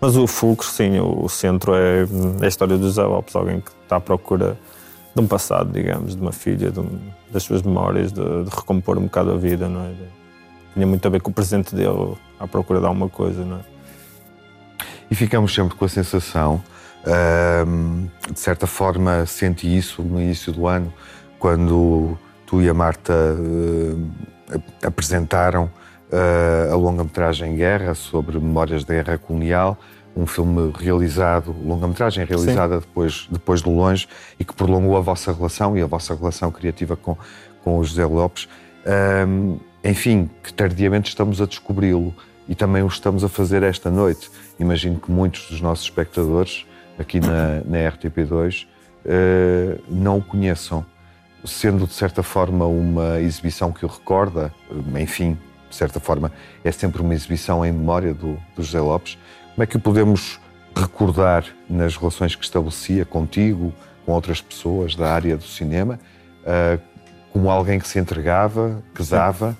mas 0.04 0.16
o 0.18 0.26
fulcro, 0.26 0.66
sim, 0.66 1.00
o 1.00 1.26
centro 1.30 1.74
é, 1.74 2.02
é 2.42 2.44
a 2.44 2.46
história 2.46 2.76
do 2.76 2.86
Lopes, 3.08 3.34
alguém 3.34 3.58
que 3.58 3.70
está 3.84 3.96
à 3.96 4.00
procura 4.00 4.58
de 5.14 5.22
um 5.22 5.26
passado, 5.26 5.72
digamos, 5.72 6.14
de 6.14 6.20
uma 6.20 6.30
filha, 6.30 6.70
de 6.70 6.78
um, 6.78 7.00
das 7.32 7.42
suas 7.42 7.62
memórias, 7.62 8.12
de, 8.12 8.20
de, 8.20 8.50
recompor 8.54 8.98
um 8.98 9.04
bocado 9.04 9.32
a 9.32 9.36
vida, 9.38 9.66
não 9.66 9.80
é? 9.80 9.94
Tinha 10.74 10.86
muito 10.86 11.06
a 11.06 11.10
ver 11.10 11.22
com 11.22 11.30
o 11.30 11.32
presente 11.32 11.74
dele, 11.74 12.18
à 12.38 12.46
procura 12.46 12.80
de 12.80 12.86
alguma 12.86 13.08
coisa, 13.08 13.46
não 13.46 13.56
é? 13.56 13.60
E 15.10 15.14
ficamos 15.14 15.54
sempre 15.54 15.74
com 15.74 15.86
a 15.86 15.88
sensação, 15.88 16.62
de 18.30 18.38
certa 18.38 18.66
forma, 18.66 19.24
senti 19.24 19.74
isso 19.74 20.02
no 20.02 20.20
início 20.20 20.52
do 20.52 20.66
ano, 20.66 20.92
quando 21.38 22.18
tu 22.44 22.60
e 22.60 22.68
a 22.68 22.74
Marta 22.74 23.14
uh, 23.14 24.62
apresentaram 24.82 25.64
uh, 25.64 26.72
a 26.72 26.76
longa-metragem 26.76 27.56
Guerra 27.56 27.94
sobre 27.94 28.38
memórias 28.38 28.84
da 28.84 28.92
guerra 28.92 29.16
colonial, 29.16 29.78
um 30.16 30.26
filme 30.26 30.72
realizado, 30.78 31.54
longa-metragem 31.64 32.24
realizada 32.24 32.80
depois, 32.80 33.26
depois 33.30 33.62
de 33.62 33.68
longe 33.68 34.06
e 34.38 34.44
que 34.44 34.54
prolongou 34.54 34.96
a 34.96 35.00
vossa 35.00 35.32
relação 35.32 35.76
e 35.76 35.82
a 35.82 35.86
vossa 35.86 36.14
relação 36.14 36.50
criativa 36.50 36.96
com, 36.96 37.16
com 37.62 37.78
o 37.78 37.84
José 37.84 38.04
Lopes. 38.04 38.48
Um, 39.26 39.58
enfim, 39.82 40.30
que 40.42 40.52
tardiamente 40.52 41.08
estamos 41.08 41.40
a 41.40 41.46
descobri-lo 41.46 42.14
e 42.48 42.54
também 42.54 42.82
o 42.82 42.86
estamos 42.86 43.24
a 43.24 43.28
fazer 43.28 43.62
esta 43.62 43.90
noite. 43.90 44.30
Imagino 44.58 44.98
que 45.00 45.10
muitos 45.10 45.48
dos 45.48 45.60
nossos 45.60 45.84
espectadores 45.84 46.64
aqui 46.98 47.20
na, 47.20 47.60
na 47.64 47.90
RTP2 47.90 48.66
uh, 49.04 49.82
não 49.88 50.18
o 50.18 50.22
conheçam, 50.22 50.84
sendo 51.44 51.86
de 51.86 51.92
certa 51.92 52.22
forma 52.22 52.66
uma 52.66 53.20
exibição 53.20 53.72
que 53.72 53.84
o 53.84 53.88
recorda, 53.88 54.52
enfim, 54.98 55.36
de 55.68 55.76
certa 55.76 55.98
forma 55.98 56.30
é 56.62 56.70
sempre 56.70 57.02
uma 57.02 57.12
exibição 57.12 57.64
em 57.64 57.72
memória 57.72 58.14
do, 58.14 58.38
do 58.54 58.62
José 58.62 58.80
Lopes. 58.80 59.18
Como 59.54 59.62
é 59.62 59.66
que 59.66 59.76
o 59.76 59.80
podemos 59.80 60.40
recordar 60.76 61.44
nas 61.70 61.96
relações 61.96 62.34
que 62.34 62.44
estabelecia 62.44 63.04
contigo, 63.04 63.72
com 64.04 64.10
outras 64.10 64.40
pessoas 64.40 64.96
da 64.96 65.12
área 65.12 65.36
do 65.36 65.44
cinema, 65.44 66.00
uh, 66.42 66.80
como 67.32 67.48
alguém 67.48 67.78
que 67.78 67.86
se 67.86 68.00
entregava, 68.00 68.82
que 68.92 69.04
dava 69.04 69.56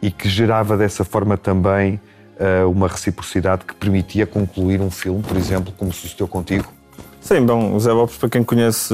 e 0.00 0.10
que 0.10 0.26
gerava 0.26 0.74
dessa 0.74 1.04
forma 1.04 1.36
também 1.36 2.00
uh, 2.38 2.70
uma 2.70 2.88
reciprocidade 2.88 3.66
que 3.66 3.74
permitia 3.74 4.26
concluir 4.26 4.80
um 4.80 4.90
filme, 4.90 5.22
por 5.22 5.36
exemplo, 5.36 5.70
como 5.76 5.92
sucedeu 5.92 6.26
contigo? 6.26 6.72
Sim, 7.32 7.46
bom, 7.46 7.76
o 7.76 7.78
Zé 7.78 7.92
Lopes, 7.92 8.16
para 8.16 8.28
quem 8.28 8.42
conhece, 8.42 8.92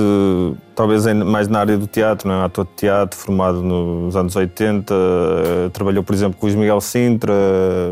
talvez 0.75 1.07
mais 1.07 1.49
na 1.49 1.61
área 1.61 1.79
do 1.79 1.87
teatro, 1.87 2.29
não 2.29 2.43
é? 2.43 2.45
ator 2.45 2.67
de 2.67 2.73
teatro, 2.73 3.19
formado 3.19 3.63
nos 3.63 4.15
anos 4.15 4.37
80, 4.37 4.93
eh, 4.93 5.71
trabalhou, 5.73 6.05
por 6.05 6.15
exemplo, 6.15 6.39
com 6.39 6.47
o 6.47 6.51
Miguel 6.51 6.79
Sintra, 6.83 7.33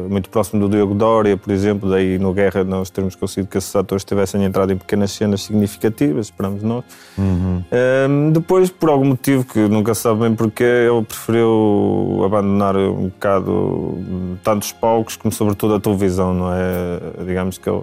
muito 0.07 0.29
próximo 0.29 0.61
do 0.61 0.69
Diogo 0.69 0.95
Dória, 0.95 1.35
por 1.35 1.51
exemplo, 1.51 1.89
daí 1.89 2.19
no 2.19 2.35
Guerra 2.35 2.63
nós 2.63 2.91
termos 2.91 3.15
conseguido 3.17 3.49
que 3.49 3.57
esses 3.57 3.75
atores 3.75 4.05
tivessem 4.05 4.45
entrado 4.45 4.71
em 4.71 4.77
pequenas 4.77 5.13
cenas 5.13 5.45
significativas, 5.45 6.27
esperamos 6.27 6.63
nós. 6.63 6.85
Uhum. 7.17 7.25
Um, 7.25 7.65
ehm, 7.73 8.33
depois, 8.33 8.69
por 8.69 8.91
algum 8.91 9.07
motivo 9.07 9.47
que 9.47 9.61
nunca 9.61 9.95
sabe 9.95 10.21
bem 10.21 10.35
porquê, 10.35 10.63
ele 10.63 11.07
preferiu 11.07 12.21
abandonar 12.23 12.77
um 12.77 13.09
bocado 13.09 13.99
tantos 14.43 14.73
palcos 14.73 15.17
como 15.17 15.33
sobretudo 15.33 15.77
a 15.77 15.81
televisão, 15.81 16.35
não 16.35 16.53
é? 16.53 17.25
Digamos 17.25 17.57
que 17.57 17.67
ele 17.67 17.81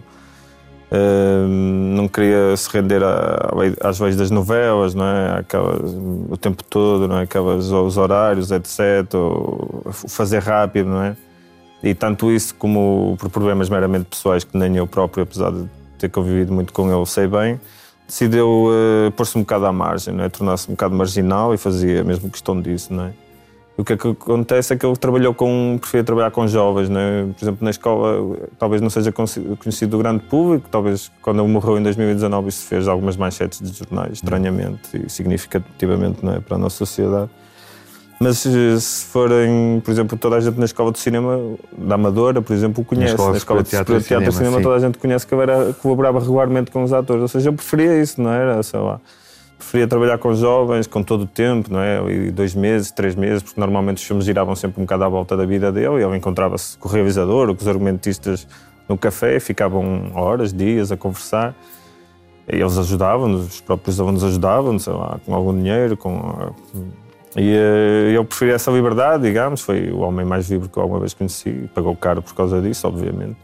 não 1.48 2.08
queria 2.08 2.56
se 2.58 2.70
render 2.70 3.02
às 3.82 4.00
leis 4.00 4.16
das 4.16 4.30
novelas, 4.30 4.94
não 4.94 5.06
é? 5.06 5.40
Aquelas, 5.40 5.94
o 6.30 6.38
tempo 6.38 6.64
todo, 6.64 7.08
não 7.08 7.20
é? 7.20 7.24
Aquelas, 7.24 7.72
os 7.72 7.98
horários, 7.98 8.52
etc. 8.52 9.14
O 9.14 9.92
fazer 9.92 10.40
rápido, 10.40 10.90
não 10.90 11.02
é? 11.02 11.16
E 11.84 11.96
tanto 11.96 12.32
isso 12.32 12.54
como 12.56 13.16
por 13.20 13.30
problemas 13.30 13.70
meramente 13.70 14.06
pessoais 14.06 14.44
que 14.44 14.56
nem 14.58 14.76
eu 14.76 14.86
próprio, 14.86 15.24
apesar 15.24 15.52
de 15.52 15.68
ter 15.98 16.10
convivido 16.10 16.54
muito 16.54 16.74
com 16.74 16.94
ele, 16.94 17.06
sei 17.06 17.28
bem, 17.28 17.60
decidiu 18.06 18.66
uh, 18.68 19.12
pôr-se 19.16 19.38
um 19.38 19.42
bocado 19.42 19.66
à 19.66 19.72
margem, 19.72 20.14
não 20.14 20.24
é? 20.26 20.30
Tornar-se 20.30 20.68
um 20.70 20.74
bocado 20.74 20.94
marginal 20.94 21.54
e 21.54 21.58
fazia 21.58 22.04
mesmo 22.04 22.30
questão 22.30 22.60
disso, 22.60 22.94
não 22.94 23.06
é? 23.06 23.14
O 23.78 23.86
que, 23.86 23.94
é 23.94 23.98
que 23.98 24.08
acontece 24.08 24.74
é 24.74 24.78
que 24.78 24.86
ele 24.86 24.96
trabalhou 24.98 25.34
com, 25.34 25.78
preferia 25.80 26.04
trabalhar 26.04 26.32
com 26.32 26.48
jovens, 26.48 26.90
né? 26.90 27.28
por 27.36 27.44
exemplo, 27.44 27.64
na 27.64 27.72
escola, 27.72 28.38
talvez 28.60 28.82
não 28.82 28.90
seja 28.90 29.12
conhecido 29.12 29.92
do 29.92 29.98
grande 29.98 30.24
público, 30.24 30.68
talvez 30.70 31.12
quando 31.22 31.42
ele 31.42 31.52
morreu 31.52 31.78
em 31.78 31.84
2019 31.84 32.50
isso 32.50 32.66
fez 32.66 32.88
algumas 32.88 33.16
manchetes 33.16 33.62
de 33.62 33.78
jornais, 33.78 34.14
estranhamente 34.14 35.06
e 35.06 35.10
significativamente 35.10 36.24
né, 36.26 36.42
para 36.46 36.56
a 36.56 36.60
nossa 36.60 36.78
sociedade. 36.78 37.30
Mas 38.20 38.38
se 38.38 38.78
forem, 39.06 39.82
por 39.84 39.90
exemplo, 39.90 40.16
toda 40.16 40.36
a 40.36 40.40
gente 40.40 40.60
na 40.60 40.66
escola 40.66 40.92
de 40.92 41.00
cinema 41.00 41.40
da 41.76 41.96
Amadora, 41.96 42.40
por 42.40 42.54
exemplo, 42.54 42.86
conhece. 42.86 43.18
Na 43.18 43.36
escola, 43.36 43.64
de 43.64 43.70
teatro, 43.70 44.00
de 44.00 44.06
teatro 44.06 44.30
e 44.30 44.32
cinema, 44.32 44.58
cinema 44.58 44.62
toda 44.62 44.76
a 44.76 44.80
gente 44.80 45.00
conhece 45.00 45.26
que 45.26 45.34
era, 45.34 45.74
colaborava 45.74 46.20
regularmente 46.20 46.70
com 46.70 46.84
os 46.84 46.94
atores. 46.94 47.24
Ou 47.24 47.28
seja, 47.28 47.50
eu 47.50 47.54
preferia 47.54 48.00
isso, 48.00 48.22
não 48.22 48.32
era? 48.32 48.62
Sei 48.62 48.80
lá 48.80 49.02
preferia 49.62 49.88
trabalhar 49.88 50.18
com 50.18 50.34
jovens, 50.34 50.88
com 50.88 51.04
todo 51.04 51.22
o 51.22 51.28
tempo, 51.28 51.72
não 51.72 51.80
é? 51.80 52.02
E 52.12 52.32
dois 52.32 52.56
meses, 52.56 52.90
três 52.90 53.16
meses, 53.16 53.44
porque 53.44 53.60
normalmente 53.60 53.98
os 53.98 54.04
filmes 54.04 54.26
giravam 54.26 54.56
sempre 54.56 54.82
um 54.82 54.86
bocado 54.86 55.04
à 55.04 55.08
volta 55.08 55.38
da 55.38 55.46
vida 55.46 55.72
dele 55.72 56.00
e 56.00 56.04
ele 56.04 56.18
encontrava-se 56.18 56.76
com 56.78 56.90
o 56.90 56.92
realizador 56.92 57.48
ou 57.48 57.56
com 57.56 57.62
os 57.62 57.68
argumentistas 57.68 58.48
no 58.90 58.98
café, 58.98 59.40
ficavam 59.40 60.12
horas, 60.16 60.52
dias 60.52 60.92
a 60.92 60.98
conversar. 60.98 61.56
E 62.52 62.56
eles 62.56 62.76
ajudavam-nos, 62.78 63.48
os 63.48 63.62
próprios 63.62 64.00
alunos 64.00 64.24
ajudavam-nos, 64.24 64.84
sei 64.84 64.94
lá, 64.94 65.20
com 65.24 65.34
algum 65.36 65.56
dinheiro, 65.56 65.96
com... 65.96 66.54
E 67.38 67.54
eh, 67.56 68.12
eu 68.14 68.26
preferi 68.26 68.52
essa 68.52 68.72
liberdade, 68.72 69.24
digamos, 69.24 69.62
foi 69.62 69.90
o 69.92 70.00
homem 70.00 70.26
mais 70.26 70.50
vivo 70.50 70.68
que 70.68 70.78
eu 70.78 70.84
alguma 70.84 71.00
vez 71.00 71.14
conheci, 71.14 71.70
pagou 71.74 71.96
caro 71.96 72.22
por 72.22 72.34
causa 72.34 72.60
disso, 72.60 72.88
obviamente 72.88 73.38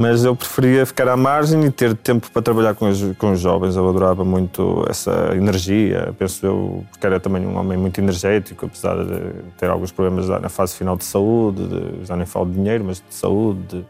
mas 0.00 0.24
eu 0.24 0.34
preferia 0.34 0.86
ficar 0.86 1.06
à 1.08 1.14
margem 1.14 1.62
e 1.66 1.70
ter 1.70 1.94
tempo 1.94 2.30
para 2.30 2.40
trabalhar 2.40 2.74
com 2.74 2.88
os, 2.88 3.02
com 3.18 3.32
os 3.32 3.40
jovens. 3.40 3.76
Eu 3.76 3.86
adorava 3.86 4.24
muito 4.24 4.82
essa 4.88 5.32
energia, 5.34 6.14
penso 6.18 6.46
eu, 6.46 6.86
porque 6.90 7.06
era 7.06 7.20
também 7.20 7.46
um 7.46 7.54
homem 7.58 7.76
muito 7.76 8.00
energético, 8.00 8.64
apesar 8.64 8.96
de 9.04 9.20
ter 9.58 9.68
alguns 9.68 9.92
problemas 9.92 10.26
na 10.26 10.48
fase 10.48 10.74
final 10.74 10.96
de 10.96 11.04
saúde, 11.04 11.68
de, 11.68 12.06
já 12.06 12.16
nem 12.16 12.24
falo 12.24 12.46
de 12.46 12.54
dinheiro, 12.54 12.82
mas 12.82 12.96
de 13.06 13.14
saúde. 13.14 13.60
De, 13.68 13.84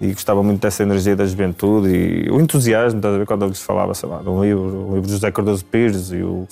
e 0.00 0.12
gostava 0.14 0.42
muito 0.42 0.62
dessa 0.62 0.82
energia 0.82 1.14
da 1.14 1.26
juventude 1.26 1.88
e 1.90 2.30
o 2.30 2.40
entusiasmo, 2.40 3.02
quando 3.26 3.42
eu 3.42 3.48
lhes 3.48 3.60
falava, 3.60 3.92
sei 3.92 4.08
lá, 4.08 4.22
de 4.22 4.28
um 4.30 4.42
livro, 4.42 4.62
um 4.62 4.94
livro 4.94 5.06
de 5.06 5.12
José 5.12 5.30
Cardoso 5.30 5.66
Pires 5.66 6.12
e 6.12 6.22
o 6.22 6.48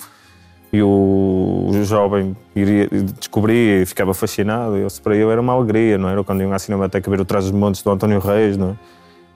e 0.71 0.81
o, 0.81 1.69
jovem 1.83 2.35
iria, 2.55 2.89
descobria 3.17 3.81
e 3.81 3.85
ficava 3.85 4.13
fascinado. 4.13 4.77
E 4.77 4.85
para 5.01 5.15
eu 5.15 5.31
era 5.31 5.39
uma 5.39 5.53
alegria, 5.53 5.97
não 5.97 6.09
era? 6.09 6.23
Quando 6.23 6.41
iam 6.41 6.51
à 6.53 6.59
Cinemateca 6.59 7.09
ver 7.09 7.21
o 7.21 7.25
Trás 7.25 7.45
dos 7.45 7.53
Montes 7.53 7.81
do 7.81 7.91
António 7.91 8.19
Reis, 8.19 8.57
não 8.57 8.71
é? 8.71 8.75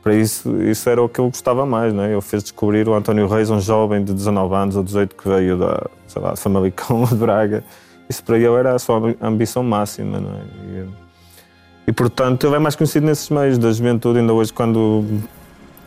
Para 0.01 0.15
isso, 0.15 0.61
isso 0.61 0.89
era 0.89 1.01
o 1.01 1.09
que 1.09 1.19
eu 1.19 1.25
gostava 1.25 1.65
mais, 1.65 1.93
não 1.93 2.03
é? 2.03 2.13
Eu 2.13 2.21
fiz 2.21 2.41
descobrir 2.41 2.87
o 2.87 2.93
António 2.93 3.27
Reis, 3.27 3.49
um 3.49 3.59
jovem 3.59 4.03
de 4.03 4.13
19 4.13 4.55
anos 4.55 4.75
ou 4.75 4.83
18 4.83 5.15
que 5.15 5.27
veio 5.27 5.57
da, 5.57 5.87
sei 6.07 6.21
lá, 6.21 6.35
Famalicão, 6.35 7.03
de 7.05 7.15
Braga. 7.15 7.63
Isso 8.09 8.23
para 8.23 8.39
eu 8.39 8.57
era 8.57 8.73
a 8.73 8.79
sua 8.79 9.15
ambição 9.21 9.61
máxima, 9.61 10.19
não 10.19 10.31
é? 10.31 10.41
E, 10.65 10.89
e 11.87 11.91
portanto, 11.91 12.47
ele 12.47 12.55
é 12.55 12.59
mais 12.59 12.75
conhecido 12.75 13.05
nesses 13.05 13.29
meios 13.29 13.57
da 13.57 13.71
juventude, 13.71 14.19
ainda 14.19 14.33
hoje 14.33 14.53
quando 14.53 15.03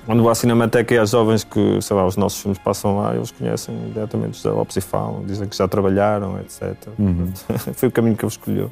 quando 0.04 0.22
vou 0.22 0.30
à 0.30 0.34
Cinemateca 0.34 0.94
e 0.94 0.98
há 0.98 1.04
jovens 1.04 1.44
que, 1.44 1.80
sei 1.80 1.96
lá, 1.96 2.06
os 2.06 2.16
nossos 2.16 2.40
filmes 2.40 2.58
passam 2.58 2.98
lá, 2.98 3.14
eles 3.14 3.30
conhecem 3.30 3.74
diretamente 3.92 4.38
os 4.38 4.44
Lopes 4.44 4.76
e 4.76 4.80
falam, 4.80 5.24
dizem 5.24 5.48
que 5.48 5.56
já 5.56 5.68
trabalharam, 5.68 6.38
etc. 6.40 6.76
Uhum. 6.98 7.32
Foi 7.74 7.88
o 7.88 7.92
caminho 7.92 8.16
que 8.16 8.24
ele 8.24 8.32
escolheu. 8.32 8.70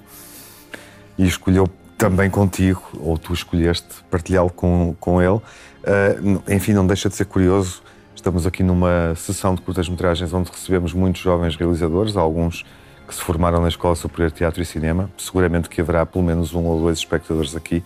E 1.17 1.27
escolheu 1.27 1.69
também 1.97 2.31
contigo, 2.31 2.83
ou 2.99 3.17
tu 3.17 3.33
escolheste 3.33 3.89
partilhá-lo 4.11 4.51
com, 4.51 4.97
com 4.99 5.21
ele. 5.21 5.35
Uh, 5.35 6.43
enfim, 6.49 6.73
não 6.73 6.87
deixa 6.87 7.09
de 7.09 7.15
ser 7.15 7.27
curioso. 7.27 7.83
Estamos 8.15 8.47
aqui 8.47 8.63
numa 8.63 9.15
sessão 9.15 9.55
de 9.55 9.63
curtas-metragens 9.63 10.33
onde 10.33 10.51
recebemos 10.51 10.93
muitos 10.93 11.23
jovens 11.23 11.57
realizadores, 11.57 12.17
alguns 12.17 12.65
que 13.07 13.15
se 13.15 13.21
formaram 13.21 13.61
na 13.61 13.69
Escola 13.69 13.95
Superior 13.95 14.31
de 14.31 14.39
Teatro 14.39 14.63
e 14.63 14.65
Cinema. 14.65 15.11
Seguramente 15.17 15.69
que 15.69 15.81
haverá 15.81 16.05
pelo 16.05 16.25
menos 16.25 16.55
um 16.55 16.65
ou 16.65 16.81
dois 16.81 16.99
espectadores 16.99 17.55
aqui 17.55 17.85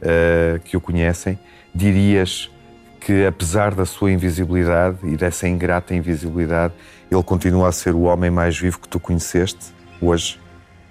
uh, 0.00 0.60
que 0.60 0.76
o 0.76 0.80
conhecem. 0.80 1.38
Dirias 1.74 2.50
que, 3.06 3.24
apesar 3.24 3.72
da 3.72 3.86
sua 3.86 4.10
invisibilidade 4.10 4.98
e 5.04 5.16
dessa 5.16 5.46
ingrata 5.46 5.94
invisibilidade, 5.94 6.74
ele 7.08 7.22
continua 7.22 7.68
a 7.68 7.72
ser 7.72 7.94
o 7.94 8.00
homem 8.00 8.32
mais 8.32 8.58
vivo 8.58 8.80
que 8.80 8.88
tu 8.88 8.98
conheceste 8.98 9.72
hoje? 10.02 10.40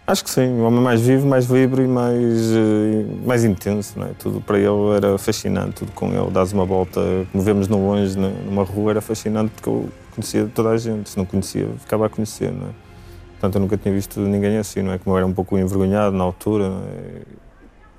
Acho 0.08 0.24
que 0.24 0.30
sim, 0.30 0.48
o 0.62 0.64
homem 0.64 0.80
mais 0.80 1.02
vivo, 1.02 1.28
mais 1.28 1.48
livre 1.48 1.84
e 1.84 1.88
mais, 1.88 2.54
eh, 2.54 3.26
mais 3.26 3.44
intenso. 3.44 4.00
Não 4.00 4.08
é? 4.08 4.12
Tudo 4.18 4.40
para 4.40 4.58
ele 4.58 4.96
era 4.96 5.18
fascinante, 5.18 5.74
tudo 5.74 5.92
com 5.92 6.08
ele. 6.08 6.32
Dás 6.32 6.54
uma 6.54 6.64
volta, 6.64 7.02
como 7.34 7.44
vemos 7.44 7.68
no 7.68 7.86
longe, 7.86 8.18
numa 8.18 8.64
rua, 8.64 8.92
era 8.92 9.02
fascinante 9.02 9.52
porque 9.52 9.68
eu 9.68 9.90
conhecia 10.12 10.50
toda 10.56 10.70
a 10.70 10.78
gente. 10.78 11.10
Se 11.10 11.18
não 11.18 11.26
conhecia, 11.26 11.68
ficava 11.80 12.06
a 12.06 12.10
conhecer. 12.10 12.50
Não 12.50 12.70
é? 12.70 12.72
Portanto, 13.32 13.56
eu 13.56 13.62
nunca 13.62 13.76
tinha 13.76 13.94
visto 13.94 14.22
ninguém 14.22 14.58
assim, 14.58 14.82
não 14.82 14.94
é? 14.94 14.98
Como 14.98 15.14
eu 15.14 15.18
era 15.18 15.28
um 15.28 15.34
pouco 15.34 15.58
envergonhado 15.58 16.16
na 16.16 16.24
altura, 16.24 16.70
não 16.70 16.84
é? 16.84 17.22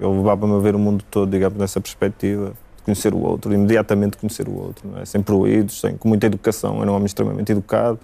ele 0.01 0.17
levava-me 0.17 0.55
a 0.55 0.59
ver 0.59 0.75
o 0.75 0.79
mundo 0.79 1.05
todo, 1.11 1.31
digamos, 1.31 1.59
nessa 1.59 1.83
perspectiva 1.83 2.55
conhecer 2.87 3.13
o 3.13 3.19
outro, 3.19 3.53
imediatamente 3.53 4.17
conhecer 4.17 4.49
o 4.49 4.57
outro, 4.57 4.89
é? 5.03 5.05
sem 5.05 5.21
pruídos, 5.21 5.81
sem, 5.81 5.97
com 5.97 6.09
muita 6.09 6.27
educação. 6.27 6.81
Era 6.81 6.91
um 6.91 6.95
homem 6.95 7.07
extremamente 7.07 7.51
educado, 7.51 7.99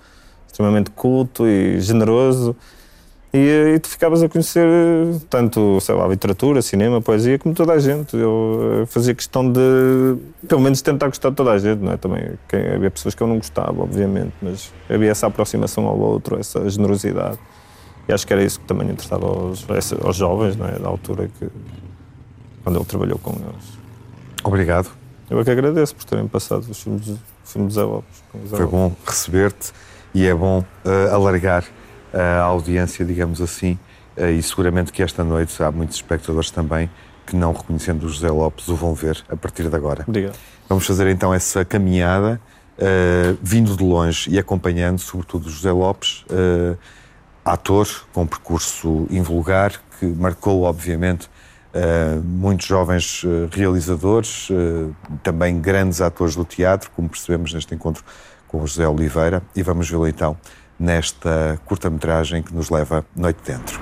extremamente 0.46 0.90
culto 0.90 1.46
e 1.46 1.80
generoso. 1.80 2.56
E, 3.32 3.74
e 3.76 3.78
tu 3.78 3.88
ficavas 3.88 4.22
a 4.22 4.28
conhecer 4.28 4.66
tanto, 5.30 5.80
sei 5.80 5.94
lá, 5.94 6.06
literatura, 6.06 6.60
cinema, 6.60 7.00
poesia, 7.00 7.38
como 7.38 7.54
toda 7.54 7.72
a 7.72 7.78
gente. 7.78 8.16
Eu 8.16 8.84
fazia 8.88 9.14
questão 9.14 9.50
de, 9.50 9.60
pelo 10.48 10.60
menos, 10.60 10.82
tentar 10.82 11.06
gostar 11.06 11.30
de 11.30 11.36
toda 11.36 11.52
a 11.52 11.58
gente, 11.58 11.78
não 11.78 11.92
é? 11.92 11.96
Também 11.96 12.32
havia 12.74 12.90
pessoas 12.90 13.14
que 13.14 13.22
eu 13.22 13.26
não 13.28 13.36
gostava, 13.36 13.80
obviamente, 13.80 14.32
mas 14.42 14.72
havia 14.90 15.10
essa 15.10 15.28
aproximação 15.28 15.86
ao 15.86 15.98
outro, 15.98 16.38
essa 16.38 16.68
generosidade. 16.68 17.38
E 18.08 18.12
acho 18.12 18.26
que 18.26 18.32
era 18.32 18.42
isso 18.42 18.58
que 18.58 18.66
também 18.66 18.90
interessava 18.90 19.26
aos, 19.26 19.64
aos 20.04 20.16
jovens, 20.16 20.56
não 20.56 20.66
é? 20.66 20.72
Da 20.72 20.88
altura 20.88 21.30
que, 21.38 21.48
quando 22.64 22.76
ele 22.76 22.84
trabalhou 22.84 23.18
com 23.18 23.30
eles. 23.30 23.81
Obrigado. 24.44 24.90
Eu 25.30 25.40
é 25.40 25.44
que 25.44 25.50
agradeço 25.50 25.94
por 25.94 26.04
terem 26.04 26.28
passado 26.28 26.60
os 26.68 26.82
filmes, 26.82 27.08
os 27.08 27.52
filmes 27.52 27.74
Zé 27.74 27.82
Lopes. 27.82 28.22
Foi 28.50 28.66
bom 28.66 28.94
receber-te 29.06 29.72
e 30.14 30.26
é 30.26 30.34
bom 30.34 30.60
uh, 30.60 31.14
alargar 31.14 31.64
uh, 32.12 32.18
a 32.18 32.42
audiência, 32.42 33.04
digamos 33.04 33.40
assim, 33.40 33.78
uh, 34.16 34.26
e 34.26 34.42
seguramente 34.42 34.92
que 34.92 35.02
esta 35.02 35.24
noite 35.24 35.62
há 35.62 35.70
muitos 35.70 35.96
espectadores 35.96 36.50
também 36.50 36.90
que 37.26 37.34
não 37.34 37.52
reconhecendo 37.52 38.04
o 38.04 38.08
José 38.08 38.28
Lopes 38.28 38.68
o 38.68 38.76
vão 38.76 38.94
ver 38.94 39.24
a 39.28 39.36
partir 39.36 39.70
de 39.70 39.76
agora. 39.76 40.04
Obrigado. 40.06 40.36
Vamos 40.68 40.86
fazer 40.86 41.06
então 41.06 41.32
essa 41.32 41.64
caminhada, 41.64 42.40
vindo 43.40 43.76
de 43.76 43.84
longe 43.84 44.28
e 44.28 44.38
acompanhando 44.38 44.98
sobretudo 44.98 45.46
o 45.46 45.48
José 45.48 45.70
Lopes, 45.70 46.24
ator 47.44 47.88
com 48.12 48.22
um 48.22 48.26
percurso 48.26 49.06
invulgar, 49.08 49.80
que 50.00 50.06
marcou 50.06 50.62
obviamente 50.62 51.30
Uh, 51.74 52.22
muitos 52.22 52.66
jovens 52.66 53.24
uh, 53.24 53.48
realizadores, 53.50 54.50
uh, 54.50 54.94
também 55.22 55.58
grandes 55.58 56.02
atores 56.02 56.36
do 56.36 56.44
teatro, 56.44 56.90
como 56.94 57.08
percebemos 57.08 57.54
neste 57.54 57.74
encontro 57.74 58.04
com 58.46 58.60
o 58.60 58.66
José 58.66 58.86
Oliveira, 58.86 59.42
e 59.56 59.62
vamos 59.62 59.88
vê-lo 59.88 60.06
então 60.06 60.36
nesta 60.78 61.58
curta-metragem 61.64 62.42
que 62.42 62.54
nos 62.54 62.68
leva 62.68 63.06
Noite 63.16 63.40
Dentro. 63.46 63.80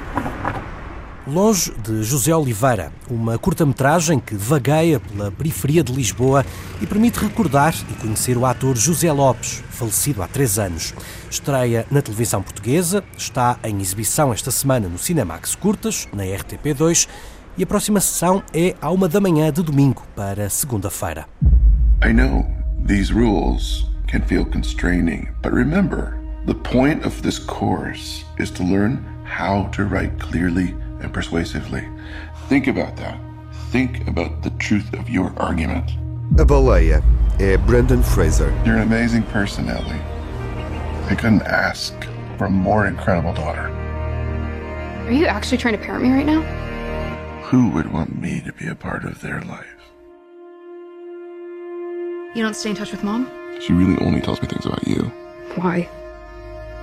Longe 1.26 1.72
de 1.82 2.03
José 2.03 2.34
Oliveira, 2.34 2.93
uma 3.09 3.38
curta-metragem 3.38 4.20
que 4.20 4.34
vagueia 4.34 5.01
pela 5.01 5.30
periferia 5.30 5.82
de 5.82 5.93
Lisboa 5.93 6.45
e 6.80 6.86
permite 6.86 7.18
recordar 7.18 7.74
e 7.91 7.95
conhecer 7.95 8.36
o 8.36 8.47
ator 8.47 8.76
José 8.76 9.12
Lopes, 9.12 9.62
falecido 9.70 10.22
há 10.22 10.28
três 10.28 10.59
anos. 10.59 10.95
Estreia 11.28 11.86
na 11.91 12.01
televisão 12.01 12.41
portuguesa, 12.41 13.05
está 13.16 13.59
em 13.64 13.80
exibição 13.80 14.32
esta 14.32 14.51
semana 14.51 14.88
no 14.88 14.99
Cinemax 14.99 15.55
Curtas, 15.57 16.09
na 16.12 16.24
RTP2 16.24 17.09
e 17.61 17.63
a 17.63 17.67
próxima 17.67 18.01
sessão 18.01 18.43
é 18.55 18.75
à 18.81 18.91
uma 18.91 19.07
da 19.07 19.21
manhã 19.21 19.53
de 19.53 19.63
domingo 19.63 20.03
para 20.17 20.49
segunda-feira. 20.49 21.27
I 22.03 22.11
know 22.11 22.47
these 22.87 23.13
rules 23.13 23.87
can 24.11 24.23
feel 24.23 24.47
constraining, 24.47 25.29
but 25.43 25.53
remember, 25.53 26.19
the 26.47 26.55
point 26.55 27.05
of 27.05 27.21
this 27.21 27.39
course 27.39 28.25
is 28.39 28.51
to 28.53 28.65
learn 28.65 29.05
how 29.27 29.69
to 29.73 29.85
write 29.85 30.13
clearly 30.19 30.75
and 31.03 31.13
persuasively. 31.13 31.87
Think 32.49 32.67
about 32.67 32.97
that. 32.97 33.19
Think 33.71 34.09
about 34.09 34.41
the 34.41 34.53
truth 34.59 34.91
of 34.99 35.11
your 35.11 35.31
argument. 35.37 35.93
A 36.39 36.47
baleia 36.47 37.03
é 37.39 37.59
Brendan 37.59 38.03
Fraser. 38.03 38.55
You're 38.65 38.79
an 38.79 38.91
amazing 38.91 39.25
person, 39.25 39.69
Ellie. 39.69 40.01
I 41.11 41.15
couldn't 41.15 41.43
ask 41.43 41.93
for 42.39 42.47
a 42.47 42.51
more 42.51 42.87
incredible 42.87 43.35
daughter. 43.35 43.69
Are 45.05 45.13
you 45.13 45.27
actually 45.27 45.59
trying 45.59 45.77
to 45.77 45.85
parent 45.85 46.03
me 46.03 46.11
right 46.11 46.25
now? 46.25 46.70
Who 47.51 47.69
would 47.71 47.93
want 47.93 48.17
me 48.17 48.41
to 48.43 48.53
be 48.53 48.69
a 48.69 48.77
part 48.77 49.05
of 49.05 49.23
their 49.23 49.41
life? 49.41 49.67
You 52.33 52.45
don't 52.45 52.55
stay 52.55 52.71
in 52.71 52.77
touch 52.77 52.93
with 52.93 53.03
mom? 53.03 53.29
She 53.61 53.73
really 53.73 54.01
only 54.07 54.21
tells 54.21 54.41
me 54.41 54.47
things 54.47 54.67
about 54.67 54.87
you. 54.87 55.03
Why? 55.57 55.89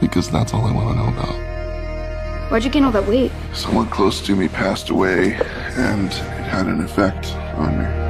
Because 0.01 0.29
that's 0.29 0.53
all 0.53 0.65
I 0.65 0.73
want 0.73 0.89
to 0.89 0.95
know 1.01 1.07
about. 1.07 2.51
Why'd 2.51 2.65
you 2.65 2.69
gain 2.69 2.83
all 2.83 2.91
that 2.91 3.07
weight? 3.07 3.31
Someone 3.53 3.87
close 3.87 4.19
to 4.25 4.35
me 4.35 4.49
passed 4.49 4.89
away, 4.89 5.35
and 5.77 6.07
it 6.07 6.43
had 6.43 6.65
an 6.65 6.81
effect 6.81 7.27
on 7.55 7.79
me. 7.79 8.06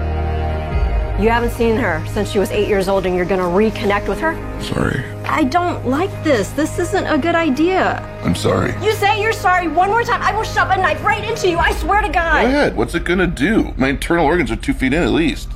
You 1.19 1.29
haven't 1.29 1.49
seen 1.49 1.75
her 1.77 2.05
since 2.13 2.29
she 2.29 2.37
was 2.37 2.51
eight 2.51 2.67
years 2.67 2.87
old 2.87 3.07
and 3.07 3.15
you're 3.15 3.25
gonna 3.25 3.41
reconnect 3.41 4.07
with 4.07 4.19
her? 4.19 4.35
Sorry. 4.61 5.03
I 5.25 5.45
don't 5.45 5.87
like 5.87 6.11
this. 6.23 6.51
This 6.51 6.77
isn't 6.77 7.07
a 7.07 7.17
good 7.17 7.33
idea. 7.33 7.97
I'm 8.23 8.35
sorry. 8.35 8.75
You 8.85 8.93
say 8.93 9.19
you're 9.19 9.33
sorry 9.33 9.67
one 9.67 9.89
more 9.89 10.03
time, 10.03 10.21
I 10.21 10.31
will 10.31 10.43
shove 10.43 10.69
a 10.69 10.77
knife 10.77 11.03
right 11.03 11.23
into 11.27 11.49
you. 11.49 11.57
I 11.57 11.71
swear 11.73 12.03
to 12.03 12.09
God. 12.09 12.43
Go 12.43 12.47
ahead. 12.47 12.75
What's 12.75 12.93
it 12.93 13.03
gonna 13.03 13.25
do? 13.25 13.73
My 13.77 13.87
internal 13.87 14.27
organs 14.27 14.51
are 14.51 14.55
two 14.57 14.73
feet 14.73 14.93
in 14.93 15.01
at 15.01 15.09
least. 15.09 15.49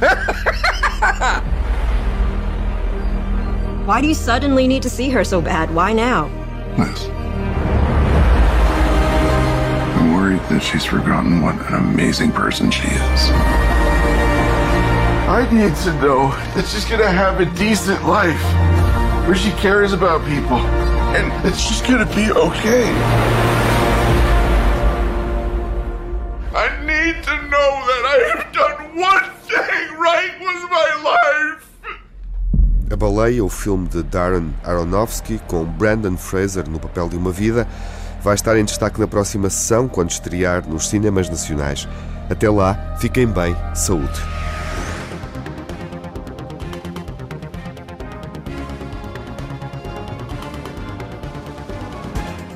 Why 3.86 4.00
do 4.00 4.08
you 4.08 4.14
suddenly 4.14 4.66
need 4.66 4.82
to 4.82 4.90
see 4.90 5.10
her 5.10 5.22
so 5.22 5.40
bad? 5.40 5.72
Why 5.72 5.92
now? 5.92 6.26
Liz. 6.76 7.04
I'm 9.96 10.12
worried 10.14 10.40
that 10.48 10.60
she's 10.60 10.84
forgotten 10.84 11.40
what 11.40 11.54
an 11.70 11.74
amazing 11.74 12.32
person 12.32 12.72
she 12.72 12.88
is. 12.88 13.71
I 15.32 15.50
need 15.50 15.74
to 15.76 15.92
know 15.94 16.28
that 16.54 16.66
she's 16.68 16.84
gonna 16.84 17.10
have 17.10 17.40
a 17.40 17.46
decent 17.56 18.06
life 18.06 18.44
where 19.26 19.34
she 19.34 19.50
cares 19.52 19.94
about 19.94 20.20
people 20.26 20.58
and 21.16 21.32
that 21.42 21.56
she's 21.56 21.80
gonna 21.80 22.04
be 22.14 22.30
okay. 22.30 22.84
I 26.54 26.68
need 26.84 27.24
to 27.24 27.34
know 27.48 27.70
that 27.88 28.02
I 28.14 28.18
have 28.28 28.52
done 28.52 28.94
one 28.94 29.30
thing 29.48 29.96
right 29.96 30.36
with 30.38 30.70
my 30.70 30.88
life. 31.02 31.64
A 32.90 32.96
Baleia, 32.96 33.42
o 33.42 33.48
filme 33.48 33.88
de 33.88 34.02
Darren 34.02 34.52
Aronofsky, 34.62 35.40
com 35.48 35.64
Brandon 35.64 36.18
Fraser 36.18 36.68
no 36.68 36.78
papel 36.78 37.08
de 37.08 37.16
uma 37.16 37.32
vida, 37.32 37.66
vai 38.22 38.34
estar 38.34 38.58
em 38.58 38.66
destaque 38.66 39.00
na 39.00 39.06
próxima 39.06 39.48
sessão, 39.48 39.88
quando 39.88 40.10
estrear 40.10 40.68
nos 40.68 40.90
cinemas 40.90 41.30
nacionais. 41.30 41.88
Até 42.28 42.50
lá, 42.50 42.96
fiquem 42.98 43.26
bem, 43.26 43.56
saúde. 43.74 44.20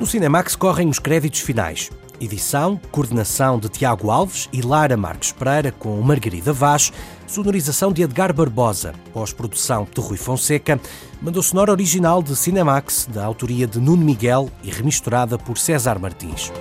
No 0.07 0.11
Cinemax 0.11 0.55
correm 0.55 0.87
os 0.87 0.99
créditos 0.99 1.41
finais. 1.41 1.91
Edição, 2.17 2.79
coordenação 2.93 3.59
de 3.59 3.67
Tiago 3.67 4.09
Alves 4.09 4.47
e 4.53 4.61
Lara 4.61 4.95
Marques 4.95 5.33
Pereira 5.33 5.69
com 5.69 5.99
Margarida 5.99 6.53
Vaz, 6.53 6.93
sonorização 7.27 7.91
de 7.91 8.03
Edgar 8.03 8.33
Barbosa, 8.33 8.93
pós-produção 9.11 9.85
de 9.93 9.99
Rui 9.99 10.15
Fonseca, 10.15 10.79
mandou 11.21 11.43
sonora 11.43 11.73
original 11.73 12.23
de 12.23 12.37
Cinemax, 12.37 13.09
da 13.11 13.25
autoria 13.25 13.67
de 13.67 13.81
Nuno 13.81 14.05
Miguel 14.05 14.49
e 14.63 14.71
remisturada 14.71 15.37
por 15.37 15.57
César 15.57 15.99
Martins. 15.99 16.53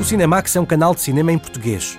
O 0.00 0.04
Cinemax 0.04 0.54
é 0.54 0.60
um 0.60 0.64
canal 0.64 0.94
de 0.94 1.00
cinema 1.00 1.32
em 1.32 1.38
português. 1.38 1.98